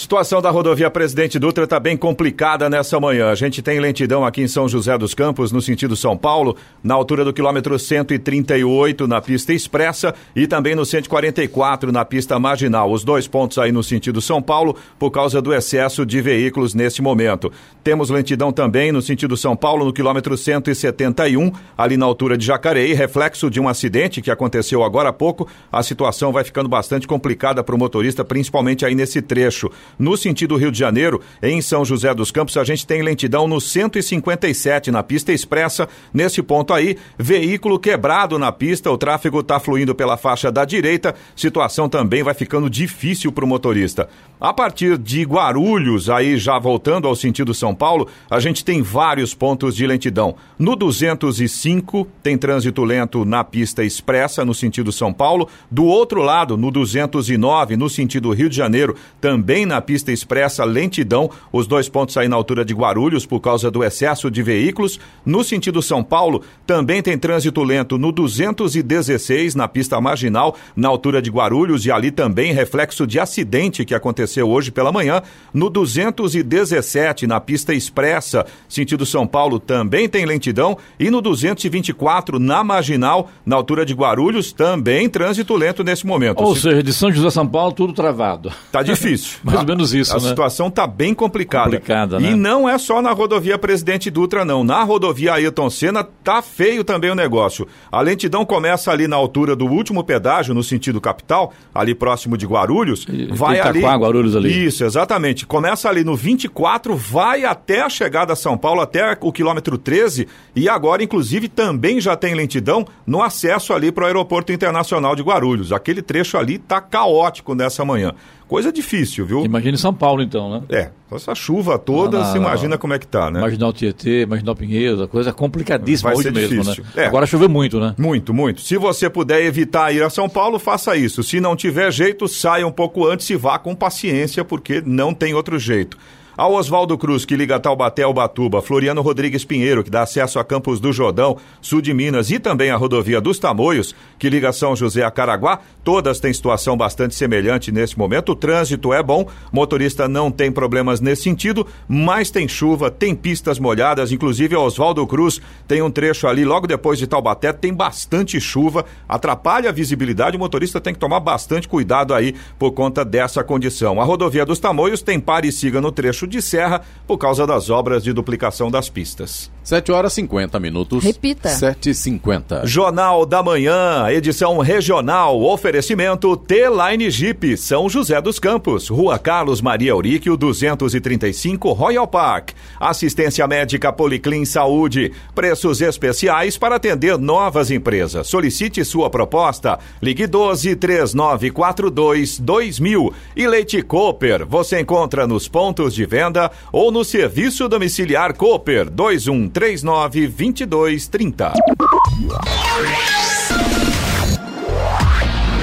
Situação 0.00 0.40
da 0.40 0.48
rodovia 0.48 0.90
Presidente 0.90 1.38
Dutra 1.38 1.64
está 1.64 1.78
bem 1.78 1.94
complicada 1.94 2.70
nessa 2.70 2.98
manhã. 2.98 3.28
A 3.28 3.34
gente 3.34 3.60
tem 3.60 3.78
lentidão 3.78 4.24
aqui 4.24 4.40
em 4.40 4.48
São 4.48 4.66
José 4.66 4.96
dos 4.96 5.12
Campos, 5.12 5.52
no 5.52 5.60
sentido 5.60 5.94
São 5.94 6.16
Paulo, 6.16 6.56
na 6.82 6.94
altura 6.94 7.22
do 7.22 7.34
quilômetro 7.34 7.78
138 7.78 9.06
na 9.06 9.20
pista 9.20 9.52
expressa 9.52 10.14
e 10.34 10.46
também 10.46 10.74
no 10.74 10.86
144 10.86 11.92
na 11.92 12.02
pista 12.02 12.38
marginal. 12.38 12.90
Os 12.90 13.04
dois 13.04 13.28
pontos 13.28 13.58
aí 13.58 13.70
no 13.70 13.82
sentido 13.82 14.22
São 14.22 14.40
Paulo 14.40 14.74
por 14.98 15.10
causa 15.10 15.42
do 15.42 15.52
excesso 15.52 16.06
de 16.06 16.22
veículos 16.22 16.72
nesse 16.72 17.02
momento. 17.02 17.52
Temos 17.84 18.08
lentidão 18.08 18.50
também 18.50 18.90
no 18.92 19.02
sentido 19.02 19.36
São 19.36 19.54
Paulo, 19.54 19.84
no 19.84 19.92
quilômetro 19.92 20.34
171, 20.34 21.52
ali 21.76 21.98
na 21.98 22.06
altura 22.06 22.38
de 22.38 22.46
Jacareí, 22.46 22.94
reflexo 22.94 23.50
de 23.50 23.60
um 23.60 23.68
acidente 23.68 24.22
que 24.22 24.30
aconteceu 24.30 24.82
agora 24.82 25.10
há 25.10 25.12
pouco. 25.12 25.46
A 25.70 25.82
situação 25.82 26.32
vai 26.32 26.42
ficando 26.42 26.70
bastante 26.70 27.06
complicada 27.06 27.62
para 27.62 27.74
o 27.74 27.78
motorista, 27.78 28.24
principalmente 28.24 28.86
aí 28.86 28.94
nesse 28.94 29.20
trecho. 29.20 29.70
No 29.98 30.16
sentido 30.16 30.56
Rio 30.56 30.72
de 30.72 30.78
Janeiro, 30.78 31.20
em 31.42 31.60
São 31.60 31.84
José 31.84 32.14
dos 32.14 32.30
Campos, 32.30 32.56
a 32.56 32.64
gente 32.64 32.86
tem 32.86 33.02
lentidão 33.02 33.46
no 33.46 33.60
157 33.60 34.90
na 34.90 35.02
pista 35.02 35.32
expressa. 35.32 35.88
Nesse 36.12 36.42
ponto 36.42 36.72
aí, 36.72 36.96
veículo 37.18 37.78
quebrado 37.78 38.38
na 38.38 38.52
pista, 38.52 38.90
o 38.90 38.98
tráfego 38.98 39.40
está 39.40 39.60
fluindo 39.60 39.94
pela 39.94 40.16
faixa 40.16 40.50
da 40.50 40.64
direita. 40.64 41.14
Situação 41.34 41.88
também 41.88 42.22
vai 42.22 42.34
ficando 42.34 42.70
difícil 42.70 43.32
para 43.32 43.44
o 43.44 43.48
motorista. 43.48 44.08
A 44.40 44.54
partir 44.54 44.96
de 44.96 45.22
Guarulhos, 45.22 46.08
aí 46.08 46.38
já 46.38 46.58
voltando 46.58 47.06
ao 47.06 47.14
sentido 47.14 47.52
São 47.52 47.74
Paulo, 47.74 48.08
a 48.30 48.40
gente 48.40 48.64
tem 48.64 48.80
vários 48.80 49.34
pontos 49.34 49.76
de 49.76 49.86
lentidão. 49.86 50.34
No 50.58 50.74
205, 50.74 52.06
tem 52.22 52.38
trânsito 52.38 52.82
lento 52.82 53.24
na 53.24 53.44
pista 53.44 53.84
expressa, 53.84 54.44
no 54.44 54.54
sentido 54.54 54.90
São 54.92 55.12
Paulo. 55.12 55.48
Do 55.70 55.84
outro 55.84 56.22
lado, 56.22 56.56
no 56.56 56.70
209, 56.70 57.76
no 57.76 57.90
sentido 57.90 58.32
Rio 58.32 58.48
de 58.48 58.56
Janeiro, 58.56 58.96
também 59.20 59.66
na 59.66 59.79
pista 59.80 60.12
expressa, 60.12 60.64
lentidão. 60.64 61.30
Os 61.52 61.66
dois 61.66 61.88
pontos 61.88 62.16
aí 62.16 62.28
na 62.28 62.36
altura 62.36 62.64
de 62.64 62.74
Guarulhos, 62.74 63.26
por 63.26 63.40
causa 63.40 63.70
do 63.70 63.84
excesso 63.84 64.30
de 64.30 64.42
veículos. 64.42 64.98
No 65.24 65.44
sentido 65.44 65.82
São 65.82 66.02
Paulo, 66.02 66.42
também 66.66 67.02
tem 67.02 67.18
trânsito 67.18 67.62
lento 67.62 67.98
no 67.98 68.12
216, 68.12 69.54
na 69.54 69.68
pista 69.68 70.00
marginal, 70.00 70.56
na 70.74 70.88
altura 70.88 71.20
de 71.20 71.30
Guarulhos, 71.30 71.86
e 71.86 71.92
ali 71.92 72.10
também 72.10 72.52
reflexo 72.52 73.06
de 73.06 73.18
acidente 73.18 73.84
que 73.84 73.94
aconteceu 73.94 74.48
hoje 74.48 74.70
pela 74.70 74.92
manhã. 74.92 75.22
No 75.52 75.70
217, 75.70 77.26
na 77.26 77.40
pista 77.40 77.74
expressa, 77.74 78.46
sentido 78.68 79.04
São 79.06 79.26
Paulo, 79.26 79.58
também 79.58 80.08
tem 80.08 80.24
lentidão. 80.24 80.76
E 80.98 81.10
no 81.10 81.20
224, 81.20 82.38
na 82.38 82.62
marginal, 82.64 83.30
na 83.44 83.56
altura 83.56 83.84
de 83.84 83.94
Guarulhos, 83.94 84.52
também 84.52 85.08
trânsito 85.08 85.54
lento 85.56 85.84
nesse 85.84 86.06
momento. 86.06 86.42
Ou 86.42 86.54
seja, 86.54 86.82
de 86.82 86.92
São 86.92 87.10
José 87.12 87.30
São 87.30 87.46
Paulo, 87.46 87.72
tudo 87.72 87.92
travado. 87.92 88.52
Tá 88.70 88.82
difícil. 88.82 89.38
Mais 89.44 89.58
ou 89.60 89.64
menos 89.70 89.94
isso, 89.94 90.16
a, 90.16 90.20
né? 90.20 90.28
Situação 90.28 90.70
tá 90.70 90.86
bem 90.86 91.14
complicada. 91.14 91.70
Complicada, 91.70 92.20
né? 92.20 92.30
E 92.30 92.34
não 92.34 92.68
é 92.68 92.78
só 92.78 93.00
na 93.00 93.12
rodovia 93.12 93.58
Presidente 93.58 94.10
Dutra, 94.10 94.44
não. 94.44 94.62
Na 94.62 94.82
rodovia 94.82 95.34
Ayrton 95.34 95.70
Senna, 95.70 96.04
tá 96.04 96.42
feio 96.42 96.84
também 96.84 97.10
o 97.10 97.14
negócio. 97.14 97.66
A 97.90 98.00
lentidão 98.00 98.44
começa 98.44 98.90
ali 98.90 99.08
na 99.08 99.16
altura 99.16 99.56
do 99.56 99.66
último 99.66 100.04
pedágio, 100.04 100.54
no 100.54 100.62
sentido 100.62 101.00
capital, 101.00 101.52
ali 101.74 101.94
próximo 101.94 102.36
de 102.36 102.46
Guarulhos. 102.46 103.06
E, 103.08 103.26
vai 103.26 103.56
Itaquá, 103.56 103.70
ali. 103.70 103.80
Guarulhos 103.80 104.36
ali. 104.36 104.66
Isso, 104.66 104.84
exatamente. 104.84 105.46
Começa 105.46 105.88
ali 105.88 106.04
no 106.04 106.16
24, 106.16 106.96
vai 106.96 107.44
até 107.44 107.82
a 107.82 107.88
chegada 107.88 108.32
a 108.32 108.36
São 108.36 108.56
Paulo, 108.56 108.80
até 108.80 109.16
o 109.20 109.32
quilômetro 109.32 109.78
13, 109.78 110.28
e 110.54 110.68
agora, 110.68 111.02
inclusive, 111.02 111.48
também 111.48 112.00
já 112.00 112.16
tem 112.16 112.34
lentidão 112.34 112.86
no 113.06 113.22
acesso 113.22 113.72
ali 113.72 113.90
para 113.92 114.04
o 114.04 114.06
Aeroporto 114.06 114.52
Internacional 114.52 115.16
de 115.16 115.22
Guarulhos. 115.22 115.72
Aquele 115.72 116.02
trecho 116.02 116.36
ali 116.36 116.58
tá 116.58 116.80
caótico 116.80 117.54
nessa 117.54 117.84
manhã. 117.84 118.12
Coisa 118.50 118.72
difícil, 118.72 119.24
viu? 119.24 119.44
Imagina 119.44 119.76
São 119.76 119.94
Paulo, 119.94 120.20
então, 120.24 120.50
né? 120.50 120.62
É, 120.70 120.90
essa 121.12 121.36
chuva 121.36 121.78
toda, 121.78 122.24
você 122.24 122.36
imagina 122.36 122.76
como 122.76 122.92
é 122.92 122.98
que 122.98 123.06
tá, 123.06 123.30
né? 123.30 123.40
Marginal 123.40 123.72
Tietê, 123.72 124.26
Marginal 124.26 124.56
Pinheiros, 124.56 125.00
a 125.00 125.06
coisa 125.06 125.30
é 125.30 125.32
complicadíssima 125.32 126.10
Vai 126.10 126.18
hoje 126.18 126.32
mesmo, 126.32 126.60
difícil. 126.60 126.82
né? 126.82 127.04
É. 127.04 127.06
Agora 127.06 127.26
choveu 127.26 127.48
muito, 127.48 127.78
né? 127.78 127.94
Muito, 127.96 128.34
muito. 128.34 128.60
Se 128.60 128.76
você 128.76 129.08
puder 129.08 129.40
evitar 129.44 129.94
ir 129.94 130.02
a 130.02 130.10
São 130.10 130.28
Paulo, 130.28 130.58
faça 130.58 130.96
isso. 130.96 131.22
Se 131.22 131.38
não 131.38 131.54
tiver 131.54 131.92
jeito, 131.92 132.26
saia 132.26 132.66
um 132.66 132.72
pouco 132.72 133.06
antes 133.06 133.30
e 133.30 133.36
vá 133.36 133.56
com 133.56 133.72
paciência, 133.72 134.44
porque 134.44 134.82
não 134.84 135.14
tem 135.14 135.32
outro 135.32 135.56
jeito. 135.56 135.96
Ao 136.40 136.54
Oswaldo 136.54 136.96
Cruz, 136.96 137.26
que 137.26 137.36
liga 137.36 137.60
Taubaté 137.60 138.02
ao 138.02 138.14
Batuba, 138.14 138.62
Floriano 138.62 139.02
Rodrigues 139.02 139.44
Pinheiro, 139.44 139.84
que 139.84 139.90
dá 139.90 140.00
acesso 140.00 140.38
a 140.38 140.44
Campos 140.44 140.80
do 140.80 140.90
Jordão, 140.90 141.36
sul 141.60 141.82
de 141.82 141.92
Minas, 141.92 142.30
e 142.30 142.38
também 142.38 142.70
a 142.70 142.76
rodovia 142.76 143.20
dos 143.20 143.38
Tamoios, 143.38 143.94
que 144.18 144.30
liga 144.30 144.50
São 144.50 144.74
José 144.74 145.04
a 145.04 145.10
Caraguá, 145.10 145.60
todas 145.84 146.18
têm 146.18 146.32
situação 146.32 146.78
bastante 146.78 147.14
semelhante 147.14 147.70
nesse 147.70 147.98
momento. 147.98 148.32
O 148.32 148.34
trânsito 148.34 148.90
é 148.90 149.02
bom, 149.02 149.28
motorista 149.52 150.08
não 150.08 150.30
tem 150.30 150.50
problemas 150.50 150.98
nesse 150.98 151.24
sentido, 151.24 151.66
mas 151.86 152.30
tem 152.30 152.48
chuva, 152.48 152.90
tem 152.90 153.14
pistas 153.14 153.58
molhadas, 153.58 154.10
inclusive 154.10 154.54
a 154.54 154.60
Oswaldo 154.60 155.06
Cruz 155.06 155.42
tem 155.68 155.82
um 155.82 155.90
trecho 155.90 156.26
ali 156.26 156.42
logo 156.42 156.66
depois 156.66 156.98
de 156.98 157.06
Taubaté, 157.06 157.52
tem 157.52 157.74
bastante 157.74 158.40
chuva, 158.40 158.86
atrapalha 159.06 159.68
a 159.68 159.74
visibilidade, 159.74 160.38
o 160.38 160.40
motorista 160.40 160.80
tem 160.80 160.94
que 160.94 161.00
tomar 161.00 161.20
bastante 161.20 161.68
cuidado 161.68 162.14
aí 162.14 162.34
por 162.58 162.72
conta 162.72 163.04
dessa 163.04 163.44
condição. 163.44 164.00
A 164.00 164.04
rodovia 164.04 164.46
dos 164.46 164.58
Tamoios 164.58 165.02
tem 165.02 165.20
pare 165.20 165.46
e 165.46 165.52
siga 165.52 165.82
no 165.82 165.92
trecho 165.92 166.29
de 166.30 166.40
serra 166.40 166.80
por 167.06 167.18
causa 167.18 167.46
das 167.46 167.68
obras 167.68 168.02
de 168.02 168.12
duplicação 168.12 168.70
das 168.70 168.88
pistas. 168.88 169.50
7 169.64 169.92
horas 169.92 170.12
50 170.14 170.58
minutos. 170.58 171.04
Repita. 171.04 171.48
7h50. 171.48 172.66
Jornal 172.66 173.26
da 173.26 173.42
Manhã, 173.42 174.06
edição 174.10 174.58
regional, 174.58 175.40
oferecimento 175.42 176.36
T-Line 176.36 177.10
Jeep, 177.10 177.56
São 177.56 177.88
José 177.88 178.20
dos 178.20 178.38
Campos, 178.38 178.88
Rua 178.88 179.18
Carlos 179.18 179.60
Maria 179.60 179.92
Auríquio, 179.92 180.36
235, 180.36 181.72
Royal 181.72 182.06
Park. 182.06 182.50
Assistência 182.80 183.46
médica 183.46 183.92
Policlin 183.92 184.44
Saúde, 184.44 185.12
preços 185.34 185.80
especiais 185.80 186.56
para 186.56 186.76
atender 186.76 187.18
novas 187.18 187.70
empresas. 187.70 188.26
Solicite 188.26 188.84
sua 188.84 189.10
proposta, 189.10 189.78
ligue 190.02 190.26
12 190.26 190.76
3942 190.76 192.38
2000. 192.38 193.12
E 193.36 193.46
Leite 193.46 193.82
Cooper, 193.82 194.46
você 194.46 194.80
encontra 194.80 195.26
nos 195.26 195.46
pontos 195.46 195.94
de 195.94 196.06
venda 196.10 196.50
ou 196.72 196.90
no 196.90 197.04
serviço 197.04 197.68
domiciliar 197.68 198.34
Cooper, 198.36 198.90
2139 198.90 200.26
2230. 200.26 201.52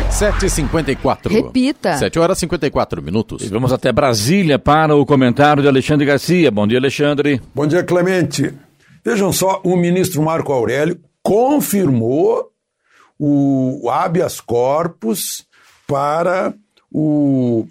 7h54. 0.10 1.30
Repita. 1.30 1.98
7 1.98 2.18
horas 2.18 2.38
54 2.40 3.04
minutos. 3.04 3.44
E 3.44 3.50
vamos 3.50 3.74
até 3.74 3.92
Brasília 3.92 4.58
para 4.58 4.96
o 4.96 5.06
comentário 5.06 5.62
de 5.62 5.68
Alexandre 5.68 6.06
Garcia. 6.06 6.50
Bom 6.50 6.66
dia, 6.66 6.80
Alexandre. 6.80 7.42
Bom 7.54 7.68
dia, 7.68 7.84
Clemente. 7.84 8.54
Vejam 9.06 9.32
só, 9.32 9.62
o 9.64 9.76
ministro 9.76 10.22
Marco 10.24 10.52
Aurélio 10.52 11.00
confirmou 11.22 12.52
o 13.20 13.90
habeas 13.92 14.40
corpus 14.40 15.46
para 15.86 16.54
o, 16.92 17.68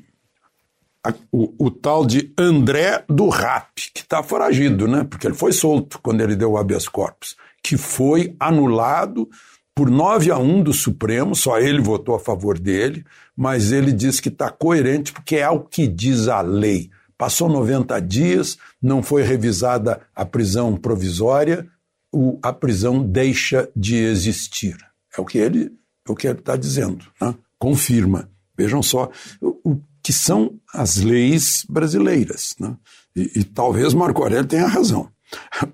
o, 1.32 1.52
o 1.66 1.70
tal 1.70 2.04
de 2.06 2.32
André 2.38 3.04
do 3.08 3.28
Rap, 3.28 3.68
que 3.94 4.00
está 4.00 4.22
foragido, 4.22 4.86
né? 4.88 5.04
Porque 5.04 5.26
ele 5.26 5.34
foi 5.34 5.52
solto 5.52 5.98
quando 6.02 6.20
ele 6.20 6.36
deu 6.36 6.52
o 6.52 6.58
habeas 6.58 6.88
corpus, 6.88 7.36
que 7.62 7.76
foi 7.76 8.34
anulado 8.40 9.28
por 9.74 9.90
9 9.90 10.30
a 10.30 10.38
1 10.38 10.62
do 10.62 10.72
Supremo, 10.72 11.34
só 11.34 11.58
ele 11.58 11.80
votou 11.80 12.14
a 12.14 12.18
favor 12.20 12.58
dele, 12.58 13.04
mas 13.36 13.72
ele 13.72 13.92
diz 13.92 14.20
que 14.20 14.28
está 14.30 14.50
coerente 14.50 15.12
porque 15.12 15.36
é 15.36 15.48
o 15.50 15.60
que 15.60 15.86
diz 15.86 16.28
a 16.28 16.40
lei. 16.40 16.88
Passou 17.18 17.48
90 17.48 17.98
dias, 18.00 18.56
não 18.80 19.02
foi 19.02 19.22
revisada 19.22 20.00
a 20.14 20.24
prisão 20.24 20.76
provisória, 20.76 21.66
o- 22.12 22.38
a 22.42 22.52
prisão 22.52 23.02
deixa 23.02 23.68
de 23.76 23.96
existir. 23.96 24.76
É 25.16 25.20
o 25.20 25.24
que 25.24 25.38
ele 25.38 25.72
é 26.08 26.12
o 26.12 26.14
que 26.14 26.26
ele 26.28 26.38
está 26.38 26.56
dizendo. 26.56 27.04
né? 27.20 27.34
Confirma. 27.58 28.30
Vejam 28.56 28.82
só 28.82 29.10
o, 29.42 29.78
que 30.06 30.12
são 30.12 30.54
as 30.72 30.98
leis 30.98 31.64
brasileiras. 31.68 32.54
né? 32.60 32.76
E, 33.16 33.40
e 33.40 33.44
talvez 33.44 33.92
Marco 33.92 34.22
Aurélio 34.22 34.46
tenha 34.46 34.68
razão. 34.68 35.08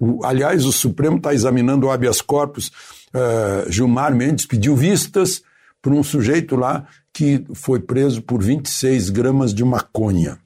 O- 0.00 0.24
aliás, 0.24 0.64
o 0.64 0.72
Supremo 0.72 1.18
está 1.18 1.34
examinando 1.34 1.86
o 1.86 1.90
habeas 1.90 2.22
corpus. 2.22 2.70
eh, 3.12 3.66
Gilmar 3.68 4.14
Mendes 4.14 4.46
pediu 4.46 4.74
vistas 4.74 5.42
por 5.82 5.92
um 5.92 6.02
sujeito 6.02 6.56
lá 6.56 6.86
que 7.12 7.44
foi 7.52 7.78
preso 7.80 8.22
por 8.22 8.42
26 8.42 9.10
gramas 9.10 9.52
de 9.52 9.62
maconha 9.64 10.38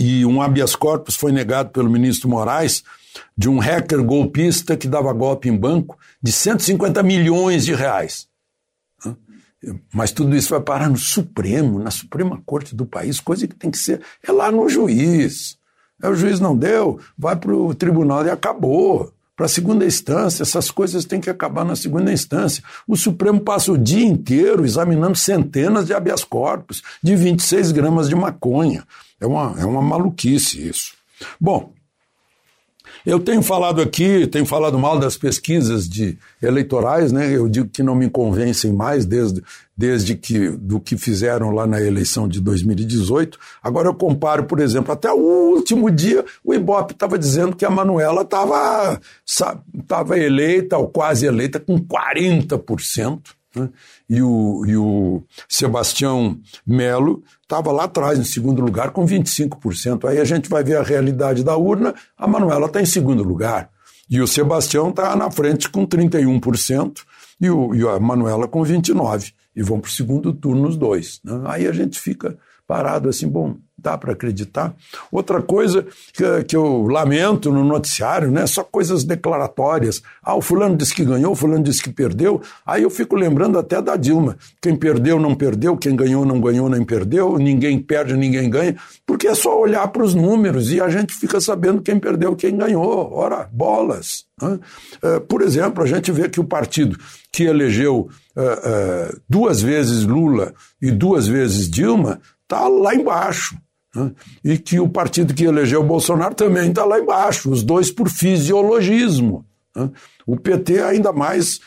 e 0.00 0.26
um 0.26 0.42
habeas 0.42 0.74
corpus 0.74 1.14
foi 1.14 1.30
negado 1.30 1.70
pelo 1.70 1.88
ministro 1.88 2.28
Moraes 2.28 2.82
de 3.38 3.48
um 3.48 3.60
hacker 3.60 4.02
golpista 4.02 4.76
que 4.76 4.88
dava 4.88 5.12
golpe 5.12 5.48
em 5.48 5.56
banco 5.56 5.96
de 6.20 6.32
150 6.32 7.00
milhões 7.04 7.64
de 7.64 7.72
reais. 7.72 8.26
Mas 9.92 10.10
tudo 10.10 10.36
isso 10.36 10.50
vai 10.50 10.60
parar 10.60 10.88
no 10.88 10.96
Supremo, 10.96 11.78
na 11.78 11.90
Suprema 11.90 12.40
Corte 12.44 12.74
do 12.74 12.86
país, 12.86 13.20
coisa 13.20 13.46
que 13.46 13.54
tem 13.54 13.70
que 13.70 13.78
ser 13.78 14.00
é 14.22 14.32
lá 14.32 14.50
no 14.50 14.68
juiz. 14.68 15.56
É, 16.02 16.08
o 16.08 16.14
juiz 16.14 16.40
não 16.40 16.56
deu, 16.56 17.00
vai 17.16 17.36
para 17.36 17.54
o 17.54 17.74
tribunal 17.74 18.24
e 18.26 18.30
acabou. 18.30 19.12
Para 19.36 19.46
a 19.46 19.48
segunda 19.48 19.84
instância, 19.84 20.44
essas 20.44 20.70
coisas 20.70 21.04
têm 21.04 21.20
que 21.20 21.28
acabar 21.28 21.64
na 21.64 21.74
segunda 21.74 22.12
instância. 22.12 22.62
O 22.86 22.96
Supremo 22.96 23.40
passa 23.40 23.72
o 23.72 23.78
dia 23.78 24.04
inteiro 24.04 24.64
examinando 24.64 25.16
centenas 25.16 25.86
de 25.86 25.92
habeas 25.92 26.22
corpus, 26.22 26.82
de 27.02 27.16
26 27.16 27.72
gramas 27.72 28.08
de 28.08 28.14
maconha. 28.14 28.84
É 29.20 29.26
uma, 29.26 29.54
é 29.58 29.64
uma 29.64 29.82
maluquice 29.82 30.68
isso. 30.68 30.92
Bom, 31.40 31.72
eu 33.04 33.20
tenho 33.20 33.42
falado 33.42 33.82
aqui, 33.82 34.26
tenho 34.26 34.46
falado 34.46 34.78
mal 34.78 34.98
das 34.98 35.16
pesquisas 35.16 35.88
de 35.88 36.18
eleitorais, 36.42 37.12
né? 37.12 37.36
Eu 37.36 37.48
digo 37.48 37.68
que 37.68 37.82
não 37.82 37.94
me 37.94 38.08
convencem 38.08 38.72
mais 38.72 39.04
desde, 39.04 39.42
desde 39.76 40.14
que 40.14 40.48
do 40.50 40.80
que 40.80 40.96
fizeram 40.96 41.50
lá 41.50 41.66
na 41.66 41.80
eleição 41.80 42.26
de 42.26 42.40
2018. 42.40 43.38
Agora 43.62 43.88
eu 43.88 43.94
comparo, 43.94 44.44
por 44.44 44.58
exemplo, 44.58 44.92
até 44.92 45.12
o 45.12 45.54
último 45.54 45.90
dia 45.90 46.24
o 46.42 46.54
Ibope 46.54 46.94
estava 46.94 47.18
dizendo 47.18 47.54
que 47.54 47.64
a 47.64 47.70
Manuela 47.70 48.22
estava 48.22 48.98
eleita 50.18 50.78
ou 50.78 50.88
quase 50.88 51.26
eleita 51.26 51.60
com 51.60 51.78
40%. 51.78 53.20
Né? 53.54 53.68
E, 54.08 54.22
o, 54.22 54.64
e 54.66 54.76
o 54.76 55.22
Sebastião 55.48 56.38
Melo 56.66 57.22
estava 57.42 57.70
lá 57.72 57.84
atrás, 57.84 58.18
em 58.18 58.24
segundo 58.24 58.62
lugar, 58.62 58.90
com 58.90 59.06
25%. 59.06 60.08
Aí 60.08 60.18
a 60.18 60.24
gente 60.24 60.48
vai 60.48 60.64
ver 60.64 60.76
a 60.76 60.82
realidade 60.82 61.44
da 61.44 61.56
urna, 61.56 61.94
a 62.16 62.26
Manuela 62.26 62.66
está 62.66 62.80
em 62.80 62.86
segundo 62.86 63.22
lugar. 63.22 63.70
E 64.08 64.20
o 64.20 64.26
Sebastião 64.26 64.90
está 64.90 65.14
na 65.16 65.30
frente 65.30 65.68
com 65.70 65.86
31% 65.86 67.02
e, 67.40 67.50
o, 67.50 67.74
e 67.74 67.86
a 67.88 67.98
Manuela 67.98 68.46
com 68.46 68.62
29%. 68.62 69.32
E 69.56 69.62
vão 69.62 69.78
para 69.78 69.88
o 69.88 69.92
segundo 69.92 70.32
turno 70.32 70.68
os 70.68 70.76
dois. 70.76 71.20
Né? 71.22 71.40
Aí 71.46 71.66
a 71.66 71.72
gente 71.72 71.98
fica 72.00 72.36
parado 72.66 73.08
assim, 73.08 73.28
bom, 73.28 73.56
dá 73.84 73.98
para 73.98 74.12
acreditar. 74.12 74.74
Outra 75.12 75.42
coisa 75.42 75.86
que, 76.12 76.44
que, 76.44 76.56
eu 76.56 76.86
lamento 76.86 77.52
no 77.52 77.62
noticiário, 77.62 78.30
né, 78.30 78.46
só 78.46 78.64
coisas 78.64 79.04
declaratórias. 79.04 80.02
Ah, 80.22 80.34
o 80.34 80.40
fulano 80.40 80.76
disse 80.76 80.94
que 80.94 81.04
ganhou, 81.04 81.32
o 81.32 81.36
fulano 81.36 81.62
disse 81.62 81.82
que 81.82 81.92
perdeu. 81.92 82.40
Aí 82.64 82.82
eu 82.82 82.90
fico 82.90 83.14
lembrando 83.14 83.58
até 83.58 83.82
da 83.82 83.94
Dilma. 83.96 84.36
Quem 84.60 84.74
perdeu 84.74 85.20
não 85.20 85.34
perdeu, 85.34 85.76
quem 85.76 85.94
ganhou 85.94 86.24
não 86.24 86.40
ganhou 86.40 86.68
nem 86.68 86.82
perdeu, 86.82 87.36
ninguém 87.36 87.78
perde, 87.78 88.16
ninguém 88.16 88.48
ganha, 88.48 88.74
porque 89.06 89.28
é 89.28 89.34
só 89.34 89.60
olhar 89.60 89.86
para 89.88 90.02
os 90.02 90.14
números 90.14 90.72
e 90.72 90.80
a 90.80 90.88
gente 90.88 91.12
fica 91.12 91.40
sabendo 91.40 91.82
quem 91.82 91.98
perdeu, 91.98 92.34
quem 92.34 92.56
ganhou. 92.56 93.12
Ora, 93.12 93.48
bolas. 93.52 94.24
Né? 94.40 94.58
Uh, 95.02 95.20
por 95.20 95.42
exemplo, 95.42 95.84
a 95.84 95.86
gente 95.86 96.10
vê 96.10 96.28
que 96.28 96.40
o 96.40 96.44
partido 96.44 96.98
que 97.30 97.44
elegeu 97.44 98.08
uh, 98.36 98.40
uh, 98.40 99.20
duas 99.28 99.60
vezes 99.60 100.04
Lula 100.04 100.54
e 100.80 100.90
duas 100.90 101.26
vezes 101.26 101.68
Dilma 101.68 102.20
está 102.54 102.68
lá 102.68 102.94
embaixo. 102.94 103.56
Né? 103.94 104.12
E 104.42 104.58
que 104.58 104.78
o 104.78 104.88
partido 104.88 105.34
que 105.34 105.44
elegeu 105.44 105.80
o 105.80 105.86
Bolsonaro 105.86 106.34
também 106.34 106.70
está 106.70 106.84
lá 106.84 106.98
embaixo, 106.98 107.50
os 107.50 107.62
dois 107.62 107.90
por 107.90 108.08
fisiologismo. 108.08 109.44
Né? 109.74 109.90
O 110.26 110.36
PT 110.36 110.82
ainda 110.82 111.12
mais 111.12 111.60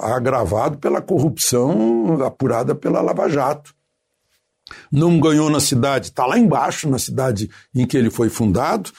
agravado 0.00 0.78
pela 0.78 1.00
corrupção 1.00 2.22
apurada 2.24 2.74
pela 2.74 3.00
Lava 3.00 3.28
Jato. 3.28 3.74
Não 4.92 5.18
ganhou 5.18 5.48
na 5.48 5.60
cidade, 5.60 6.08
está 6.08 6.26
lá 6.26 6.38
embaixo, 6.38 6.90
na 6.90 6.98
cidade 6.98 7.50
em 7.74 7.86
que 7.86 7.96
ele 7.96 8.10
foi 8.10 8.28
fundado, 8.28 8.90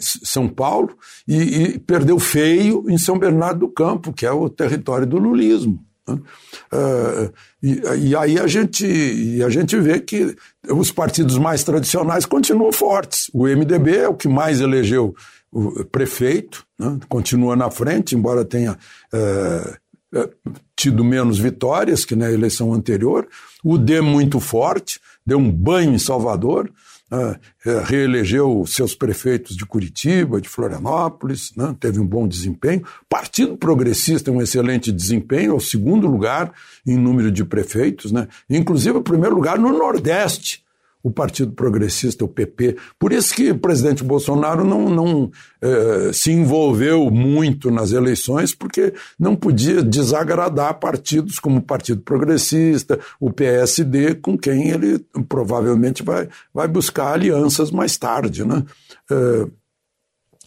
São 0.00 0.48
Paulo, 0.48 0.96
e, 1.26 1.34
e 1.34 1.78
perdeu 1.80 2.16
feio 2.20 2.84
em 2.88 2.96
São 2.96 3.18
Bernardo 3.18 3.66
do 3.66 3.68
Campo, 3.68 4.12
que 4.12 4.24
é 4.24 4.30
o 4.30 4.48
território 4.48 5.04
do 5.04 5.18
lulismo. 5.18 5.84
Uh, 6.14 7.32
e, 7.62 8.08
e, 8.08 8.16
aí 8.16 8.38
a 8.38 8.46
gente, 8.46 9.42
a 9.44 9.48
gente 9.48 9.78
vê 9.78 10.00
que 10.00 10.36
os 10.68 10.90
partidos 10.90 11.38
mais 11.38 11.64
tradicionais 11.64 12.24
continuam 12.24 12.72
fortes. 12.72 13.30
O 13.32 13.44
MDB 13.44 13.96
é 13.96 14.08
o 14.08 14.14
que 14.14 14.28
mais 14.28 14.60
elegeu 14.60 15.14
o 15.50 15.84
prefeito, 15.84 16.64
né? 16.78 16.98
continua 17.08 17.56
na 17.56 17.70
frente, 17.70 18.14
embora 18.14 18.44
tenha 18.44 18.72
uh, 18.72 19.76
é, 20.14 20.28
tido 20.74 21.04
menos 21.04 21.38
vitórias 21.38 22.04
que 22.04 22.16
na 22.16 22.30
eleição 22.30 22.72
anterior, 22.72 23.28
o 23.62 23.76
D 23.76 24.00
muito 24.00 24.40
forte, 24.40 25.00
deu 25.24 25.38
um 25.38 25.50
banho 25.50 25.92
em 25.92 25.98
Salvador, 25.98 26.70
né, 27.10 27.36
é, 27.66 27.82
reelegeu 27.84 28.64
seus 28.66 28.94
prefeitos 28.94 29.56
de 29.56 29.66
Curitiba, 29.66 30.40
de 30.40 30.48
Florianópolis, 30.48 31.52
né, 31.56 31.74
teve 31.78 32.00
um 32.00 32.06
bom 32.06 32.26
desempenho. 32.26 32.82
Partido 33.08 33.56
Progressista, 33.56 34.30
um 34.30 34.42
excelente 34.42 34.92
desempenho, 34.92 35.52
é 35.52 35.54
o 35.54 35.60
segundo 35.60 36.06
lugar 36.06 36.52
em 36.86 36.96
número 36.96 37.30
de 37.30 37.44
prefeitos, 37.44 38.12
né, 38.12 38.28
inclusive 38.48 38.98
o 38.98 39.02
primeiro 39.02 39.34
lugar 39.34 39.58
no 39.58 39.76
Nordeste 39.76 40.62
o 41.02 41.10
Partido 41.10 41.52
Progressista, 41.52 42.24
o 42.24 42.28
PP. 42.28 42.76
Por 42.98 43.12
isso 43.12 43.34
que 43.34 43.50
o 43.50 43.58
presidente 43.58 44.02
Bolsonaro 44.02 44.64
não, 44.64 44.88
não 44.88 45.30
eh, 45.62 46.10
se 46.12 46.32
envolveu 46.32 47.10
muito 47.10 47.70
nas 47.70 47.92
eleições, 47.92 48.54
porque 48.54 48.92
não 49.18 49.36
podia 49.36 49.82
desagradar 49.82 50.78
partidos 50.80 51.38
como 51.38 51.58
o 51.58 51.62
Partido 51.62 52.02
Progressista, 52.02 52.98
o 53.20 53.30
PSD, 53.30 54.16
com 54.16 54.36
quem 54.36 54.70
ele 54.70 54.98
provavelmente 55.28 56.02
vai, 56.02 56.28
vai 56.52 56.66
buscar 56.66 57.12
alianças 57.12 57.70
mais 57.70 57.96
tarde. 57.96 58.44
Né? 58.44 58.64
Eh, 59.10 59.46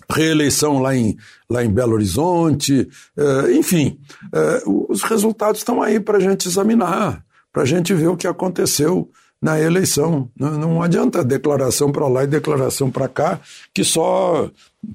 reeleição 0.09 0.79
lá 0.79 0.93
em, 0.93 1.15
lá 1.49 1.63
em 1.63 1.71
Belo 1.71 1.93
Horizonte, 1.93 2.89
eh, 3.17 3.53
enfim, 3.53 3.97
os 4.89 5.01
resultados 5.03 5.61
estão 5.61 5.81
aí 5.81 6.01
para 6.01 6.17
a 6.17 6.21
gente 6.21 6.49
examinar, 6.49 7.23
para 7.53 7.63
a 7.63 7.65
gente 7.65 7.93
ver 7.93 8.07
o 8.07 8.17
que 8.17 8.27
aconteceu 8.27 9.09
na 9.41 9.59
eleição. 9.59 10.29
Não, 10.37 10.51
não 10.57 10.83
adianta 10.83 11.23
declaração 11.23 11.91
para 11.91 12.07
lá 12.07 12.23
e 12.23 12.27
declaração 12.27 12.91
para 12.91 13.07
cá, 13.07 13.39
que 13.73 13.83
só 13.83 14.49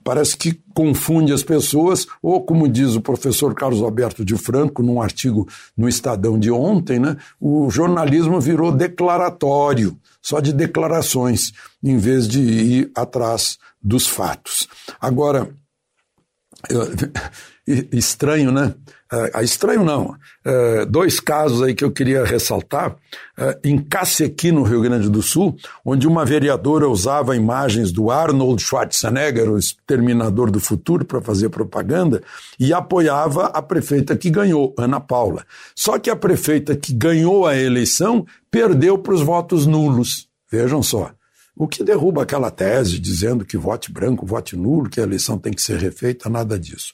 parece 0.04 0.36
que 0.36 0.60
confunde 0.74 1.32
as 1.32 1.42
pessoas, 1.42 2.06
ou 2.22 2.44
como 2.44 2.68
diz 2.68 2.94
o 2.94 3.00
professor 3.00 3.54
Carlos 3.54 3.82
Alberto 3.82 4.24
de 4.24 4.36
Franco, 4.36 4.82
num 4.82 5.00
artigo 5.00 5.48
no 5.76 5.88
Estadão 5.88 6.38
de 6.38 6.50
ontem, 6.50 6.98
né, 6.98 7.16
o 7.40 7.70
jornalismo 7.70 8.40
virou 8.40 8.72
declaratório, 8.72 9.96
só 10.20 10.40
de 10.40 10.52
declarações, 10.52 11.52
em 11.82 11.96
vez 11.96 12.28
de 12.28 12.40
ir 12.40 12.90
atrás 12.94 13.58
dos 13.82 14.06
fatos. 14.06 14.68
Agora, 15.00 15.50
estranho, 17.92 18.50
né? 18.50 18.74
Uh, 19.12 19.40
estranho 19.40 19.84
não. 19.84 20.16
Uh, 20.44 20.84
dois 20.88 21.20
casos 21.20 21.62
aí 21.62 21.74
que 21.74 21.84
eu 21.84 21.92
queria 21.92 22.24
ressaltar. 22.24 22.96
Uh, 23.38 23.58
em 23.62 23.78
Cacequi, 23.78 24.50
no 24.50 24.62
Rio 24.64 24.82
Grande 24.82 25.08
do 25.08 25.22
Sul, 25.22 25.56
onde 25.84 26.08
uma 26.08 26.24
vereadora 26.24 26.88
usava 26.88 27.36
imagens 27.36 27.92
do 27.92 28.10
Arnold 28.10 28.62
Schwarzenegger, 28.62 29.50
o 29.50 29.58
exterminador 29.58 30.50
do 30.50 30.58
futuro, 30.58 31.04
para 31.04 31.20
fazer 31.20 31.48
propaganda, 31.50 32.22
e 32.58 32.72
apoiava 32.72 33.46
a 33.46 33.62
prefeita 33.62 34.16
que 34.16 34.28
ganhou, 34.28 34.74
Ana 34.76 34.98
Paula. 34.98 35.44
Só 35.74 35.98
que 35.98 36.10
a 36.10 36.16
prefeita 36.16 36.74
que 36.74 36.92
ganhou 36.92 37.46
a 37.46 37.56
eleição 37.56 38.26
perdeu 38.50 38.98
para 38.98 39.14
os 39.14 39.22
votos 39.22 39.66
nulos. 39.66 40.28
Vejam 40.50 40.82
só. 40.82 41.10
O 41.58 41.66
que 41.66 41.82
derruba 41.82 42.22
aquela 42.22 42.50
tese 42.50 42.98
dizendo 42.98 43.42
que 43.42 43.56
vote 43.56 43.90
branco, 43.90 44.26
vote 44.26 44.54
nulo, 44.54 44.90
que 44.90 45.00
a 45.00 45.04
eleição 45.04 45.38
tem 45.38 45.54
que 45.54 45.62
ser 45.62 45.78
refeita, 45.78 46.28
nada 46.28 46.58
disso. 46.58 46.92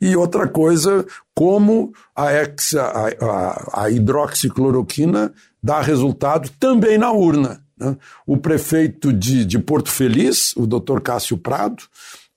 E 0.00 0.14
outra 0.14 0.46
coisa, 0.46 1.04
como 1.34 1.92
a, 2.14 2.32
ex, 2.32 2.76
a, 2.76 3.72
a, 3.72 3.90
hidroxicloroquina 3.90 5.34
dá 5.60 5.80
resultado 5.80 6.48
também 6.60 6.96
na 6.96 7.10
urna. 7.10 7.60
Né? 7.76 7.96
O 8.24 8.36
prefeito 8.36 9.12
de, 9.12 9.44
de 9.44 9.58
Porto 9.58 9.90
Feliz, 9.90 10.54
o 10.56 10.68
doutor 10.68 11.00
Cássio 11.00 11.36
Prado, 11.36 11.82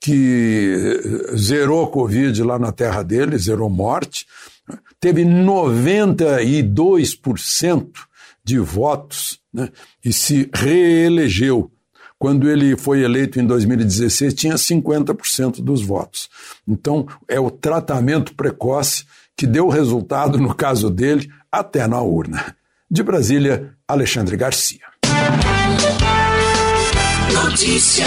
que 0.01 0.99
zerou 1.35 1.91
Covid 1.91 2.41
lá 2.41 2.57
na 2.57 2.71
terra 2.71 3.03
dele, 3.03 3.37
zerou 3.37 3.69
morte, 3.69 4.25
teve 4.99 5.23
92% 5.23 7.89
de 8.43 8.57
votos 8.57 9.38
né, 9.53 9.69
e 10.03 10.11
se 10.13 10.49
reelegeu. 10.53 11.71
Quando 12.17 12.49
ele 12.49 12.75
foi 12.75 13.01
eleito 13.01 13.39
em 13.39 13.45
2016, 13.47 14.33
tinha 14.33 14.55
50% 14.55 15.61
dos 15.61 15.81
votos. 15.81 16.29
Então, 16.67 17.07
é 17.29 17.39
o 17.39 17.49
tratamento 17.49 18.35
precoce 18.35 19.05
que 19.37 19.47
deu 19.47 19.69
resultado, 19.69 20.37
no 20.37 20.53
caso 20.53 20.89
dele, 20.89 21.29
até 21.49 21.87
na 21.87 22.01
urna. 22.01 22.55
De 22.91 23.01
Brasília, 23.01 23.73
Alexandre 23.87 24.35
Garcia. 24.35 24.81
Notícia. 27.31 28.05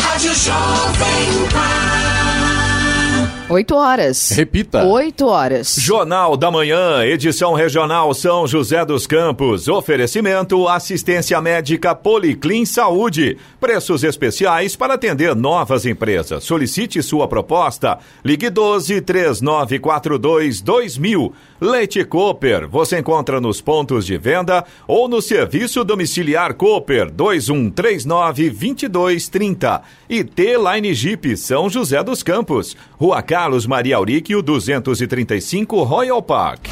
Rádio 0.00 0.34
Jovem 0.34 1.48
Pan. 1.52 2.09
8 3.50 3.74
horas. 3.74 4.30
Repita. 4.30 4.84
8 4.84 5.26
horas. 5.26 5.74
Jornal 5.76 6.36
da 6.36 6.52
Manhã, 6.52 7.04
edição 7.04 7.52
regional 7.52 8.14
São 8.14 8.46
José 8.46 8.84
dos 8.84 9.08
Campos. 9.08 9.66
Oferecimento 9.66 10.68
assistência 10.68 11.40
médica 11.40 11.92
Policlin 11.92 12.64
Saúde. 12.64 13.36
Preços 13.60 14.04
especiais 14.04 14.76
para 14.76 14.94
atender 14.94 15.34
novas 15.34 15.84
empresas. 15.84 16.44
Solicite 16.44 17.02
sua 17.02 17.26
proposta. 17.26 17.98
Ligue 18.24 18.48
12 18.50 19.00
3942 19.00 20.60
2000. 20.60 21.34
Leite 21.60 22.04
Cooper. 22.04 22.68
Você 22.68 23.00
encontra 23.00 23.40
nos 23.40 23.60
pontos 23.60 24.06
de 24.06 24.16
venda 24.16 24.64
ou 24.86 25.08
no 25.08 25.20
serviço 25.20 25.82
domiciliar 25.82 26.54
Cooper 26.54 27.10
2139 27.10 28.50
2230. 28.50 29.82
E 30.08 30.22
T-Line 30.22 30.94
Jeep 30.94 31.36
São 31.36 31.68
José 31.68 32.00
dos 32.04 32.22
Campos. 32.22 32.76
Rua 32.96 33.20
Carlos 33.40 33.66
Maria 33.66 33.96
Auríquio, 33.96 34.42
235 34.42 35.82
Royal 35.84 36.22
Park. 36.22 36.70